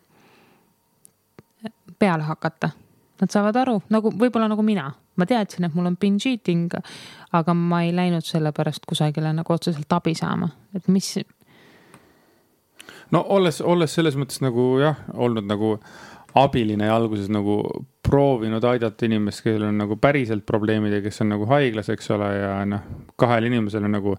peale 2.00 2.24
hakata. 2.24 2.72
Nad 3.22 3.30
saavad 3.30 3.60
aru 3.62 3.82
nagu 3.94 4.12
võib-olla 4.18 4.48
nagu 4.50 4.64
mina, 4.66 4.88
ma 5.16 5.28
teadsin, 5.30 5.68
et 5.68 5.76
mul 5.78 5.92
on 5.92 5.98
binge 6.00 6.32
eating, 6.32 6.72
aga 7.38 7.54
ma 7.54 7.84
ei 7.86 7.94
läinud 7.96 8.26
selle 8.26 8.54
pärast 8.56 8.88
kusagile 8.90 9.34
nagu 9.36 9.54
otseselt 9.54 9.94
abi 9.94 10.16
saama, 10.18 10.50
et 10.76 10.88
mis. 10.88 11.14
no 13.12 13.26
olles, 13.28 13.62
olles 13.62 13.94
selles 13.94 14.18
mõttes 14.18 14.42
nagu 14.42 14.80
jah, 14.82 15.04
olnud 15.14 15.46
nagu 15.46 15.78
abiline 16.36 16.88
ja 16.88 16.96
alguses 16.96 17.30
nagu 17.30 17.62
proovinud 18.12 18.66
aidata 18.68 19.08
inimest, 19.08 19.44
kellel 19.46 19.70
on 19.70 19.80
nagu 19.84 19.98
päriselt 20.02 20.46
probleemid 20.48 20.98
ja 20.98 21.02
kes 21.04 21.24
on 21.24 21.34
nagu 21.36 21.48
haiglas, 21.50 21.90
eks 21.94 22.12
ole, 22.16 22.30
ja 22.38 22.54
noh, 22.68 22.84
kahel 23.20 23.50
inimesel 23.50 23.88
on 23.88 23.98
nagu. 23.98 24.18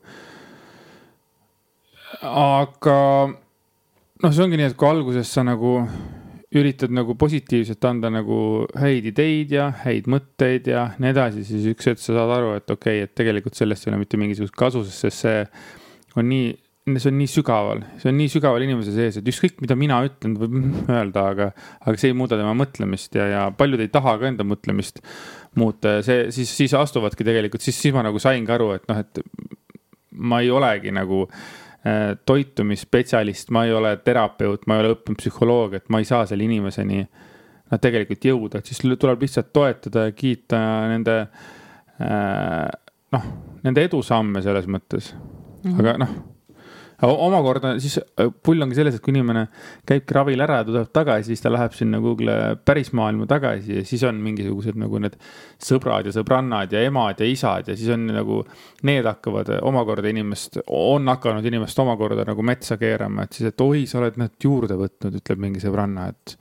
aga 2.23 2.99
noh, 3.29 4.33
see 4.33 4.45
ongi 4.45 4.59
nii, 4.61 4.73
et 4.73 4.79
kui 4.79 4.91
alguses 4.91 5.31
sa 5.33 5.45
nagu 5.47 5.77
üritad 6.53 6.93
nagu 6.93 7.15
positiivselt 7.17 7.85
anda 7.89 8.11
nagu 8.13 8.67
häid 8.77 9.07
ideid 9.09 9.55
ja 9.57 9.71
häid 9.85 10.09
mõtteid 10.13 10.69
ja 10.69 10.91
nii 11.01 11.13
edasi, 11.15 11.47
siis 11.49 11.65
üks 11.73 11.89
hetk 11.89 12.03
sa 12.03 12.13
saad 12.13 12.35
aru, 12.37 12.53
et 12.59 12.69
okei 12.71 13.01
okay,, 13.01 13.07
et 13.09 13.15
tegelikult 13.17 13.57
sellest 13.57 13.87
ei 13.87 13.93
ole 13.93 14.03
mitte 14.03 14.21
mingisugust 14.21 14.57
kasu, 14.59 14.85
sest 14.85 15.25
see 15.25 15.39
on 16.21 16.29
nii, 16.29 16.51
see 16.83 17.11
on 17.13 17.19
nii 17.21 17.31
sügaval, 17.31 17.85
see 18.03 18.11
on 18.11 18.17
nii 18.19 18.31
sügaval 18.33 18.65
inimese 18.65 18.93
sees, 18.95 19.21
et 19.21 19.29
ükskõik, 19.31 19.61
mida 19.63 19.77
mina 19.79 20.01
ütlen, 20.07 20.35
võib 20.39 20.91
öelda, 20.91 21.27
aga, 21.31 21.49
aga 21.79 21.95
see 22.01 22.11
ei 22.11 22.17
muuda 22.19 22.39
tema 22.41 22.55
mõtlemist 22.59 23.15
ja, 23.15 23.29
ja 23.31 23.43
paljud 23.55 23.85
ei 23.85 23.91
taha 23.93 24.17
ka 24.19 24.27
enda 24.27 24.47
mõtlemist 24.47 24.99
muuta 25.59 25.99
ja 25.99 26.05
see 26.07 26.25
siis, 26.35 26.51
siis 26.59 26.75
astuvadki 26.75 27.27
tegelikult, 27.29 27.63
siis, 27.63 27.79
siis 27.79 27.95
ma 27.95 28.03
nagu 28.03 28.19
saingi 28.23 28.51
aru, 28.51 28.73
et 28.75 28.89
noh, 28.91 28.99
et 28.99 29.23
ma 30.27 30.41
ei 30.43 30.51
olegi 30.51 30.91
nagu 30.95 31.23
äh, 31.29 32.17
toitumisspetsialist, 32.27 33.55
ma 33.55 33.63
ei 33.69 33.77
ole 33.79 33.95
terapeut, 34.03 34.67
ma 34.67 34.81
ei 34.81 34.85
ole 34.85 34.97
õppinud 34.97 35.23
psühholoogiat, 35.23 35.87
ma 35.95 36.03
ei 36.03 36.11
saa 36.11 36.27
selle 36.27 36.49
inimeseni 36.49 36.99
noh, 37.05 37.79
tegelikult 37.79 38.27
jõuda, 38.27 38.59
et 38.59 38.73
siis 38.73 38.83
tuleb 38.83 39.23
lihtsalt 39.23 39.55
toetada 39.55 40.09
ja 40.09 40.19
kiita 40.19 40.67
nende 40.91 41.21
äh, 41.23 42.69
noh, 43.15 43.33
nende 43.63 43.87
edusamme 43.87 44.43
selles 44.43 44.67
mõttes 44.67 45.15
mm. 45.15 45.71
-hmm. 45.71 45.79
aga 45.79 45.99
noh 46.03 46.21
omakorda 47.09 47.75
siis 47.83 47.99
äh, 47.99 48.29
pull 48.45 48.63
ongi 48.63 48.77
selles, 48.79 48.97
et 48.97 49.05
kui 49.05 49.15
inimene 49.15 49.47
käibki 49.89 50.17
ravil 50.17 50.45
ära 50.45 50.61
ja 50.61 50.67
ta 50.67 50.75
tuleb 50.75 50.93
tagasi, 50.95 51.33
siis 51.33 51.43
ta 51.45 51.53
läheb 51.53 51.75
sinna 51.77 52.01
Google'i 52.03 52.59
pärismaailma 52.67 53.27
tagasi 53.31 53.81
ja 53.81 53.85
siis 53.89 54.05
on 54.09 54.21
mingisugused 54.23 54.79
nagu 54.81 55.01
need 55.03 55.17
sõbrad 55.63 56.09
ja 56.09 56.15
sõbrannad 56.15 56.73
ja 56.75 56.85
emad 56.87 57.23
ja 57.23 57.29
isad 57.29 57.71
ja 57.71 57.79
siis 57.79 57.93
on 57.95 58.09
nagu. 58.13 58.43
Need 58.83 59.07
hakkavad 59.07 59.47
omakorda 59.63 60.11
inimest, 60.11 60.57
on 60.75 61.07
hakanud 61.07 61.45
inimest 61.47 61.79
omakorda 61.79 62.25
nagu 62.27 62.43
metsa 62.43 62.75
keerama, 62.81 63.27
et 63.27 63.37
siis, 63.37 63.53
et 63.53 63.63
oi, 63.63 63.85
sa 63.87 64.01
oled 64.01 64.17
need 64.19 64.35
juurde 64.43 64.75
võtnud, 64.81 65.21
ütleb 65.21 65.43
mingi 65.45 65.63
sõbranna, 65.63 66.09
et. 66.11 66.35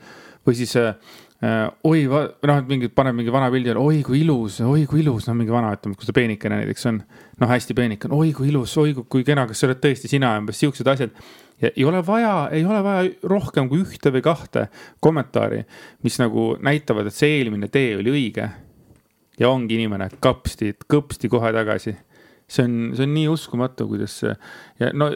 või 0.47 0.57
siis 0.57 0.73
äh, 0.81 0.95
oi, 1.41 2.03
noh, 2.05 2.57
et 2.59 2.67
mingi 2.69 2.89
paneb 2.93 3.15
mingi 3.17 3.31
vana 3.33 3.47
pildi, 3.49 3.73
oi 3.81 4.03
kui 4.05 4.19
ilus, 4.21 4.59
oi 4.61 4.83
kui 4.89 4.99
ilus, 5.01 5.25
noh, 5.25 5.37
mingi 5.39 5.53
vana, 5.53 5.71
ütleme, 5.73 5.97
kui 5.97 6.05
ta 6.05 6.13
peenikene 6.13 6.59
näiteks 6.59 6.89
on. 6.91 6.99
noh, 7.41 7.49
hästi 7.49 7.73
peenike 7.77 8.11
oi 8.13 8.29
kui 8.37 8.51
ilus, 8.51 8.75
oi 8.77 8.93
kui, 8.93 9.07
kui 9.09 9.25
kena, 9.25 9.47
kas 9.49 9.63
sa 9.63 9.69
oled 9.69 9.79
tõesti 9.81 10.11
sina, 10.11 10.35
umbes 10.37 10.61
siuksed 10.61 10.91
asjad. 10.93 11.15
ja 11.61 11.71
ei 11.73 11.85
ole 11.85 12.03
vaja, 12.05 12.49
ei 12.53 12.65
ole 12.65 12.83
vaja 12.85 13.09
rohkem 13.29 13.69
kui 13.71 13.81
ühte 13.81 14.13
või 14.13 14.21
kahte 14.25 14.67
kommentaari, 15.01 15.63
mis 16.05 16.19
nagu 16.21 16.51
näitavad, 16.61 17.09
et 17.09 17.17
see 17.17 17.39
eelmine 17.39 17.71
tee 17.73 17.95
oli 17.97 18.13
õige. 18.13 18.51
ja 19.39 19.49
ongi 19.49 19.79
inimene 19.79 20.11
kapsti, 20.21 20.75
kõpsti 20.93 21.29
kohe 21.29 21.49
tagasi 21.57 21.95
see 22.51 22.67
on, 22.67 22.77
see 22.93 23.07
on 23.07 23.13
nii 23.15 23.27
uskumatu, 23.31 23.87
kuidas 23.89 24.19
see 24.21 24.35
ja 24.77 24.91
no 24.93 25.09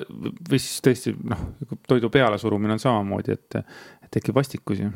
või 0.50 0.58
siis 0.58 0.82
tõesti 0.82 1.14
noh, 1.22 1.52
toidu 1.86 2.10
pealesurumine 2.10 2.80
on 2.80 2.82
samamoodi, 2.82 3.38
et, 3.38 3.62
et 4.02 4.14
tekib 4.18 4.42
vastikusi 4.42 4.90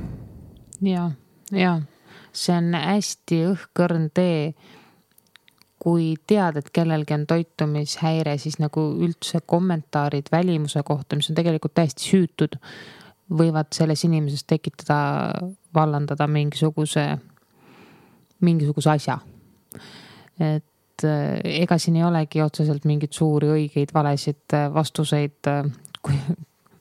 ja, 0.82 1.11
ja 1.51 1.80
see 2.36 2.55
on 2.57 2.73
hästi 2.75 3.43
õhkõrn 3.53 4.09
tee. 4.13 4.53
kui 5.80 6.17
tead, 6.27 6.57
et 6.59 6.65
kellelgi 6.75 7.13
on 7.15 7.21
toitumishäire, 7.23 8.34
siis 8.38 8.57
nagu 8.59 8.82
üldse 8.99 9.39
kommentaarid 9.47 10.27
välimuse 10.27 10.82
kohta, 10.84 11.15
mis 11.15 11.30
on 11.32 11.38
tegelikult 11.38 11.71
täiesti 11.80 12.03
süütud, 12.03 12.57
võivad 13.32 13.71
selles 13.71 14.03
inimeses 14.03 14.43
tekitada, 14.43 15.32
vallandada 15.73 16.27
mingisuguse, 16.27 17.05
mingisuguse 18.43 18.91
asja. 18.91 19.17
et 20.39 21.07
eh, 21.07 21.61
ega 21.63 21.77
siin 21.77 21.95
ei 21.95 22.03
olegi 22.03 22.41
otseselt 22.43 22.84
mingeid 22.84 23.15
suuri 23.15 23.47
õigeid, 23.55 23.95
valesid 23.95 24.59
eh, 24.59 24.67
vastuseid, 24.73 25.47
kui, 26.03 26.19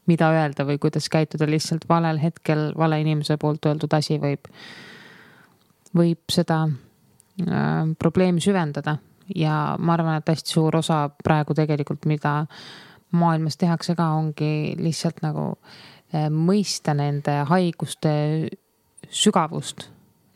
mida 0.09 0.31
öelda 0.35 0.67
või 0.69 0.79
kuidas 0.83 1.09
käituda, 1.13 1.49
lihtsalt 1.49 1.87
valel 1.89 2.21
hetkel 2.23 2.71
vale 2.79 3.01
inimese 3.03 3.37
poolt 3.41 3.69
öeldud 3.69 3.95
asi 3.97 4.19
võib, 4.23 4.49
võib 5.97 6.33
seda 6.33 6.65
äh, 6.69 7.85
probleemi 7.99 8.41
süvendada. 8.45 8.99
ja 9.35 9.77
ma 9.79 9.93
arvan, 9.93 10.17
et 10.19 10.29
hästi 10.29 10.51
suur 10.51 10.77
osa 10.77 11.11
praegu 11.25 11.55
tegelikult, 11.55 12.07
mida 12.07 12.47
maailmas 13.11 13.57
tehakse 13.57 13.95
ka, 13.95 14.09
ongi 14.17 14.75
lihtsalt 14.79 15.23
nagu 15.23 15.53
äh, 16.15 16.29
mõista 16.33 16.95
nende 16.95 17.43
haiguste 17.49 18.11
sügavust 19.09 19.89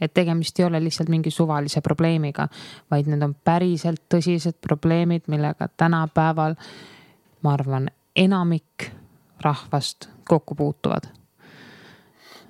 et 0.03 0.15
tegemist 0.15 0.59
ei 0.59 0.67
ole 0.67 0.81
lihtsalt 0.83 1.09
mingi 1.13 1.31
suvalise 1.31 1.81
probleemiga, 1.81 2.49
vaid 2.91 3.07
need 3.07 3.23
on 3.23 3.37
päriselt 3.45 4.03
tõsised 4.11 4.59
probleemid, 4.61 5.29
millega 5.31 5.69
tänapäeval 5.79 6.57
ma 7.43 7.55
arvan, 7.55 7.87
enamik 8.17 8.91
rahvast 9.45 10.09
kokku 10.29 10.57
puutuvad? 10.59 11.11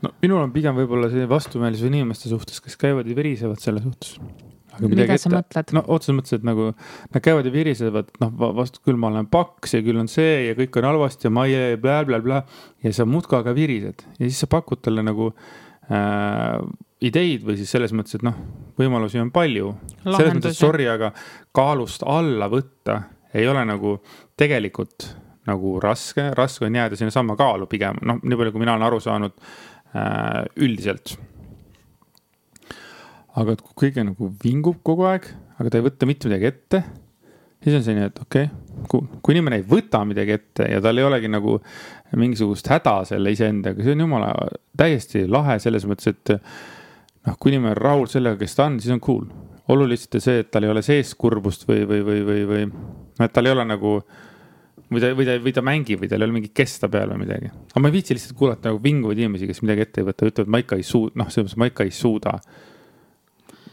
no 0.03 0.12
minul 0.22 0.43
on 0.43 0.55
pigem 0.55 0.76
võib-olla 0.76 1.11
selline 1.11 1.30
vastumeelsus 1.30 1.86
inimeste 1.88 2.30
suhtes, 2.32 2.61
kes 2.62 2.78
käivad 2.80 3.09
ja 3.09 3.16
virisevad 3.16 3.62
selle 3.62 3.82
suhtes. 3.84 4.16
mida 4.82 5.07
sa 5.07 5.14
ette, 5.14 5.34
mõtled? 5.36 5.74
no 5.76 5.84
otseses 5.95 6.16
mõttes, 6.16 6.38
et 6.38 6.47
nagu 6.47 6.70
nad 6.72 7.24
käivad 7.24 7.49
ja 7.49 7.55
virisevad, 7.55 8.14
noh 8.22 8.32
vastu 8.59 8.82
küll 8.86 9.01
ma 9.01 9.12
olen 9.12 9.28
paks 9.32 9.76
ja 9.76 9.82
küll 9.84 10.01
on 10.03 10.11
see 10.11 10.49
ja 10.49 10.57
kõik 10.59 10.78
on 10.80 10.88
halvasti 10.90 11.28
ja 11.28 11.34
ma 11.34 11.47
ei 11.49 11.76
blä-blä-blä. 11.80 12.43
ja 12.84 12.95
sa 12.97 13.07
muudkui 13.09 13.38
aga 13.38 13.55
virised 13.57 14.07
ja 14.18 14.24
siis 14.24 14.43
sa 14.43 14.51
pakud 14.51 14.82
talle 14.82 15.05
nagu 15.07 15.30
äh, 15.93 16.59
ideid 17.03 17.47
või 17.47 17.59
siis 17.59 17.72
selles 17.74 17.95
mõttes, 17.97 18.18
et 18.18 18.26
noh, 18.26 18.36
võimalusi 18.78 19.20
on 19.22 19.32
palju. 19.34 19.74
selles 20.05 20.38
mõttes, 20.38 20.59
sorry, 20.59 20.86
aga 20.90 21.12
kaalust 21.55 22.07
alla 22.07 22.49
võtta 22.53 23.03
ei 23.34 23.47
ole 23.49 23.64
nagu 23.66 23.97
tegelikult 24.38 25.09
nagu 25.49 25.76
raske, 25.82 26.28
raske 26.38 26.66
on 26.66 26.78
jääda 26.78 26.99
sinnasamma 26.99 27.36
kaalu 27.38 27.66
pigem, 27.70 27.99
noh, 28.07 28.20
nii 28.22 28.38
palju, 28.38 28.55
kui 28.55 28.62
mina 28.62 28.76
olen 28.76 28.86
aru 28.86 28.99
saanud 29.03 29.34
äh, 29.34 30.43
üldiselt. 30.62 31.16
aga 33.32 33.55
et 33.55 33.62
kui 33.64 33.88
keegi 33.88 34.05
nagu 34.05 34.28
vingub 34.43 34.82
kogu 34.84 35.07
aeg, 35.09 35.26
aga 35.57 35.70
ta 35.70 35.80
ei 35.80 35.86
võta 35.86 36.07
mitte 36.09 36.28
midagi 36.28 36.51
ette, 36.51 36.82
siis 37.64 37.78
on 37.78 37.84
selline, 37.86 38.11
et 38.11 38.18
okei 38.20 38.45
okay,, 38.45 38.84
kui, 38.90 39.07
kui 39.24 39.34
inimene 39.34 39.62
ei 39.62 39.64
võta 39.66 40.03
midagi 40.07 40.36
ette 40.36 40.66
ja 40.68 40.82
tal 40.84 41.01
ei 41.01 41.07
olegi 41.07 41.30
nagu 41.32 41.57
mingisugust 42.20 42.68
häda 42.68 42.99
selle 43.09 43.32
iseendaga, 43.32 43.82
see 43.82 43.97
on 43.97 44.05
jumala 44.05 44.34
täiesti 44.78 45.24
lahe 45.30 45.57
selles 45.64 45.88
mõttes, 45.88 46.12
et 46.12 46.34
noh, 46.36 47.38
kui 47.38 47.55
inimene 47.55 47.72
on 47.72 47.80
rahul 47.80 48.11
sellega, 48.12 48.38
kes 48.38 48.59
ta 48.59 48.68
on, 48.68 48.76
siis 48.82 48.95
on 48.95 49.01
cool. 49.03 49.24
oluliselt 49.72 50.20
on 50.20 50.26
see, 50.26 50.43
et 50.45 50.51
tal 50.53 50.68
ei 50.68 50.74
ole 50.74 50.82
sees 50.84 51.14
kurbust 51.16 51.64
või, 51.66 51.86
või, 51.88 52.05
või, 52.05 52.20
või, 52.28 52.45
või 52.51 52.68
noh, 52.68 53.24
et 53.24 53.32
tal 53.32 53.49
ei 53.49 53.57
ole 53.57 53.64
nagu 53.64 53.97
äh, 54.03 54.20
või 54.93 55.03
ta, 55.03 55.11
või 55.16 55.26
ta, 55.26 55.36
või 55.43 55.55
ta 55.57 55.64
mängib 55.64 56.03
või 56.03 56.11
tal 56.11 56.22
ei 56.22 56.28
ole 56.28 56.36
mingit 56.36 56.55
kesta 56.57 56.88
peal 56.93 57.12
või 57.12 57.24
midagi. 57.24 57.51
aga 57.51 57.82
ma 57.82 57.90
ei 57.90 57.97
viitsi 57.97 58.16
lihtsalt 58.16 58.36
kuulata 58.38 58.70
nagu 58.70 58.80
vinguvaid 58.82 59.20
inimesi, 59.22 59.49
kes 59.51 59.62
midagi 59.64 59.86
ette 59.86 60.03
ei 60.03 60.09
võta, 60.09 60.28
ütlevad, 60.28 60.53
ma 60.53 60.62
ikka 60.62 60.78
ei 60.78 60.86
suuda, 60.86 61.18
noh, 61.20 61.30
selles 61.32 61.51
mõttes 61.51 61.61
ma 61.62 61.68
ikka 61.70 61.86
ei 61.86 61.95
suuda. 61.97 62.34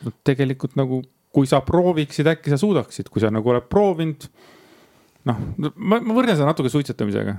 no 0.06 0.14
tegelikult 0.28 0.78
nagu, 0.80 1.02
kui 1.36 1.50
sa 1.50 1.62
prooviksid, 1.66 2.30
äkki 2.32 2.54
sa 2.54 2.60
suudaksid, 2.62 3.10
kui 3.14 3.24
sa 3.24 3.32
nagu 3.34 3.54
oled 3.54 3.68
proovinud. 3.72 4.30
noh, 5.30 5.42
ma, 5.76 6.00
ma 6.00 6.14
võrdlen 6.16 6.38
seda 6.38 6.50
natuke 6.50 6.72
suitsetamisega. 6.74 7.36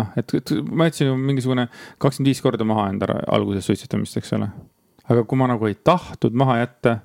noh, 0.00 0.12
et, 0.20 0.36
et 0.40 0.54
ma 0.70 0.90
jätsin 0.90 1.10
ju 1.12 1.16
mingisugune 1.18 1.68
kakskümmend 2.02 2.32
viis 2.32 2.44
korda 2.44 2.66
maha 2.68 2.90
enda 2.92 3.10
alguses 3.32 3.66
suitsetamist, 3.66 4.20
eks 4.20 4.36
ole. 4.38 4.50
aga 5.08 5.26
kui 5.28 5.40
ma 5.40 5.50
nagu 5.50 5.68
ei 5.68 5.76
tahtnud 5.76 6.36
maha 6.44 6.62
jätta, 6.62 7.00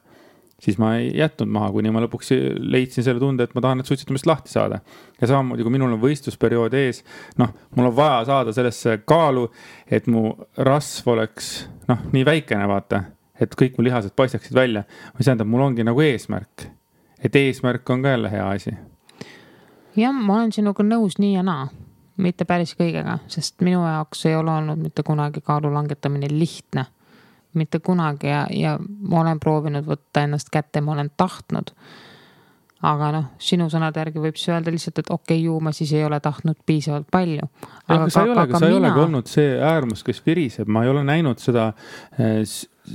siis 0.60 0.78
ma 0.82 0.94
ei 1.00 1.10
jätnud 1.18 1.50
maha, 1.52 1.72
kuni 1.74 1.92
ma 1.94 2.04
lõpuks 2.04 2.32
leidsin 2.60 3.06
selle 3.06 3.22
tunde, 3.22 3.46
et 3.46 3.56
ma 3.56 3.64
tahan 3.64 3.80
nüüd 3.80 3.90
suitsetamist 3.90 4.28
lahti 4.30 4.52
saada. 4.52 4.82
ja 5.22 5.28
samamoodi, 5.28 5.66
kui 5.66 5.76
minul 5.76 5.94
on 5.96 6.02
võistlusperiood 6.04 6.76
ees, 6.80 7.04
noh, 7.40 7.54
mul 7.76 7.92
on 7.92 7.96
vaja 7.96 8.22
saada 8.30 8.54
sellesse 8.56 9.00
kaalu, 9.10 9.48
et 9.88 10.08
mu 10.08 10.34
rasv 10.58 11.10
oleks 11.16 11.68
noh, 11.90 12.06
nii 12.14 12.26
väikene, 12.26 12.68
vaata, 12.70 13.04
et 13.40 13.56
kõik 13.56 13.78
mu 13.78 13.88
lihased 13.88 14.16
paistaksid 14.16 14.56
välja. 14.56 14.84
mis 15.18 15.26
tähendab, 15.26 15.48
mul 15.48 15.68
ongi 15.70 15.84
nagu 15.88 16.02
eesmärk, 16.02 16.70
et 17.24 17.36
eesmärk 17.36 17.90
on 17.90 18.04
ka 18.04 18.16
jälle 18.16 18.32
hea 18.32 18.50
asi. 18.50 18.78
jah, 19.96 20.14
ma 20.14 20.42
olen 20.42 20.52
sinuga 20.52 20.84
nõus 20.84 21.20
nii 21.20 21.36
ja 21.36 21.44
naa 21.44 21.70
mitte 22.20 22.46
päris 22.48 22.76
kõigega, 22.78 23.18
sest 23.32 23.62
minu 23.66 23.82
jaoks 23.86 24.26
ei 24.28 24.36
ole 24.38 24.52
olnud 24.52 24.80
mitte 24.82 25.04
kunagi 25.08 25.42
kaalu 25.46 25.72
langetamine 25.74 26.30
lihtne. 26.32 26.86
Mitte 27.54 27.80
kunagi 27.80 28.28
ja, 28.28 28.46
ja 28.52 28.78
ma 28.80 29.24
olen 29.24 29.40
proovinud 29.40 29.88
võtta 29.88 30.24
ennast 30.28 30.52
kätte, 30.54 30.82
ma 30.82 30.94
olen 30.94 31.12
tahtnud. 31.18 31.74
aga 32.86 33.12
noh, 33.12 33.26
sinu 33.44 33.68
sõnade 33.70 34.00
järgi 34.00 34.22
võib 34.24 34.38
siis 34.40 34.54
öelda 34.54 34.72
lihtsalt, 34.72 35.02
et 35.02 35.10
okei 35.10 35.38
okay,, 35.38 35.46
ju 35.46 35.60
ma 35.60 35.74
siis 35.76 35.92
ei 35.94 36.04
ole 36.06 36.20
tahtnud 36.20 36.62
piisavalt 36.66 37.08
palju. 37.12 37.50
aga 37.88 38.10
sa 38.10 38.24
ei 38.24 38.34
ole, 38.36 38.48
sa 38.54 38.66
ei 38.68 38.78
olegi 38.78 39.06
olnud 39.06 39.28
see 39.28 39.56
äärmus, 39.60 40.04
kes 40.04 40.22
viriseb, 40.26 40.68
ma 40.68 40.84
ei 40.84 40.94
ole 40.94 41.04
näinud 41.04 41.42
seda 41.44 41.72
äh, 41.74 42.44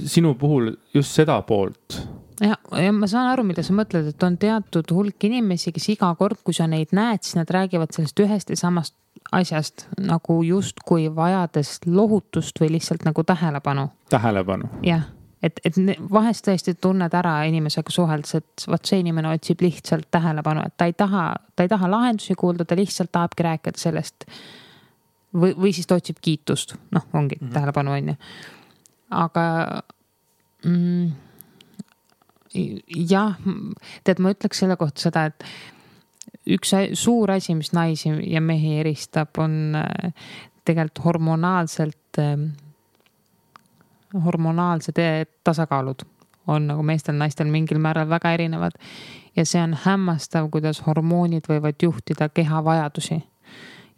sinu 0.05 0.35
puhul 0.35 0.73
just 0.95 1.13
seda 1.15 1.43
poolt 1.43 2.01
ja, 2.41 2.57
ja 2.81 2.93
ma 2.93 3.07
saan 3.11 3.31
aru, 3.33 3.45
mida 3.47 3.63
sa 3.67 3.75
mõtled, 3.77 4.11
et 4.15 4.27
on 4.27 4.37
teatud 4.41 4.91
hulk 4.95 5.29
inimesi, 5.29 5.73
kes 5.75 5.89
iga 5.95 6.11
kord, 6.19 6.41
kui 6.45 6.57
sa 6.57 6.67
neid 6.71 6.95
näed, 6.97 7.23
siis 7.25 7.39
nad 7.39 7.51
räägivad 7.51 7.95
sellest 7.95 8.25
ühest 8.25 8.53
ja 8.53 8.59
samast 8.59 8.97
asjast 9.35 9.87
nagu 10.01 10.41
justkui 10.47 11.09
vajades 11.15 11.79
lohutust 11.87 12.61
või 12.61 12.75
lihtsalt 12.77 13.05
nagu 13.07 13.25
tähelepanu. 13.27 13.89
tähelepanu. 14.11 14.69
jah, 14.87 15.07
et, 15.43 15.61
et 15.65 15.79
vahest 16.13 16.47
tõesti 16.49 16.77
tunned 16.81 17.15
ära 17.15 17.37
inimesega 17.49 17.93
suheldes, 17.93 18.35
et 18.41 18.67
vot 18.71 18.87
see 18.87 19.03
inimene 19.03 19.35
otsib 19.35 19.65
lihtsalt 19.65 20.09
tähelepanu, 20.15 20.67
et 20.67 20.77
ta 20.77 20.89
ei 20.91 20.97
taha, 20.97 21.27
ta 21.57 21.67
ei 21.67 21.73
taha 21.73 21.91
lahendusi 21.91 22.37
kuulda, 22.39 22.65
ta 22.65 22.79
lihtsalt 22.79 23.13
tahabki 23.13 23.47
rääkida 23.47 23.81
sellest. 23.81 24.29
või, 25.35 25.53
või 25.59 25.75
siis 25.75 25.87
ta 25.91 25.99
otsib 25.99 26.23
kiitust, 26.23 26.77
noh, 26.95 27.07
ongi 27.13 27.37
mm 27.41 27.47
-hmm. 27.47 27.55
tähelepanu 27.55 27.93
on 27.93 28.09
ju. 28.09 28.17
aga 29.11 29.45
mm, 30.65 31.13
jah, 33.11 33.39
tead, 34.05 34.21
ma 34.23 34.33
ütleks 34.35 34.63
selle 34.63 34.77
kohta 34.77 35.09
seda, 35.09 35.25
et 35.31 35.45
üks 36.47 36.75
suur 36.93 37.31
asi, 37.31 37.55
mis 37.55 37.73
naisi 37.73 38.11
ja 38.29 38.41
mehi 38.41 38.79
eristab, 38.81 39.39
on 39.39 39.77
äh, 39.79 40.13
tegelikult 40.65 41.05
hormonaalselt, 41.05 42.19
ähm, 42.19 42.51
hormonaalsed 44.25 45.01
tasakaalud 45.45 46.05
on 46.47 46.67
nagu 46.69 46.83
meestel-naistel 46.83 47.49
mingil 47.49 47.79
määral 47.79 48.09
väga 48.09 48.33
erinevad. 48.33 48.73
ja 49.37 49.45
see 49.47 49.63
on 49.63 49.77
hämmastav, 49.85 50.51
kuidas 50.51 50.83
hormoonid 50.87 51.49
võivad 51.49 51.81
juhtida 51.83 52.29
keha 52.29 52.65
vajadusi 52.65 53.23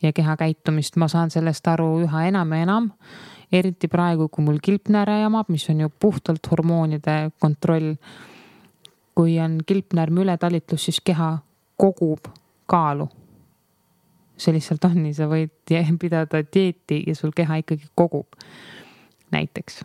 ja 0.02 0.12
keha 0.12 0.36
käitumist, 0.36 0.96
ma 0.96 1.08
saan 1.08 1.30
sellest 1.30 1.66
aru 1.68 2.00
üha 2.04 2.28
enam 2.28 2.52
ja 2.52 2.62
enam. 2.62 2.90
eriti 3.52 3.88
praegu, 3.88 4.28
kui 4.28 4.44
mul 4.44 4.58
kilpnääre 4.62 5.20
jamab, 5.20 5.48
mis 5.48 5.68
on 5.70 5.80
ju 5.80 5.90
puhtalt 6.00 6.50
hormoonide 6.50 7.30
kontroll 7.38 7.94
kui 9.16 9.40
on 9.40 9.60
kilpnärm 9.66 10.18
ületalitlus, 10.18 10.84
siis 10.84 11.00
keha 11.00 11.38
kogub 11.76 12.28
kaalu. 12.66 13.08
see 14.36 14.52
lihtsalt 14.52 14.84
on 14.84 14.98
nii, 15.00 15.14
sa 15.16 15.30
võid 15.30 15.70
pidada 16.00 16.42
dieeti 16.44 16.98
ja 17.06 17.14
sul 17.16 17.32
keha 17.32 17.62
ikkagi 17.62 17.88
kogub. 17.94 18.26
näiteks, 19.32 19.80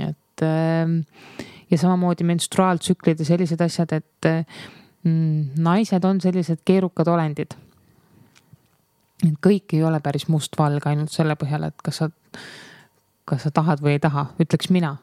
et 0.00 0.42
ähm, 0.42 1.00
ja 1.70 1.78
samamoodi 1.78 2.24
menstruaaltsüklid 2.24 3.18
ja 3.18 3.24
sellised 3.24 3.60
asjad, 3.60 3.92
et 3.92 4.48
mm, 5.02 5.58
naised 5.58 6.04
on 6.04 6.20
sellised 6.20 6.62
keerukad 6.64 7.08
olendid. 7.08 7.56
et 9.26 9.34
kõik 9.46 9.74
ei 9.74 9.82
ole 9.84 10.00
päris 10.00 10.28
mustvalge 10.28 10.88
ainult 10.88 11.10
selle 11.10 11.34
põhjal, 11.34 11.66
et 11.68 11.82
kas 11.82 12.02
sa, 12.02 12.10
kas 13.24 13.42
sa 13.42 13.50
tahad 13.50 13.82
või 13.82 13.96
ei 13.96 14.00
taha, 14.00 14.28
ütleks 14.38 14.70
mina 14.70 14.96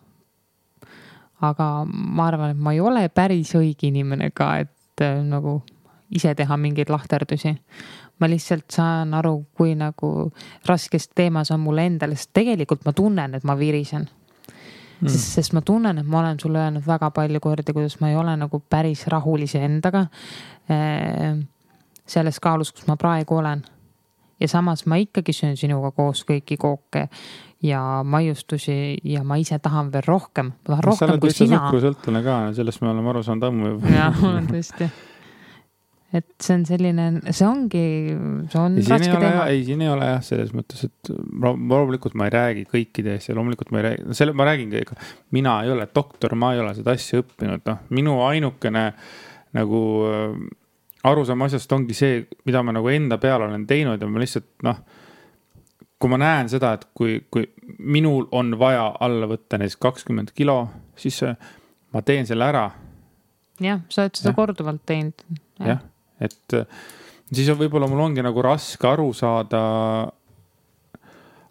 aga 1.44 1.68
ma 1.88 2.28
arvan, 2.30 2.54
et 2.54 2.60
ma 2.60 2.74
ei 2.76 2.82
ole 2.84 3.08
päris 3.14 3.54
õige 3.58 3.90
inimene 3.90 4.32
ka, 4.36 4.56
et 4.64 5.04
äh, 5.04 5.20
nagu 5.26 5.60
ise 6.16 6.36
teha 6.36 6.58
mingeid 6.58 6.90
lahterdusi. 6.90 7.56
ma 8.20 8.30
lihtsalt 8.30 8.72
saan 8.72 9.14
aru, 9.14 9.46
kui 9.58 9.76
nagu 9.76 10.32
raskes 10.66 11.10
teemas 11.16 11.52
on 11.52 11.60
mulle 11.60 11.86
endale, 11.90 12.16
sest 12.16 12.32
tegelikult 12.34 12.86
ma 12.86 12.94
tunnen, 12.94 13.34
et 13.36 13.44
ma 13.44 13.58
virisen 13.58 14.08
mm.. 15.04 15.10
sest, 15.10 15.34
sest 15.38 15.54
ma 15.54 15.62
tunnen, 15.66 15.98
et 15.98 16.08
ma 16.08 16.20
olen 16.22 16.40
sulle 16.40 16.62
öelnud 16.62 16.86
väga 16.88 17.12
palju 17.12 17.42
kordi, 17.44 17.74
kuidas 17.74 18.00
ma 18.02 18.12
ei 18.12 18.20
ole 18.20 18.36
nagu 18.38 18.62
päris 18.70 19.08
rahul 19.12 19.46
iseendaga. 19.48 20.08
Äh, 20.72 21.40
selles 22.08 22.40
kaalus, 22.44 22.74
kus 22.76 22.88
ma 22.88 22.98
praegu 23.00 23.40
olen. 23.40 23.64
ja 24.40 24.48
samas 24.48 24.86
ma 24.86 24.98
ikkagi 25.00 25.34
söön 25.34 25.58
sinuga 25.58 25.92
koos 25.96 26.26
kõiki 26.28 26.58
kooke 26.60 27.08
ja 27.64 28.02
maiustusi 28.04 28.98
ja 29.04 29.24
ma 29.24 29.38
ise 29.40 29.60
tahan 29.60 29.92
veel 29.94 30.04
rohkem, 30.08 30.52
ma 30.52 30.76
tahan 30.76 30.84
rohkem 30.84 31.20
kui 31.24 31.32
sina. 31.32 31.62
suhkrusõltlane 31.62 32.24
ka, 32.26 32.36
sellest 32.58 32.84
me 32.84 32.92
oleme 32.92 33.14
aru 33.14 33.24
saanud 33.24 33.48
ammu 33.48 33.74
juba. 33.76 33.96
jah, 33.96 34.24
olen 34.24 34.50
tõesti. 34.52 34.90
et 36.14 36.28
see 36.44 36.56
on 36.56 36.64
selline, 36.70 37.06
see 37.30 37.46
ongi, 37.48 37.84
see 38.52 38.62
on 38.62 38.78
ei, 38.78 38.88
raske 38.92 39.12
teema. 39.18 39.46
ei, 39.50 39.64
siin 39.68 39.84
ei 39.86 39.92
ole 39.92 40.10
jah, 40.12 40.24
selles 40.26 40.54
mõttes, 40.56 40.86
et 40.88 41.14
loomulikult 41.44 42.18
ma 42.20 42.30
ei 42.30 42.36
räägi 42.36 42.66
kõikide 42.70 43.16
eest 43.18 43.32
ja 43.32 43.38
loomulikult 43.38 43.74
ma 43.74 43.82
ei 43.82 43.88
räägi, 43.90 44.18
selle 44.20 44.36
ma 44.38 44.48
räägingi, 44.50 44.82
ega 44.84 44.98
mina 45.36 45.60
ei 45.66 45.74
ole 45.74 45.88
doktor, 45.90 46.38
ma 46.40 46.54
ei 46.54 46.62
ole 46.64 46.74
seda 46.78 46.94
asja 46.94 47.24
õppinud, 47.24 47.66
noh, 47.70 47.86
minu 47.98 48.20
ainukene 48.28 48.90
nagu 49.58 49.86
äh, 50.10 50.36
arusaam 51.10 51.48
asjast 51.48 51.74
ongi 51.76 51.98
see, 51.98 52.22
mida 52.48 52.62
ma 52.66 52.76
nagu 52.76 52.94
enda 52.94 53.18
peal 53.22 53.48
olen 53.48 53.66
teinud 53.70 54.02
ja 54.02 54.10
ma 54.10 54.22
lihtsalt 54.24 54.52
noh 54.68 54.84
kui 56.04 56.12
ma 56.12 56.20
näen 56.20 56.50
seda, 56.52 56.74
et 56.76 56.90
kui, 56.92 57.22
kui 57.32 57.46
minul 57.80 58.26
on 58.36 58.58
vaja 58.60 58.90
alla 59.06 59.28
võtta 59.30 59.56
näiteks 59.56 59.80
kakskümmend 59.80 60.34
kilo, 60.36 60.58
siis 61.00 61.22
ma 61.96 62.02
teen 62.04 62.28
selle 62.28 62.50
ära. 62.50 62.66
jah, 63.64 63.80
sa 63.88 64.04
oled 64.04 64.20
seda 64.20 64.34
ja. 64.34 64.36
korduvalt 64.36 64.84
teinud. 64.90 65.24
jah, 65.64 65.80
et 66.22 66.58
siis 67.34 67.50
on 67.50 67.58
võib-olla 67.60 67.88
mul 67.90 68.04
ongi 68.10 68.26
nagu 68.26 68.44
raske 68.46 68.88
aru 68.88 69.10
saada. 69.18 69.64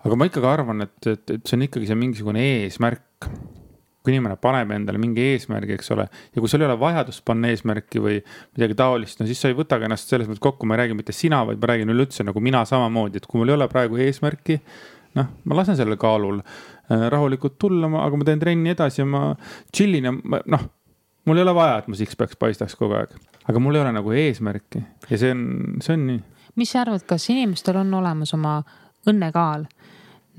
aga 0.03 0.19
ma 0.19 0.29
ikkagi 0.29 0.49
arvan, 0.51 0.87
et, 0.87 1.01
et, 1.07 1.25
et 1.31 1.43
see 1.47 1.59
on 1.59 1.67
ikkagi 1.69 1.91
see 1.91 1.99
mingisugune 1.99 2.43
eesmärk 2.43 3.29
kui 4.03 4.13
inimene 4.13 4.37
paneb 4.43 4.73
endale 4.75 4.99
mingi 4.99 5.23
eesmärgi, 5.33 5.77
eks 5.79 5.93
ole, 5.95 6.09
ja 6.35 6.43
kui 6.43 6.51
sul 6.51 6.65
ei 6.65 6.67
ole 6.67 6.75
vajadust 6.81 7.23
panna 7.27 7.53
eesmärki 7.53 8.03
või 8.03 8.17
midagi 8.57 8.77
taolist, 8.79 9.21
no 9.21 9.29
siis 9.29 9.39
sa 9.39 9.51
ei 9.51 9.57
võtagi 9.59 9.87
ennast 9.87 10.11
selles 10.11 10.27
mõttes 10.27 10.43
kokku, 10.43 10.67
ma 10.67 10.75
ei 10.75 10.83
räägi 10.83 10.97
mitte 10.99 11.15
sina, 11.15 11.45
vaid 11.47 11.61
ma 11.63 11.71
räägin 11.71 11.95
üleüldse 11.95 12.27
nagu 12.27 12.43
mina 12.43 12.65
samamoodi, 12.69 13.23
et 13.23 13.29
kui 13.31 13.41
mul 13.41 13.53
ei 13.53 13.57
ole 13.61 13.69
praegu 13.71 14.01
eesmärki, 14.03 14.59
noh, 15.19 15.31
ma 15.47 15.59
lasen 15.61 15.79
sellel 15.79 16.01
kaalul 16.03 16.43
äh, 16.43 17.07
rahulikult 17.15 17.61
tulla, 17.63 17.91
aga 18.03 18.19
ma 18.19 18.27
teen 18.27 18.43
trenni 18.43 18.75
edasi 18.75 19.05
ja 19.05 19.07
ma 19.07 19.25
chill 19.71 20.01
in 20.01 20.11
ja 20.11 20.15
noh, 20.51 20.67
mul 21.25 21.39
ei 21.39 21.47
ole 21.47 21.55
vaja, 21.55 21.79
et 21.79 21.89
mu 21.89 21.99
six-pack 21.99 22.39
paistaks 22.41 22.77
kogu 22.79 22.97
aeg, 22.99 23.15
aga 23.49 23.63
mul 23.63 23.79
ei 23.79 23.85
ole 23.85 23.95
nagu 23.95 24.15
eesmärki 24.25 24.83
ja 25.11 25.19
see 25.19 25.33
on, 25.35 25.47
see 25.85 25.97
on 25.97 26.07
nii. 26.11 26.21
mis 26.61 26.75
sa 26.75 26.83
arvad, 26.85 27.05
kas 27.09 27.29
inimestel 27.33 27.81
on 27.83 27.95
olemas 28.03 28.35
oma 28.39 28.61
õnnekaal? 29.09 29.67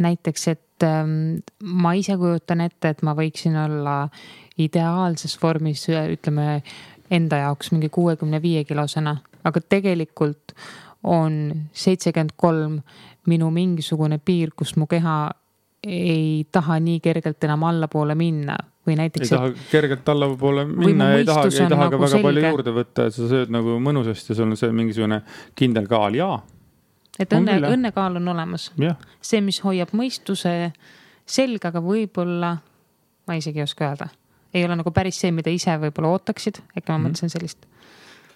näiteks, 0.01 0.47
et 0.47 0.83
ähm, 0.83 1.43
ma 1.61 1.91
ise 1.93 2.15
kujutan 2.17 2.63
ette, 2.65 2.89
et 2.89 3.03
ma 3.05 3.13
võiksin 3.13 3.53
olla 3.61 4.07
ideaalses 4.57 5.35
vormis, 5.41 5.85
ütleme 5.89 6.63
enda 7.13 7.43
jaoks 7.43 7.69
mingi 7.75 7.91
kuuekümne 7.93 8.41
viie 8.41 8.63
kilosena, 8.65 9.17
aga 9.45 9.61
tegelikult 9.61 10.55
on 11.03 11.67
seitsekümmend 11.77 12.33
kolm 12.39 12.79
minu 13.29 13.51
mingisugune 13.53 14.17
piir, 14.17 14.53
kus 14.57 14.75
mu 14.79 14.87
keha 14.89 15.17
ei 15.83 16.45
taha 16.51 16.79
nii 16.79 16.99
kergelt 17.03 17.43
enam 17.43 17.63
allapoole 17.67 18.15
minna 18.15 18.55
või 18.87 18.95
näiteks. 18.99 19.31
ei 19.31 19.37
taha 19.37 19.51
kergelt 19.71 20.09
allapoole 20.09 20.65
minna 20.65 21.09
ja 21.11 21.21
ei 21.21 21.25
taha, 21.25 21.45
ei 21.49 21.69
taha 21.69 21.87
nagu 21.87 21.95
ka 21.97 22.01
väga 22.01 22.11
selge. 22.15 22.23
palju 22.23 22.47
juurde 22.47 22.75
võtta, 22.79 23.07
et 23.07 23.15
sa 23.15 23.29
sööd 23.29 23.53
nagu 23.53 23.77
mõnusasti 23.83 24.31
ja 24.31 24.39
sul 24.39 24.51
on 24.51 24.59
see 24.59 24.71
mingisugune 24.71 25.21
kindel 25.59 25.87
kaal, 25.91 26.15
jaa 26.19 26.41
et 27.19 27.33
õnne, 27.35 27.57
õnnekaal 27.67 28.17
on 28.19 28.31
olemas. 28.33 28.69
see, 29.21 29.41
mis 29.45 29.59
hoiab 29.63 29.93
mõistuse 29.97 30.71
selga, 31.25 31.71
aga 31.71 31.81
võib-olla, 31.83 32.55
ma 33.27 33.37
isegi 33.39 33.61
ei 33.61 33.67
oska 33.67 33.91
öelda, 33.91 34.09
ei 34.53 34.65
ole 34.65 34.77
nagu 34.79 34.91
päris 34.95 35.19
see, 35.21 35.31
mida 35.35 35.53
ise 35.53 35.75
võib-olla 35.81 36.13
ootaksid, 36.15 36.61
äkki 36.73 36.89
ma 36.89 36.97
mm 36.97 37.03
-hmm. 37.03 37.07
mõtlesin 37.09 37.29
sellist. 37.29 37.67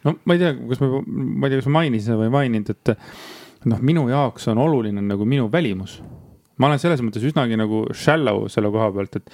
no 0.04 0.18
ma 0.26 0.34
ei 0.34 0.40
tea, 0.40 0.54
kas 0.54 0.82
ma, 0.82 1.02
ma 1.08 1.48
ei 1.48 1.50
tea, 1.52 1.62
kas 1.62 1.68
ma 1.68 1.80
mainisin 1.80 2.16
või 2.16 2.30
ei 2.30 2.36
maininud, 2.38 2.70
et 2.70 2.96
noh, 3.66 3.80
minu 3.82 4.08
jaoks 4.10 4.48
on 4.48 4.58
oluline 4.58 5.02
nagu 5.02 5.26
minu 5.26 5.52
välimus. 5.52 6.02
Ma 6.58 6.70
olen 6.70 6.82
selles 6.82 7.04
mõttes 7.06 7.26
üsnagi 7.28 7.58
nagu 7.60 7.86
shallow 7.94 8.48
selle 8.52 8.72
koha 8.74 8.90
pealt, 8.96 9.20
et 9.20 9.34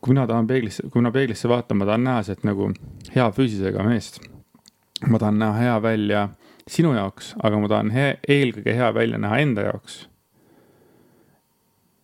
kui 0.00 0.14
mina 0.14 0.26
tahan 0.28 0.48
peeglisse, 0.48 0.88
kui 0.90 1.00
mina 1.00 1.12
peeglisse 1.14 1.50
vaatan, 1.50 1.80
ma 1.80 1.88
tahan 1.88 2.04
näha 2.06 2.24
sealt 2.26 2.44
nagu 2.46 2.70
hea 3.14 3.28
füüsisega 3.36 3.86
meest. 3.86 4.20
ma 5.06 5.18
tahan 5.18 5.38
näha 5.38 5.58
hea 5.60 5.78
välja 5.82 6.28
sinu 6.70 6.94
jaoks, 6.96 7.34
aga 7.42 7.58
ma 7.62 7.70
tahan 7.70 7.90
hea, 7.94 8.14
eelkõige 8.28 8.74
hea 8.74 8.92
välja 8.94 9.18
näha 9.22 9.38
enda 9.44 9.66
jaoks. 9.70 10.06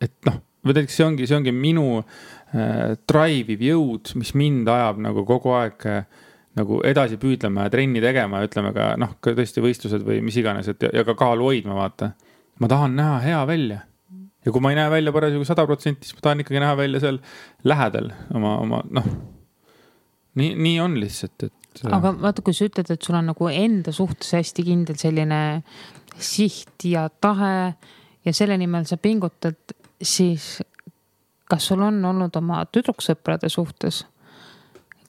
et 0.01 0.15
noh, 0.27 0.41
või 0.63 0.77
näiteks 0.77 0.99
see 0.99 1.07
ongi, 1.07 1.27
see 1.27 1.39
ongi 1.39 1.55
minu 1.55 1.87
äh, 2.01 2.95
drive 3.09 3.55
iv 3.55 3.65
jõud, 3.67 4.15
mis 4.19 4.35
mind 4.39 4.69
ajab 4.71 5.01
nagu 5.03 5.25
kogu 5.27 5.55
aeg 5.59 5.87
äh, 5.91 6.05
nagu 6.59 6.83
edasi 6.85 7.17
püüdlema 7.21 7.67
ja 7.67 7.73
trenni 7.73 8.03
tegema 8.05 8.43
ja 8.43 8.49
ütleme 8.49 8.75
ka 8.77 8.93
noh, 9.01 9.17
ka 9.25 9.33
tõesti 9.37 9.65
võistlused 9.65 10.05
või 10.07 10.21
mis 10.25 10.37
iganes, 10.39 10.69
et 10.69 10.85
ja, 10.85 10.93
ja 11.01 11.07
ka 11.09 11.17
kaalu 11.19 11.49
hoidma, 11.49 11.77
vaata. 11.79 12.13
ma 12.61 12.69
tahan 12.69 12.97
näha 12.99 13.19
hea 13.25 13.41
välja. 13.49 13.81
Ja 14.45 14.53
kui 14.53 14.63
ma 14.65 14.73
ei 14.73 14.79
näe 14.79 14.91
välja 14.91 15.15
parasjagu 15.15 15.47
sada 15.49 15.67
protsenti, 15.69 16.09
siis 16.09 16.19
ma 16.19 16.27
tahan 16.27 16.45
ikkagi 16.45 16.63
näha 16.63 16.77
välja 16.79 17.03
seal 17.03 17.19
lähedal 17.69 18.13
oma, 18.35 18.57
oma 18.65 18.83
noh. 18.91 19.09
nii, 20.41 20.55
nii 20.55 20.79
on 20.83 20.99
lihtsalt, 21.01 21.49
et. 21.49 21.85
aga 21.89 22.15
vaata, 22.21 22.45
kui 22.45 22.57
sa 22.57 22.69
ütled, 22.69 22.91
et 22.93 23.09
sul 23.09 23.19
on 23.19 23.31
nagu 23.33 23.51
enda 23.53 23.95
suhtes 23.95 24.35
hästi 24.39 24.67
kindel 24.67 25.01
selline 25.01 25.43
siht 26.19 26.87
ja 26.89 27.09
tahe 27.09 27.75
ja 28.25 28.35
selle 28.37 28.59
nimel 28.61 28.87
sa 28.89 28.99
pingutad, 29.01 29.77
siis 30.03 30.59
kas 31.51 31.69
sul 31.69 31.83
on 31.85 32.01
olnud 32.09 32.37
oma 32.39 32.63
tüdruksõprade 32.73 33.51
suhtes 33.53 34.05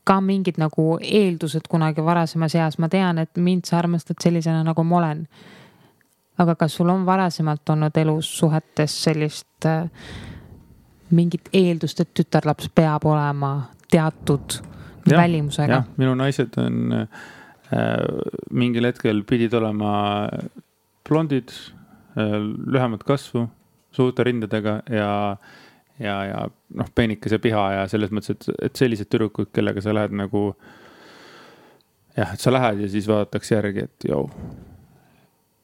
ka 0.03 0.19
mingid 0.21 0.59
nagu 0.59 0.97
eeldused 0.99 1.69
kunagi 1.71 2.03
varasemas 2.03 2.55
eas, 2.59 2.77
ma 2.79 2.89
tean, 2.91 3.21
et 3.23 3.39
mind 3.39 3.67
sa 3.69 3.79
armastad 3.79 4.19
sellisena, 4.23 4.63
nagu 4.67 4.83
ma 4.83 4.99
olen. 4.99 5.27
Aga 6.37 6.55
kas 6.55 6.77
sul 6.79 6.89
on 6.89 7.05
varasemalt 7.05 7.69
olnud 7.69 7.97
elus 7.97 8.29
suhetes 8.37 8.95
sellist 9.03 9.67
äh, 9.69 9.85
mingit 11.13 11.49
eeldust, 11.53 11.99
et 12.01 12.13
tütarlaps 12.13 12.71
peab 12.75 13.05
olema 13.05 13.53
teatud 13.91 14.57
ja, 15.05 15.17
välimusega? 15.17 15.83
minu 15.97 16.15
naised 16.17 16.57
on 16.61 16.97
äh, 17.03 17.25
mingil 18.51 18.89
hetkel 18.89 19.23
pidid 19.29 19.53
olema 19.59 19.93
blondid 21.09 21.51
äh,, 22.17 22.39
lühemat 22.65 23.03
kasvu, 23.07 23.47
suurte 23.91 24.25
rindadega 24.25 24.81
ja 24.89 25.13
ja, 25.99 26.15
ja 26.25 26.47
noh, 26.73 26.89
peenikese 26.95 27.39
piha 27.39 27.65
ja 27.77 27.83
selles 27.91 28.13
mõttes, 28.13 28.33
et, 28.33 28.47
et 28.69 28.79
sellised 28.79 29.09
tüdrukud, 29.11 29.51
kellega 29.53 29.81
sa 29.83 29.93
lähed 29.95 30.15
nagu. 30.17 30.53
jah, 32.17 32.33
et 32.33 32.41
sa 32.41 32.53
lähed 32.53 32.81
ja 32.83 32.89
siis 32.89 33.07
vaadatakse 33.09 33.55
järgi, 33.55 33.87
et 33.87 34.07
jõu. 34.09 34.27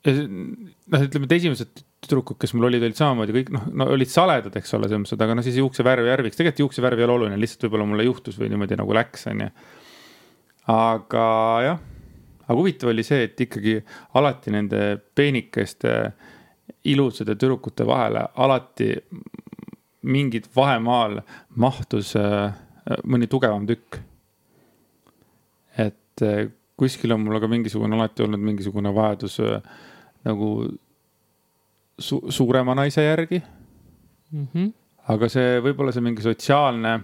Noh, 0.08 1.04
ütleme, 1.04 1.28
et 1.28 1.36
esimesed 1.36 1.84
tüdrukud, 2.06 2.40
kes 2.40 2.54
mul 2.56 2.70
olid, 2.70 2.84
olid 2.86 2.98
samamoodi 2.98 3.36
kõik 3.36 3.52
noh, 3.56 3.68
no 3.82 3.90
olid 3.96 4.12
saledad, 4.12 4.56
eks 4.56 4.74
ole, 4.78 4.88
selles 4.88 5.04
mõttes, 5.04 5.20
aga 5.20 5.36
noh, 5.36 5.46
siis 5.46 5.60
juuksevärv 5.60 6.08
järviks, 6.08 6.40
tegelikult 6.40 6.64
juuksevärv 6.66 7.02
ei 7.02 7.08
ole 7.08 7.16
oluline, 7.18 7.40
lihtsalt 7.42 7.68
võib-olla 7.68 7.88
mulle 7.90 8.08
juhtus 8.08 8.40
või 8.40 8.52
niimoodi 8.54 8.80
nagu 8.80 8.96
läks, 8.96 9.28
on 9.32 9.44
ju. 9.44 9.50
aga 10.72 11.26
jah, 11.66 11.82
aga 12.46 12.58
huvitav 12.58 12.94
oli 12.94 13.06
see, 13.06 13.28
et 13.28 13.44
ikkagi 13.48 13.76
alati 14.20 14.56
nende 14.56 14.84
peenikeste 15.16 15.96
ilusate 16.90 17.36
tüdrukute 17.36 17.86
vahele 17.88 18.24
alati 18.40 18.94
mingit 20.08 20.48
vahemaal 20.56 21.20
mahtus 21.60 22.14
äh, 22.16 22.54
mõni 23.04 23.28
tugevam 23.28 23.68
tükk. 23.68 24.00
et 25.78 26.24
äh, 26.24 26.48
kuskil 26.80 27.12
on 27.12 27.26
mul 27.26 27.36
aga 27.36 27.48
mingisugune 27.52 27.96
alati 27.96 28.24
olnud 28.24 28.40
mingisugune 28.40 28.94
vajadus 28.96 29.40
äh, 29.44 29.60
nagu 30.28 30.50
su 32.00 32.20
suurema 32.30 32.76
naise 32.76 33.04
järgi 33.04 33.42
mm. 34.32 34.48
-hmm. 34.54 34.74
aga 35.14 35.30
see 35.30 35.60
võib-olla 35.64 35.92
see 35.92 36.04
mingi 36.04 36.22
sotsiaalne 36.22 37.00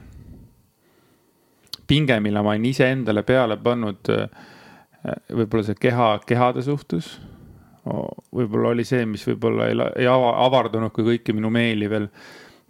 pinge, 1.87 2.19
mille 2.19 2.41
ma 2.41 2.49
olen 2.49 2.65
iseendale 2.65 3.23
peale 3.23 3.57
pannud, 3.57 4.09
võib-olla 5.29 5.63
see 5.63 5.77
keha, 5.79 6.19
kehade 6.25 6.61
suhtes 6.65 7.19
võib-olla 7.85 8.71
oli 8.73 8.85
see, 8.87 9.05
mis 9.09 9.25
võib-olla 9.27 9.69
ei, 9.69 9.77
ei 10.01 10.07
ava, 10.09 10.33
avardunud, 10.45 10.93
kui 10.93 11.05
kõiki 11.05 11.35
minu 11.37 11.51
meeli 11.53 11.89
veel 11.89 12.07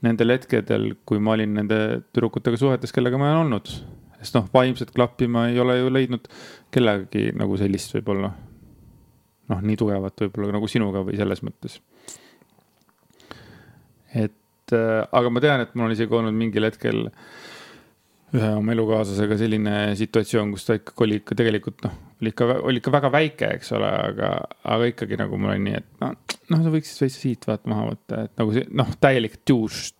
nendel 0.05 0.35
hetkedel, 0.35 0.89
kui 1.07 1.21
ma 1.23 1.35
olin 1.37 1.55
nende 1.61 1.79
tüdrukutega 2.11 2.59
suhetes, 2.59 2.93
kellega 2.93 3.19
ma 3.19 3.31
olen 3.31 3.45
olnud. 3.45 3.71
sest 4.19 4.35
noh, 4.35 4.47
vaimset 4.53 4.91
klappi 4.95 5.27
ma 5.31 5.47
ei 5.51 5.59
ole 5.59 5.77
ju 5.77 5.93
leidnud 5.93 6.27
kellegagi 6.73 7.31
nagu 7.37 7.57
sellist 7.57 7.95
võib-olla. 7.95 8.33
Noh, 9.51 9.61
nii 9.61 9.79
tugevat 9.79 10.25
võib-olla 10.25 10.55
nagu 10.57 10.69
sinuga 10.71 11.03
või 11.05 11.17
selles 11.19 11.43
mõttes. 11.45 11.79
et 14.15 14.73
äh, 14.75 15.01
aga 15.11 15.31
ma 15.33 15.43
tean, 15.43 15.65
et 15.65 15.75
mul 15.75 15.89
on 15.89 15.95
isegi 15.95 16.15
olnud 16.15 16.35
mingil 16.37 16.65
hetkel 16.67 17.05
ühe 18.35 18.51
oma 18.57 18.73
elukaaslasega 18.73 19.37
selline 19.39 19.73
situatsioon, 19.99 20.53
kus 20.55 20.67
ta 20.67 20.77
ikkagi 20.79 21.05
oli 21.05 21.19
ikka 21.21 21.37
tegelikult 21.39 21.83
noh, 21.85 21.97
oli 22.21 22.31
ikka, 22.33 22.47
oli 22.67 22.81
ikka 22.81 22.93
väga 22.95 23.11
väike, 23.13 23.49
eks 23.59 23.73
ole, 23.77 23.89
aga, 24.09 24.31
aga 24.75 24.91
ikkagi 24.91 25.19
nagu 25.21 25.39
mul 25.39 25.53
on 25.53 25.65
nii, 25.67 25.81
et 25.81 25.89
noh, 26.03 26.15
noh, 26.51 26.63
sa 26.63 26.73
võiksid 26.73 27.03
veits 27.05 27.19
siit 27.21 27.47
vaata 27.47 27.71
maha 27.71 27.89
võtta, 27.91 28.23
et 28.27 28.41
nagu 28.41 28.55
see 28.55 28.65
noh, 28.75 28.95
täielik 29.03 29.37
douche. 29.47 29.93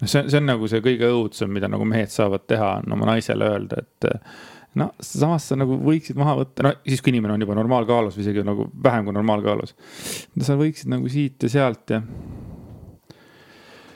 noh, 0.00 0.10
see, 0.10 0.26
see 0.26 0.42
on 0.42 0.50
nagu 0.52 0.70
see 0.70 0.84
kõige 0.84 1.10
õudsem, 1.14 1.50
mida 1.56 1.70
nagu 1.72 1.88
mehed 1.88 2.12
saavad 2.12 2.46
teha, 2.50 2.76
on 2.82 2.98
oma 2.98 3.10
naisele 3.14 3.50
öelda, 3.54 3.82
et 3.82 4.10
no 4.76 4.90
samas 5.00 5.48
sa 5.50 5.58
nagu 5.58 5.78
võiksid 5.80 6.18
maha 6.20 6.36
võtta, 6.40 6.66
no 6.66 6.72
siis, 6.84 7.02
kui 7.04 7.14
inimene 7.14 7.36
on 7.36 7.44
juba 7.44 7.56
normaalkaalus 7.58 8.18
või 8.18 8.26
isegi 8.26 8.44
nagu 8.46 8.68
vähem 8.84 9.06
kui 9.06 9.16
normaalkaalus. 9.16 9.74
sa 10.42 10.58
võiksid 10.58 10.92
nagu 10.92 11.10
siit 11.12 11.46
ja 11.46 11.52
sealt 11.52 11.94
ja. 11.94 12.02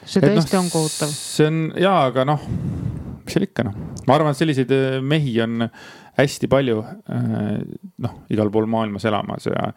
see 0.04 0.22
tõesti 0.24 0.56
no, 0.56 0.64
on 0.64 0.70
kohutav. 0.72 1.12
see 1.14 1.48
on 1.50 1.62
jaa, 1.80 1.98
aga 2.10 2.26
noh, 2.28 2.46
mis 3.24 3.36
seal 3.36 3.48
ikka 3.48 3.66
noh, 3.68 3.76
ma 4.06 4.16
arvan, 4.16 4.32
et 4.32 4.40
selliseid 4.40 4.72
äh, 4.76 5.00
mehi 5.04 5.36
on 5.44 5.66
hästi 6.18 6.50
palju 6.50 6.80
äh, 6.84 7.42
noh, 8.06 8.22
igal 8.32 8.52
pool 8.52 8.68
maailmas 8.70 9.06
elamas 9.08 9.50
ja 9.50 9.70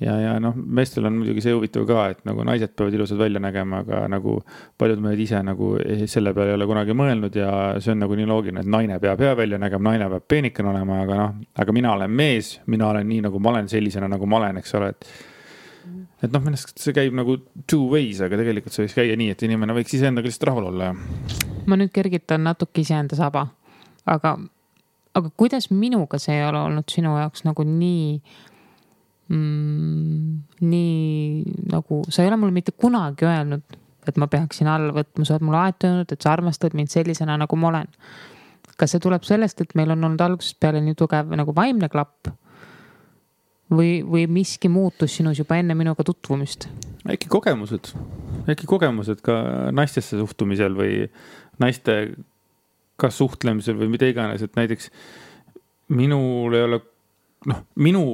ja, 0.00 0.16
ja 0.20 0.34
noh, 0.42 0.56
meestel 0.56 1.06
on 1.08 1.18
muidugi 1.20 1.42
see 1.44 1.54
huvitav 1.54 1.86
ka, 1.88 2.04
et 2.14 2.22
nagu 2.28 2.44
naised 2.46 2.72
peavad 2.76 2.96
ilusad 2.96 3.20
välja 3.20 3.42
nägema, 3.42 3.82
aga 3.84 4.02
nagu 4.10 4.38
paljud 4.80 5.02
mehed 5.04 5.20
ise 5.26 5.40
nagu 5.44 5.72
selle 6.10 6.34
peale 6.36 6.54
ei 6.54 6.58
ole 6.58 6.68
kunagi 6.70 6.96
mõelnud 6.96 7.36
ja 7.36 7.50
see 7.78 7.94
on 7.94 8.04
nagu 8.04 8.16
nii 8.18 8.28
loogiline, 8.30 8.64
et 8.64 8.70
naine 8.76 9.00
peab 9.02 9.20
hea 9.24 9.34
välja 9.38 9.60
nägema, 9.60 9.92
naine 9.92 10.08
peab 10.14 10.28
peenikene 10.30 10.72
olema, 10.72 11.02
aga 11.04 11.18
noh, 11.20 11.34
aga 11.64 11.76
mina 11.76 11.92
olen 11.96 12.16
mees, 12.22 12.54
mina 12.70 12.88
olen 12.90 13.08
nii, 13.10 13.26
nagu 13.28 13.42
ma 13.42 13.54
olen, 13.54 13.68
sellisena, 13.72 14.08
nagu 14.10 14.28
ma 14.30 14.40
olen, 14.40 14.62
eks 14.62 14.78
ole, 14.80 14.94
et 14.94 15.10
et 16.20 16.28
noh, 16.28 16.42
minu 16.44 16.56
arust 16.56 16.80
see 16.80 16.94
käib 16.96 17.14
nagu 17.16 17.38
two 17.70 17.86
ways, 17.92 18.20
aga 18.24 18.38
tegelikult 18.40 18.74
see 18.74 18.84
võiks 18.84 18.96
käia 18.96 19.16
nii, 19.20 19.34
et 19.34 19.44
inimene 19.46 19.76
võiks 19.76 19.94
iseendaga 19.96 20.28
lihtsalt 20.28 20.50
rahul 20.50 20.68
olla 20.72 20.90
ja. 20.90 20.96
ma 21.68 21.78
nüüd 21.80 21.92
kergitan 21.94 22.44
natuke 22.44 22.84
iseenda 22.84 23.16
saba, 23.16 23.46
aga, 24.04 24.36
aga 25.16 25.32
kuidas 25.40 25.70
minuga 25.72 26.20
see 26.20 26.36
ei 26.36 26.46
ole 26.48 26.60
olnud 26.68 26.92
sinu 26.92 27.16
jaoks 27.20 27.46
nagu 27.48 27.64
nii 27.68 28.20
mm, 29.30 30.40
nii 30.60 31.44
nagu, 31.72 32.02
sa 32.08 32.24
ei 32.24 32.30
ole 32.30 32.40
mulle 32.40 32.56
mitte 32.56 32.74
kunagi 32.76 33.28
öelnud, 33.28 33.78
et 34.08 34.18
ma 34.20 34.28
peaksin 34.30 34.68
alla 34.70 34.94
võtma, 34.96 35.26
sa 35.26 35.36
oled 35.36 35.46
mulle 35.46 35.62
alati 35.62 35.88
öelnud, 35.88 36.12
et 36.12 36.20
sa 36.20 36.34
armastad 36.34 36.76
mind 36.78 36.92
sellisena, 36.92 37.38
nagu 37.40 37.58
ma 37.60 37.72
olen. 37.72 37.90
kas 38.80 38.94
see 38.94 39.02
tuleb 39.02 39.26
sellest, 39.28 39.60
et 39.60 39.74
meil 39.76 39.90
on 39.92 40.04
olnud 40.08 40.22
algusest 40.24 40.56
peale 40.60 40.80
nii 40.80 40.96
tugev 40.96 41.34
nagu 41.36 41.52
vaimne 41.56 41.90
klapp? 41.92 42.30
või, 43.70 44.00
või 44.02 44.26
miski 44.30 44.68
muutus 44.72 45.14
sinus 45.16 45.38
juba 45.38 45.58
enne 45.60 45.76
minuga 45.78 46.04
tutvumist? 46.06 46.66
äkki 47.10 47.30
kogemused, 47.32 47.92
äkki 48.50 48.66
kogemused 48.68 49.22
ka 49.24 49.36
naistesse 49.72 50.18
suhtumisel 50.18 50.74
või 50.76 51.06
naistega 51.62 53.10
suhtlemisel 53.14 53.78
või 53.78 53.92
mida 53.94 54.08
iganes, 54.10 54.42
et 54.44 54.56
näiteks 54.58 54.90
minul 55.96 56.54
ei 56.56 56.66
ole, 56.66 56.80
noh, 57.50 57.62
minu 57.80 58.04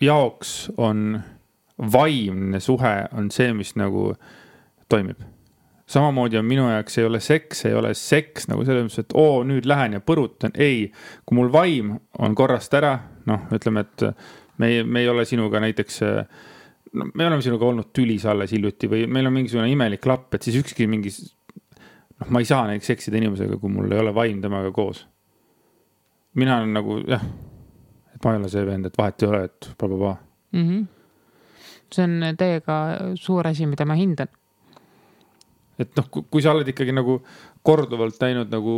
jaoks 0.00 0.70
on 0.76 1.20
vaimne 1.92 2.60
suhe 2.60 2.94
on 3.16 3.30
see, 3.30 3.52
mis 3.54 3.74
nagu 3.78 4.12
toimib. 4.88 5.20
samamoodi 5.88 6.36
on 6.36 6.44
minu 6.44 6.66
jaoks 6.68 6.98
ei 6.98 7.04
ole 7.04 7.20
seks, 7.20 7.64
ei 7.64 7.74
ole 7.74 7.94
seks 7.94 8.48
nagu 8.50 8.64
selles 8.64 8.84
mõttes, 8.84 9.06
et 9.06 9.14
oo, 9.16 9.40
nüüd 9.48 9.66
lähen 9.68 9.96
ja 9.96 10.00
põrutan, 10.04 10.52
ei. 10.54 10.90
kui 11.24 11.38
mul 11.38 11.52
vaim 11.52 11.94
on 12.18 12.34
korrast 12.36 12.74
ära, 12.76 12.98
noh, 13.26 13.46
ütleme, 13.54 13.86
et 13.86 14.04
me 14.58 14.68
ei, 14.68 14.84
me 14.84 15.00
ei 15.00 15.08
ole 15.08 15.24
sinuga 15.28 15.62
näiteks 15.64 16.02
no 16.92 17.08
me 17.14 17.26
oleme 17.26 17.42
sinuga 17.44 17.68
olnud 17.68 17.92
tülis 17.96 18.26
alles 18.28 18.52
hiljuti 18.52 18.90
või 18.90 19.06
meil 19.08 19.28
on 19.28 19.36
mingisugune 19.38 19.70
imelik 19.72 20.02
klapp, 20.04 20.34
et 20.34 20.44
siis 20.44 20.58
ükski 20.60 20.88
mingi. 20.90 21.12
noh, 22.18 22.30
ma 22.30 22.42
ei 22.42 22.48
saa 22.48 22.66
näiteks 22.68 22.94
seksida 22.94 23.20
inimesega, 23.20 23.56
kui 23.56 23.72
mul 23.72 23.92
ei 23.92 24.02
ole 24.02 24.14
vaim 24.14 24.42
temaga 24.42 24.72
koos. 24.72 25.06
mina 26.34 26.58
olen 26.58 26.74
nagu 26.74 27.00
jah 27.06 27.24
et 28.18 28.24
ma 28.24 28.34
ei 28.34 28.40
ole 28.40 28.50
see 28.50 28.66
vend, 28.66 28.88
et 28.88 28.98
vahet 28.98 29.22
ei 29.22 29.28
ole, 29.28 29.44
et 29.46 29.70
blablabla 29.78 30.16
mm. 30.52 30.64
-hmm. 30.64 30.86
see 31.94 32.04
on 32.04 32.36
täiega 32.38 32.78
suur 33.14 33.46
asi, 33.46 33.66
mida 33.66 33.84
ma 33.84 33.94
hindan. 33.94 34.28
et 35.78 35.94
noh, 35.96 36.08
kui 36.10 36.42
sa 36.42 36.52
oled 36.52 36.68
ikkagi 36.68 36.92
nagu 36.92 37.22
korduvalt 37.62 38.18
näinud 38.20 38.50
nagu 38.50 38.74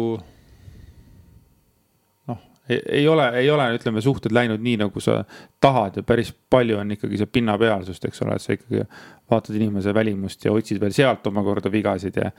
noh, 2.28 2.43
ei 2.68 3.09
ole, 3.09 3.28
ei 3.41 3.51
ole, 3.51 3.70
ütleme, 3.78 4.01
suhted 4.01 4.32
läinud 4.32 4.61
nii, 4.61 4.76
nagu 4.84 5.01
sa 5.01 5.24
tahad 5.61 5.97
ja 5.97 6.03
päris 6.03 6.34
palju 6.51 6.76
on 6.78 6.93
ikkagi 6.93 7.16
see 7.16 7.26
pinnapealsust, 7.38 8.05
eks 8.05 8.22
ole, 8.22 8.36
et 8.36 8.45
sa 8.45 8.53
ikkagi 8.53 8.84
vaatad 9.30 9.57
inimese 9.57 9.95
välimust 9.95 10.45
ja 10.45 10.53
otsid 10.53 10.80
veel 10.80 10.93
sealt 10.93 11.26
omakorda 11.26 11.72
vigasid 11.72 12.20
ja. 12.20 12.30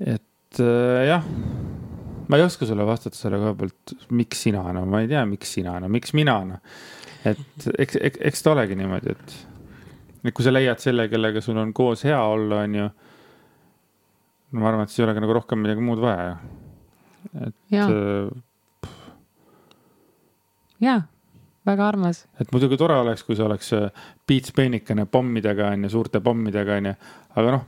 et 0.00 0.64
äh, 0.64 1.04
jah 1.12 1.28
ma 2.28 2.38
ei 2.38 2.44
oska 2.44 2.68
sulle 2.68 2.86
vastata 2.86 3.16
selle 3.16 3.40
koha 3.40 3.56
pealt, 3.58 3.94
miks 4.14 4.46
sina, 4.46 4.62
no 4.76 4.84
ma 4.86 5.02
ei 5.02 5.10
tea, 5.10 5.24
miks 5.28 5.52
sina, 5.58 5.78
no 5.80 5.90
miks 5.92 6.14
mina, 6.16 6.38
noh. 6.44 6.78
et 7.28 7.68
eks, 7.78 7.98
eks, 8.10 8.22
eks 8.30 8.44
ta 8.44 8.54
olegi 8.54 8.78
niimoodi, 8.78 9.16
et, 9.16 9.36
et 10.22 10.34
kui 10.36 10.46
sa 10.46 10.52
leiad 10.54 10.80
selle, 10.82 11.08
kellega 11.12 11.42
sul 11.44 11.60
on 11.60 11.72
koos 11.76 12.04
hea 12.08 12.20
olla, 12.20 12.62
on 12.66 12.78
ju. 12.80 12.88
no 14.52 14.62
ma 14.62 14.72
arvan, 14.72 14.86
et 14.86 14.94
siis 14.94 15.02
ei 15.02 15.08
olegi 15.08 15.24
nagu 15.24 15.38
rohkem 15.40 15.62
midagi 15.64 15.84
muud 15.84 16.02
vaja 16.04 16.36
et. 17.46 17.54
Äh, 17.72 18.90
jaa 20.80 21.00
väga 21.68 21.88
armas. 21.88 22.26
et 22.40 22.52
muidugi 22.52 22.78
tore 22.80 22.96
oleks, 22.96 23.24
kui 23.26 23.36
see 23.36 23.44
oleks 23.44 23.72
piitspeenikene 24.26 25.04
pommidega 25.10 25.72
on 25.74 25.84
ju, 25.84 25.90
suurte 25.92 26.20
pommidega 26.24 26.78
on 26.78 26.88
ju, 26.90 26.94
aga 27.40 27.56
noh 27.56 27.66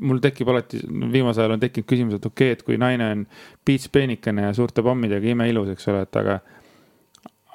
mul 0.00 0.20
tekib 0.22 0.48
alati, 0.52 0.80
viimasel 1.12 1.44
ajal 1.44 1.56
on 1.56 1.62
tekkinud 1.62 1.88
küsimus, 1.88 2.16
et 2.16 2.26
okei 2.26 2.52
okay,, 2.52 2.58
et 2.58 2.64
kui 2.66 2.78
naine 2.80 3.08
on 3.14 3.24
piitspeenikene 3.68 4.48
ja 4.48 4.54
suurte 4.56 4.84
pommidega 4.84 5.32
imeilus, 5.34 5.72
eks 5.74 5.88
ole, 5.92 6.04
et 6.06 6.20
aga. 6.22 6.38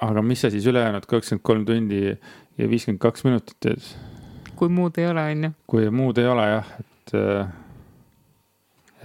aga 0.05 0.21
mis 0.21 0.41
sa 0.41 0.51
siis 0.53 0.65
ülejäänud 0.69 1.07
kakskümmend 1.09 1.43
kolm 1.43 1.63
tundi 1.65 2.03
ja 2.05 2.67
viiskümmend 2.69 3.01
kaks 3.01 3.25
minutit 3.25 3.57
teed? 3.59 3.87
kui 4.57 4.69
muud 4.73 4.97
ei 4.97 5.07
ole, 5.09 5.23
on 5.31 5.47
ju. 5.47 5.51
kui 5.69 5.89
muud 5.93 6.17
ei 6.21 6.27
ole 6.29 6.45
jah, 6.49 6.69
et. 6.79 7.15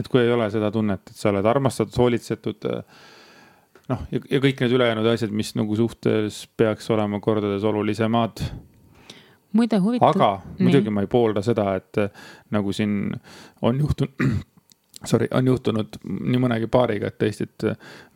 et 0.00 0.08
kui 0.08 0.22
ei 0.22 0.32
ole 0.32 0.50
seda 0.52 0.70
tunnet, 0.72 1.02
et 1.08 1.16
sa 1.16 1.30
oled 1.32 1.48
armastatud, 1.48 1.96
hoolitsetud. 1.96 2.68
noh, 3.88 4.04
ja, 4.12 4.20
ja 4.30 4.42
kõik 4.44 4.60
need 4.64 4.76
ülejäänud 4.76 5.08
asjad, 5.14 5.32
mis 5.32 5.54
nagu 5.56 5.76
suhtes 5.76 6.44
peaks 6.56 6.90
olema 6.92 7.20
kordades 7.20 7.64
olulisemad 7.68 8.44
muide 9.52 9.78
huvitav. 9.82 10.14
aga 10.14 10.30
muidugi 10.58 10.94
ma 10.94 11.04
ei 11.04 11.10
poolda 11.10 11.42
seda, 11.44 11.74
et 11.80 12.00
nagu 12.54 12.72
siin 12.76 13.12
on 13.62 13.84
juhtunud 13.84 14.16
sorry, 15.04 15.26
on 15.34 15.46
juhtunud 15.46 15.96
nii 16.04 16.40
mõnegi 16.42 16.68
paariga, 16.70 17.10
et 17.10 17.18
tõesti, 17.20 17.46
et 17.48 17.64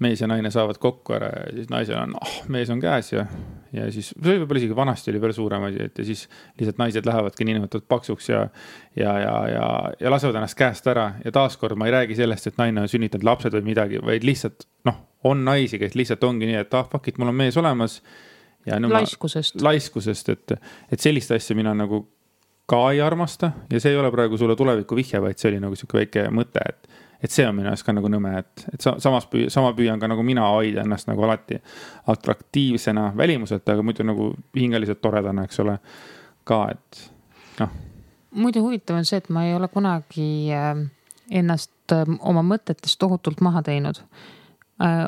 mees 0.02 0.20
ja 0.22 0.28
naine 0.30 0.50
saavad 0.54 0.78
kokku 0.82 1.16
ära 1.16 1.30
ja 1.32 1.46
siis 1.56 1.70
naisel 1.72 1.98
on, 1.98 2.14
oh, 2.20 2.34
mees 2.52 2.70
on 2.72 2.80
käes 2.82 3.12
ja. 3.12 3.26
ja 3.74 3.88
siis, 3.92 4.12
see 4.12 4.32
oli 4.32 4.42
võib-olla 4.42 4.62
isegi 4.62 4.78
vanasti 4.78 5.12
oli 5.12 5.22
veel 5.22 5.34
suurem 5.36 5.66
asi, 5.68 5.88
et 5.88 5.98
ja 5.98 6.06
siis 6.06 6.26
lihtsalt 6.58 6.78
naised 6.82 7.08
lähevadki 7.08 7.48
niinimetatud 7.48 7.88
paksuks 7.90 8.30
ja. 8.30 8.44
ja, 8.96 9.16
ja, 9.22 9.34
ja, 9.50 9.66
ja 10.00 10.14
lasevad 10.14 10.38
ennast 10.40 10.58
käest 10.58 10.86
ära 10.92 11.08
ja 11.24 11.34
taaskord 11.34 11.78
ma 11.78 11.90
ei 11.90 11.96
räägi 11.96 12.20
sellest, 12.20 12.52
et 12.52 12.62
naine 12.62 12.84
on 12.84 12.92
sünnitanud 12.92 13.26
lapsed 13.26 13.58
või 13.58 13.66
midagi, 13.72 14.02
vaid 14.04 14.26
lihtsalt 14.26 14.68
noh, 14.88 15.02
on 15.26 15.44
naisi, 15.46 15.80
kes 15.82 15.98
lihtsalt 15.98 16.24
ongi 16.28 16.48
nii, 16.50 16.62
et 16.62 16.78
ah 16.78 16.86
fuck 16.90 17.08
it, 17.10 17.18
mul 17.18 17.34
on 17.34 17.40
mees 17.44 17.58
olemas 17.58 18.00
no 18.80 18.90
laiskusest. 18.92 19.60
laiskusest, 19.62 20.28
et, 20.28 20.52
et 20.92 21.00
sellist 21.00 21.30
asja 21.36 21.56
mina 21.56 21.74
nagu 21.74 22.04
ka 22.66 22.90
ei 22.92 23.00
armasta 23.00 23.50
ja 23.70 23.80
see 23.80 23.94
ei 23.94 23.98
ole 23.98 24.10
praegu 24.10 24.38
sulle 24.38 24.56
tuleviku 24.56 24.96
vihje, 24.98 25.20
vaid 25.22 25.38
see 25.38 25.52
oli 25.52 25.60
nagu 25.62 25.78
sihuke 25.78 26.00
väike 26.00 26.26
mõte, 26.34 26.62
et. 26.68 26.88
et 27.22 27.32
see 27.32 27.46
on 27.48 27.54
minu 27.56 27.70
jaoks 27.70 27.84
ka 27.86 27.94
nagu 27.96 28.10
nõme, 28.12 28.32
et, 28.42 28.64
et 28.74 28.82
samas 28.82 29.26
püü, 29.30 29.46
sama 29.52 29.72
püüan 29.76 30.02
ka 30.02 30.10
nagu 30.10 30.22
mina 30.26 30.48
hoida 30.52 30.82
ennast 30.84 31.08
nagu 31.08 31.22
alati 31.24 31.60
atraktiivsena 32.12 33.12
välimuselt, 33.16 33.68
aga 33.68 33.82
muidu 33.86 34.04
nagu 34.06 34.32
hingeliselt 34.56 35.00
toredana, 35.00 35.46
eks 35.46 35.62
ole. 35.64 35.78
ka, 36.46 36.60
et 36.74 37.00
noh. 37.60 37.72
muidu 38.34 38.62
huvitav 38.66 38.98
on 38.98 39.06
see, 39.08 39.22
et 39.22 39.30
ma 39.30 39.46
ei 39.46 39.54
ole 39.54 39.68
kunagi 39.72 40.28
äh, 40.54 40.74
ennast 41.30 41.94
äh, 41.94 42.04
oma 42.20 42.42
mõtetest 42.46 42.98
tohutult 42.98 43.40
maha 43.40 43.62
teinud 43.66 44.02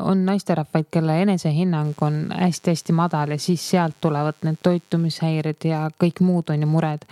on 0.01 0.27
naisterahvaid, 0.27 0.85
kelle 0.91 1.23
enesehinnang 1.23 1.93
on 2.01 2.29
hästi-hästi 2.41 2.93
madal 2.93 3.31
ja 3.31 3.39
siis 3.39 3.71
sealt 3.71 4.01
tulevad 4.01 4.41
need 4.43 4.57
toitumishäired 4.63 5.65
ja 5.65 5.91
kõik 6.05 6.23
muud 6.25 6.49
on 6.51 6.63
ju 6.63 6.67
mured. 6.67 7.05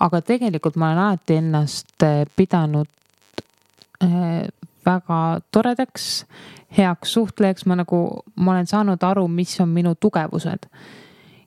aga 0.00 0.22
tegelikult 0.22 0.76
ma 0.76 0.86
olen 0.86 0.98
alati 0.98 1.36
ennast 1.36 2.02
äh, 2.02 2.24
pidanud 2.36 2.88
äh, 4.04 4.48
väga 4.86 5.40
toredaks, 5.52 6.24
heaks 6.78 7.12
suhtlejaks, 7.12 7.66
ma 7.66 7.76
nagu, 7.76 8.22
ma 8.36 8.52
olen 8.52 8.66
saanud 8.66 9.02
aru, 9.02 9.28
mis 9.28 9.60
on 9.60 9.68
minu 9.68 9.94
tugevused. 9.94 10.66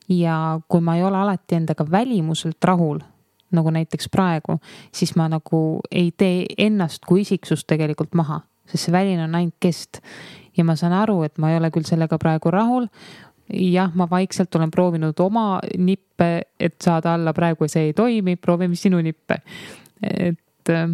ja 0.09 0.59
kui 0.68 0.82
ma 0.82 0.95
ei 0.95 1.03
ole 1.03 1.18
alati 1.18 1.55
endaga 1.55 1.91
välimuselt 1.91 2.64
rahul, 2.64 2.99
nagu 3.51 3.70
näiteks 3.70 4.09
praegu, 4.09 4.59
siis 4.91 5.16
ma 5.16 5.28
nagu 5.30 5.82
ei 5.91 6.11
tee 6.18 6.45
ennast 6.57 7.05
kui 7.05 7.22
isiksust 7.22 7.68
tegelikult 7.68 8.14
maha 8.14 8.41
sest 8.70 8.88
see 8.88 8.95
väline 8.95 9.24
on 9.24 9.36
ainult 9.36 9.55
kest. 9.59 10.01
ja 10.57 10.64
ma 10.64 10.76
saan 10.78 10.93
aru, 10.93 11.24
et 11.26 11.38
ma 11.41 11.51
ei 11.51 11.57
ole 11.57 11.72
küll 11.74 11.88
sellega 11.88 12.18
praegu 12.22 12.51
rahul. 12.53 12.88
jah, 13.53 13.91
ma 13.95 14.07
vaikselt 14.09 14.55
olen 14.55 14.72
proovinud 14.72 15.20
oma 15.20 15.59
nippe, 15.78 16.41
et 16.59 16.76
saada 16.82 17.14
alla, 17.14 17.34
praegu 17.34 17.68
see 17.68 17.89
ei 17.89 17.93
toimi, 17.93 18.36
proovime 18.36 18.76
sinu 18.76 19.01
nippe. 19.01 19.41
et 20.01 20.70
äh, 20.70 20.88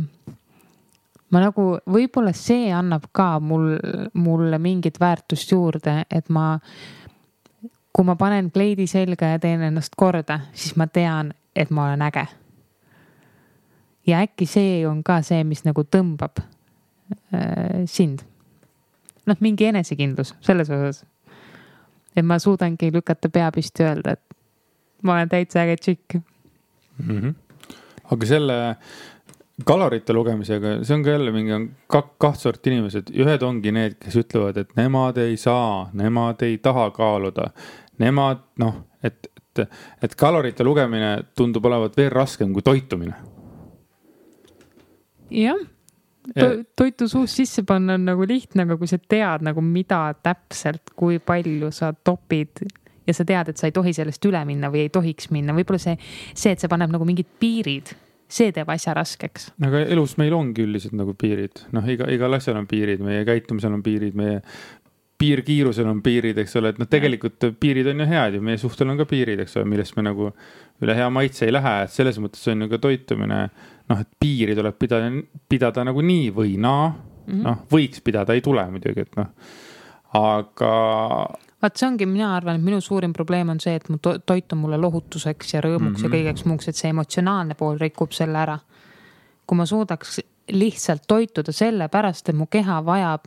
ma 1.30 1.44
nagu, 1.44 1.68
võib-olla 1.86 2.34
see 2.34 2.72
annab 2.74 3.10
ka 3.14 3.38
mul, 3.40 3.76
mulle 4.14 4.60
mingit 4.60 5.00
väärtust 5.00 5.52
juurde, 5.52 6.04
et 6.10 6.30
ma, 6.30 6.58
kui 7.94 8.06
ma 8.06 8.16
panen 8.16 8.52
kleidi 8.52 8.88
selga 8.88 9.36
ja 9.36 9.40
teen 9.40 9.64
ennast 9.70 9.98
korda, 9.98 10.42
siis 10.54 10.76
ma 10.80 10.88
tean, 10.88 11.34
et 11.56 11.70
ma 11.70 11.90
olen 11.90 12.06
äge. 12.10 12.28
ja 14.08 14.24
äkki 14.26 14.46
see 14.50 14.88
on 14.88 15.04
ka 15.06 15.22
see, 15.22 15.44
mis 15.46 15.62
nagu 15.68 15.84
tõmbab 15.86 16.42
sind. 17.86 18.26
noh, 19.26 19.38
mingi 19.40 19.70
enesekindlus 19.70 20.36
selles 20.42 20.70
osas. 20.70 21.06
et 22.16 22.26
ma 22.26 22.40
suudangi 22.40 22.92
lükata 22.94 23.30
pea 23.30 23.52
püsti, 23.52 23.84
öelda, 23.84 24.18
et 24.18 25.04
ma 25.04 25.14
olen 25.18 25.30
täitsa 25.30 25.64
äge 25.64 25.78
tšikk 25.78 26.16
mm. 26.16 27.20
-hmm. 27.20 27.34
aga 28.12 28.26
selle 28.26 28.60
kalorite 29.66 30.14
lugemisega, 30.14 30.78
see 30.84 30.96
on 30.96 31.04
ka 31.04 31.10
jälle 31.16 31.32
mingi 31.32 31.58
kak-, 31.92 32.16
kaht 32.22 32.40
sorti 32.40 32.72
inimesed, 32.74 33.12
ühed 33.16 33.44
ongi 33.44 33.74
need, 33.76 33.98
kes 34.00 34.16
ütlevad, 34.24 34.58
et 34.62 34.76
nemad 34.78 35.18
ei 35.18 35.38
saa, 35.38 35.90
nemad 35.94 36.44
ei 36.48 36.58
taha 36.64 36.90
kaaluda. 36.96 37.50
Nemad 38.00 38.46
noh, 38.64 38.78
et, 39.04 39.28
et, 39.36 39.66
et 40.04 40.16
kalorite 40.16 40.64
lugemine 40.64 41.18
tundub 41.36 41.66
olevat 41.66 41.98
veel 41.98 42.12
raskem 42.14 42.54
kui 42.54 42.64
toitumine. 42.66 43.18
jah 45.30 45.60
toitu 46.78 47.08
suust 47.10 47.40
sisse 47.40 47.64
panna 47.68 47.96
on 48.00 48.06
nagu 48.10 48.28
lihtne, 48.28 48.66
aga 48.68 48.78
kui 48.80 48.90
sa 48.90 49.00
tead 49.00 49.46
nagu, 49.48 49.64
mida 49.64 50.02
täpselt, 50.24 50.94
kui 51.00 51.20
palju 51.24 51.72
sa 51.76 51.94
topid 51.94 52.64
ja 53.10 53.16
sa 53.16 53.26
tead, 53.26 53.52
et 53.52 53.62
sa 53.62 53.70
ei 53.70 53.76
tohi 53.76 53.94
sellest 53.96 54.26
üle 54.30 54.42
minna 54.48 54.70
või 54.74 54.86
ei 54.86 54.94
tohiks 54.94 55.32
minna, 55.34 55.56
võib-olla 55.58 55.82
see, 55.82 55.98
see, 56.34 56.54
et 56.54 56.62
see 56.62 56.72
paneb 56.72 56.94
nagu 56.94 57.08
mingid 57.08 57.30
piirid, 57.42 57.94
see 58.30 58.54
teeb 58.54 58.70
asja 58.70 58.94
raskeks. 58.98 59.52
aga 59.66 59.82
elus 59.88 60.18
meil 60.22 60.36
ongi 60.38 60.66
üldiselt 60.68 60.98
nagu 60.98 61.16
piirid, 61.18 61.66
noh, 61.76 61.88
iga, 61.90 62.10
igal 62.14 62.38
asjal 62.38 62.60
on 62.62 62.70
piirid, 62.70 63.02
meie 63.06 63.26
käitumisel 63.28 63.74
on 63.74 63.86
piirid, 63.86 64.18
meie 64.20 64.44
piirkiirusel 65.20 65.88
on 65.90 66.00
piirid, 66.04 66.38
eks 66.40 66.56
ole, 66.56 66.72
et 66.72 66.78
noh, 66.80 66.88
tegelikult 66.88 67.50
piirid 67.60 67.90
on 67.92 68.06
ju 68.06 68.08
head 68.08 68.38
ja 68.38 68.44
meie 68.44 68.60
suhtel 68.62 68.94
on 68.94 69.02
ka 69.02 69.08
piirid, 69.10 69.42
eks 69.44 69.58
ole, 69.60 69.68
millest 69.68 69.98
me 69.98 70.06
nagu 70.08 70.30
üle 70.80 70.96
hea 70.96 71.10
maitse 71.12 71.48
ei 71.48 71.52
lähe, 71.52 71.74
et 71.84 71.92
selles 71.92 72.22
mõttes 72.24 72.46
on 72.52 72.64
ju 72.64 72.70
ka 72.72 72.80
toitumine 72.86 73.42
noh, 73.90 74.00
et 74.00 74.10
piiri 74.20 74.56
tuleb 74.56 74.78
pidada, 74.80 75.10
pidada 75.50 75.84
nagu 75.88 76.02
nii 76.06 76.32
või 76.36 76.56
naa 76.62 76.90
mm 76.90 77.34
-hmm., 77.34 77.44
noh, 77.46 77.62
võiks 77.72 78.02
pidada, 78.04 78.34
ei 78.34 78.42
tule 78.42 78.66
muidugi, 78.72 79.06
et 79.06 79.16
noh, 79.18 79.30
aga. 80.18 80.72
vaat 81.62 81.78
see 81.78 81.88
ongi, 81.88 82.06
mina 82.06 82.36
arvan, 82.36 82.56
et 82.56 82.64
minu 82.64 82.82
suurim 82.82 83.14
probleem 83.14 83.50
on 83.50 83.60
see, 83.60 83.76
et 83.76 83.90
mu 83.90 83.98
to 83.98 84.18
toit 84.20 84.54
on 84.54 84.64
mulle 84.64 84.78
lohutuseks 84.78 85.54
ja 85.54 85.62
rõõmuks 85.62 85.80
mm 85.80 85.96
-hmm. 85.96 86.04
ja 86.04 86.10
mhm. 86.10 86.16
kõigeks 86.16 86.46
muuks, 86.46 86.68
et 86.68 86.76
see 86.76 86.90
emotsionaalne 86.90 87.56
pool 87.56 87.78
rikub 87.80 88.12
selle 88.12 88.38
ära. 88.38 88.60
kui 89.48 89.58
ma 89.58 89.66
suudaks 89.66 90.20
lihtsalt 90.52 91.04
toituda 91.08 91.52
sellepärast, 91.52 92.30
et 92.30 92.36
mu 92.36 92.46
keha 92.46 92.86
vajab 92.86 93.26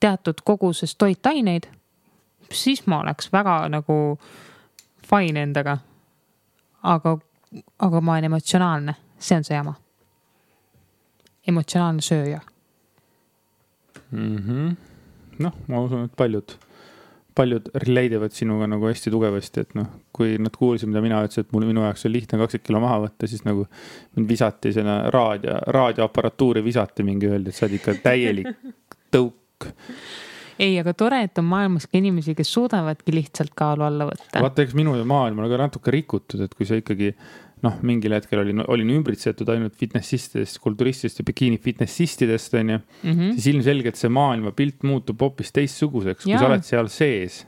teatud 0.00 0.34
koguses 0.44 0.96
toitaineid, 0.96 1.68
siis 2.52 2.86
ma 2.86 3.00
oleks 3.00 3.32
väga 3.32 3.68
nagu 3.68 4.18
fine 5.10 5.42
endaga. 5.42 5.78
aga, 6.82 7.18
aga 7.78 8.00
ma 8.00 8.12
olen 8.12 8.24
emotsionaalne, 8.24 8.94
see 9.18 9.36
on 9.36 9.44
see 9.44 9.56
jama 9.56 9.74
emotsionaalne 11.48 12.04
sööja 12.04 12.40
mm 14.10 14.36
-hmm.? 14.36 14.76
noh, 15.42 15.56
ma 15.68 15.80
usun, 15.80 16.06
et 16.06 16.16
paljud, 16.16 16.56
paljud 17.34 17.68
relate 17.86 18.18
ivad 18.18 18.34
sinuga 18.36 18.66
nagu 18.70 18.86
hästi 18.86 19.10
tugevasti, 19.10 19.64
et 19.66 19.76
noh, 19.78 19.88
kui 20.12 20.36
nad 20.38 20.56
kuulsid, 20.56 20.90
mida 20.90 21.02
mina 21.04 21.22
ütlesin, 21.24 21.46
et 21.46 21.54
mul, 21.56 21.66
minu 21.68 21.84
jaoks 21.86 22.06
on 22.06 22.12
lihtne 22.12 22.40
kakskümmend 22.42 22.66
kilo 22.66 22.82
maha 22.84 22.98
võtta, 23.06 23.30
siis 23.30 23.46
nagu 23.48 23.66
mind 24.16 24.28
visati 24.28 24.72
sinna 24.72 24.98
raadio, 25.10 25.58
raadioaparatuuri 25.78 26.64
visati 26.64 27.06
mingi, 27.06 27.30
öeldi, 27.30 27.52
et 27.52 27.58
sa 27.58 27.66
oled 27.66 27.80
ikka 27.80 27.96
täielik 28.04 28.52
tõuk 29.14 29.38
ei, 30.62 30.76
aga 30.78 30.92
tore, 30.94 31.22
et 31.26 31.38
on 31.40 31.46
maailmas 31.48 31.88
ka 31.88 31.96
inimesi, 31.98 32.34
kes 32.38 32.50
suudavadki 32.54 33.14
lihtsalt 33.14 33.54
kaalu 33.58 33.86
alla 33.86 34.06
võtta. 34.10 34.42
vaata, 34.44 34.62
eks 34.62 34.76
minu 34.78 34.94
maailm 35.08 35.40
on 35.40 35.50
ka 35.50 35.60
natuke 35.64 35.94
rikutud, 35.94 36.44
et 36.44 36.54
kui 36.54 36.68
sa 36.68 36.78
ikkagi 36.78 37.14
noh, 37.62 37.76
mingil 37.86 38.14
hetkel 38.16 38.42
olin, 38.42 38.62
olin 38.70 38.90
ümbritsetud 38.96 39.48
ainult 39.52 39.76
fitnessistidest, 39.78 40.58
kulturistidest 40.62 41.20
ja 41.20 41.26
bikiini 41.26 41.60
fitnessistidest, 41.62 42.56
on 42.58 42.74
ju 42.74 42.78
mm. 42.78 43.12
-hmm. 43.12 43.36
siis 43.36 43.46
ilmselgelt 43.54 44.00
see 44.00 44.10
maailmapilt 44.10 44.82
muutub 44.88 45.20
hoopis 45.22 45.52
teistsuguseks, 45.52 46.24
kui 46.24 46.38
sa 46.38 46.48
oled 46.48 46.66
seal 46.66 46.90
sees. 46.92 47.44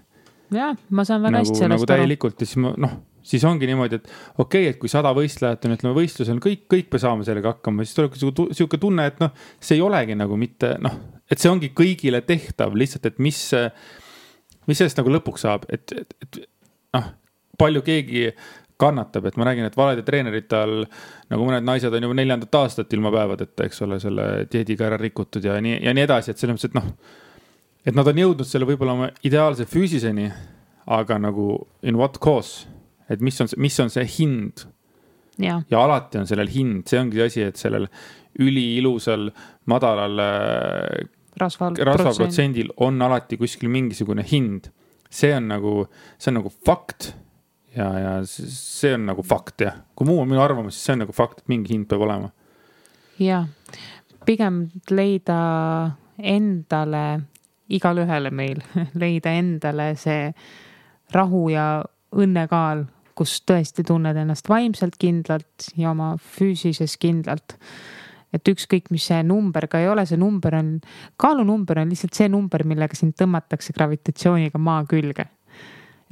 jah, 0.55 0.77
ma 0.91 1.05
saan 1.05 1.23
väga 1.23 1.39
nagu, 1.39 1.49
hästi 1.49 1.59
sellest 1.59 1.75
nagu 1.75 1.91
täielikult 1.91 2.41
ja 2.41 2.47
siis 2.47 2.61
ma 2.63 2.75
noh, 2.79 2.95
siis 3.25 3.45
ongi 3.49 3.67
niimoodi, 3.67 3.99
et 3.99 4.07
okei 4.39 4.45
okay,, 4.45 4.71
et 4.71 4.79
kui 4.79 4.93
sada 4.93 5.11
võistlejat 5.17 5.67
on, 5.67 5.75
ütleme 5.75 5.97
võistlusel, 5.97 6.39
kõik, 6.45 6.69
kõik 6.71 6.93
me 6.93 7.03
saame 7.03 7.27
sellega 7.27 7.57
hakkama, 7.57 7.85
siis 7.85 7.99
tuleb 7.99 8.15
sihuke 8.53 8.79
tunne, 8.79 9.09
et 9.11 9.19
noh, 9.25 9.35
see 9.59 9.81
ei 9.81 9.83
olegi 9.83 10.15
nagu 10.15 10.39
mitte 10.39 10.77
noh, 10.85 10.95
et 11.31 11.43
see 11.43 11.51
ongi 11.51 11.73
kõigile 11.75 12.23
tehtav 12.23 12.77
lihtsalt, 12.79 13.11
et 13.11 13.19
mis, 13.19 13.41
mis 14.69 14.79
sellest 14.79 15.01
nagu 15.01 15.11
lõpuks 15.17 15.47
saab, 15.49 15.67
et, 15.73 15.91
et, 15.97 16.17
et 16.23 16.43
noh 16.95 17.13
palju 17.59 17.83
keegi 17.87 18.29
kannatab, 18.81 19.29
et 19.29 19.37
ma 19.39 19.47
nägin, 19.49 19.69
et 19.69 19.77
valede 19.79 20.03
treenerite 20.07 20.59
all 20.59 20.83
nagu 21.31 21.47
mõned 21.47 21.67
naised 21.67 21.95
on 21.95 22.09
juba 22.09 22.17
neljandat 22.19 22.59
aastat 22.59 22.93
ilma 22.97 23.13
päevadeta, 23.15 23.69
eks 23.69 23.85
ole, 23.87 24.01
selle 24.03 24.27
dieediga 24.51 24.89
ära 24.89 24.99
rikutud 25.01 25.45
ja 25.47 25.61
nii 25.63 25.79
ja 25.85 25.95
nii 25.95 26.07
edasi, 26.07 26.35
et 26.35 26.43
selles 26.43 26.57
mõttes, 26.57 26.73
et 26.73 26.79
noh. 26.79 26.91
et 27.87 27.95
nad 27.95 28.11
on 28.11 28.21
jõudnud 28.25 28.49
selle 28.49 28.69
võib-olla 28.69 28.97
oma 28.99 29.11
ideaalse 29.27 29.69
füüsiseni, 29.71 30.29
aga 30.99 31.19
nagu 31.23 31.49
in 31.87 31.99
what 32.01 32.19
cause, 32.23 32.67
et 33.09 33.23
mis 33.23 33.41
on, 33.45 33.51
mis 33.63 33.81
on 33.81 33.93
see 33.95 34.07
hind. 34.19 34.67
ja 35.39 35.81
alati 35.81 36.19
on 36.21 36.31
sellel 36.31 36.51
hind, 36.51 36.87
see 36.91 37.01
ongi 37.01 37.23
asi, 37.23 37.47
et 37.47 37.59
sellel 37.61 37.89
üliilusal 38.43 39.29
madalal 39.71 40.19
äh, 40.23 41.05
rasvaprotsendil 41.39 42.73
on 42.83 43.03
alati 43.03 43.39
kuskil 43.39 43.71
mingisugune 43.71 44.27
hind. 44.27 44.73
see 45.15 45.31
on 45.31 45.47
nagu, 45.47 45.85
see 46.19 46.33
on 46.33 46.43
nagu 46.43 46.51
fakt 46.67 47.13
ja, 47.77 47.89
ja 47.99 48.13
see 48.27 48.95
on 48.95 49.09
nagu 49.09 49.25
fakt 49.27 49.65
jah, 49.67 49.77
kui 49.97 50.09
muu 50.09 50.21
on 50.23 50.31
minu 50.31 50.43
arvamus, 50.43 50.77
siis 50.77 50.89
see 50.89 50.97
on 50.97 51.05
nagu 51.05 51.17
fakt, 51.17 51.43
et 51.43 51.53
mingi 51.53 51.75
hind 51.75 51.89
peab 51.91 52.05
olema. 52.07 52.31
ja, 53.23 53.45
pigem 54.27 54.65
leida 54.91 55.39
endale, 56.19 57.05
igalühele 57.75 58.31
meil 58.35 58.63
leida 59.03 59.35
endale 59.35 59.93
see 60.01 60.31
rahu 61.15 61.49
ja 61.53 61.69
õnnekaal, 62.15 62.87
kus 63.15 63.41
tõesti 63.47 63.85
tunned 63.87 64.17
ennast 64.19 64.49
vaimselt 64.51 64.97
kindlalt 64.99 65.69
ja 65.79 65.93
oma 65.93 66.15
füüsilises 66.19 66.97
kindlalt. 66.99 67.59
et 68.35 68.49
ükskõik, 68.51 68.89
mis 68.91 69.05
see 69.07 69.23
number 69.23 69.69
ka 69.71 69.79
ei 69.79 69.87
ole, 69.87 70.03
see 70.11 70.19
number 70.19 70.57
on, 70.59 70.81
kaalunumber 71.23 71.79
on 71.79 71.93
lihtsalt 71.93 72.19
see 72.19 72.27
number, 72.29 72.65
millega 72.67 72.97
sind 72.99 73.15
tõmmatakse 73.15 73.75
gravitatsiooniga 73.77 74.59
maa 74.59 74.83
külge 74.91 75.29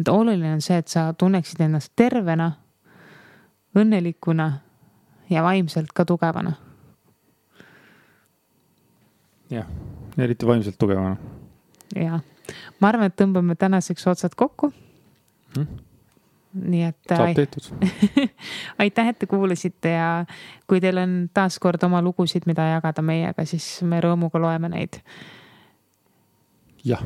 et 0.01 0.09
oluline 0.09 0.55
on 0.55 0.61
see, 0.61 0.79
et 0.79 0.89
sa 0.89 1.13
tunneksid 1.19 1.61
ennast 1.61 1.93
tervena, 1.97 2.53
õnnelikuna 3.79 4.49
ja 5.31 5.43
vaimselt 5.43 5.93
ka 5.95 6.05
tugevana. 6.05 6.53
jah, 9.51 9.67
eriti 10.19 10.47
vaimselt 10.47 10.79
tugevana. 10.79 11.17
jah, 11.97 12.21
ma 12.81 12.89
arvan, 12.89 13.11
et 13.13 13.17
tõmbame 13.17 13.57
tänaseks 13.57 14.07
otsad 14.07 14.37
kokku 14.37 14.73
hmm 15.57 15.81
nii 16.53 16.83
et. 16.85 16.97
saab 17.09 17.35
tehtud 17.37 17.69
aitäh, 18.83 19.09
et 19.09 19.19
te 19.19 19.27
kuulasite 19.27 19.95
ja 19.95 20.09
kui 20.69 20.81
teil 20.85 21.01
on 21.01 21.15
taaskord 21.35 21.83
oma 21.89 22.03
lugusid, 22.05 22.45
mida 22.47 22.67
jagada 22.75 23.05
meiega, 23.05 23.47
siis 23.49 23.67
me 23.89 24.01
rõõmuga 24.05 24.41
loeme 24.43 24.69
neid. 24.73 25.01
jah. 26.85 27.03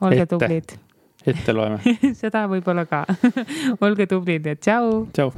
olge 0.00 0.24
Ette. 0.24 0.32
tublid 0.34 0.78
ette 1.34 1.54
loeme 1.56 1.80
seda 2.20 2.46
võib-olla 2.50 2.86
ka 2.90 3.04
olge 3.86 4.06
tublid 4.10 4.46
ja 4.46 4.56
tšau. 4.58 5.06
tšau. 5.14 5.32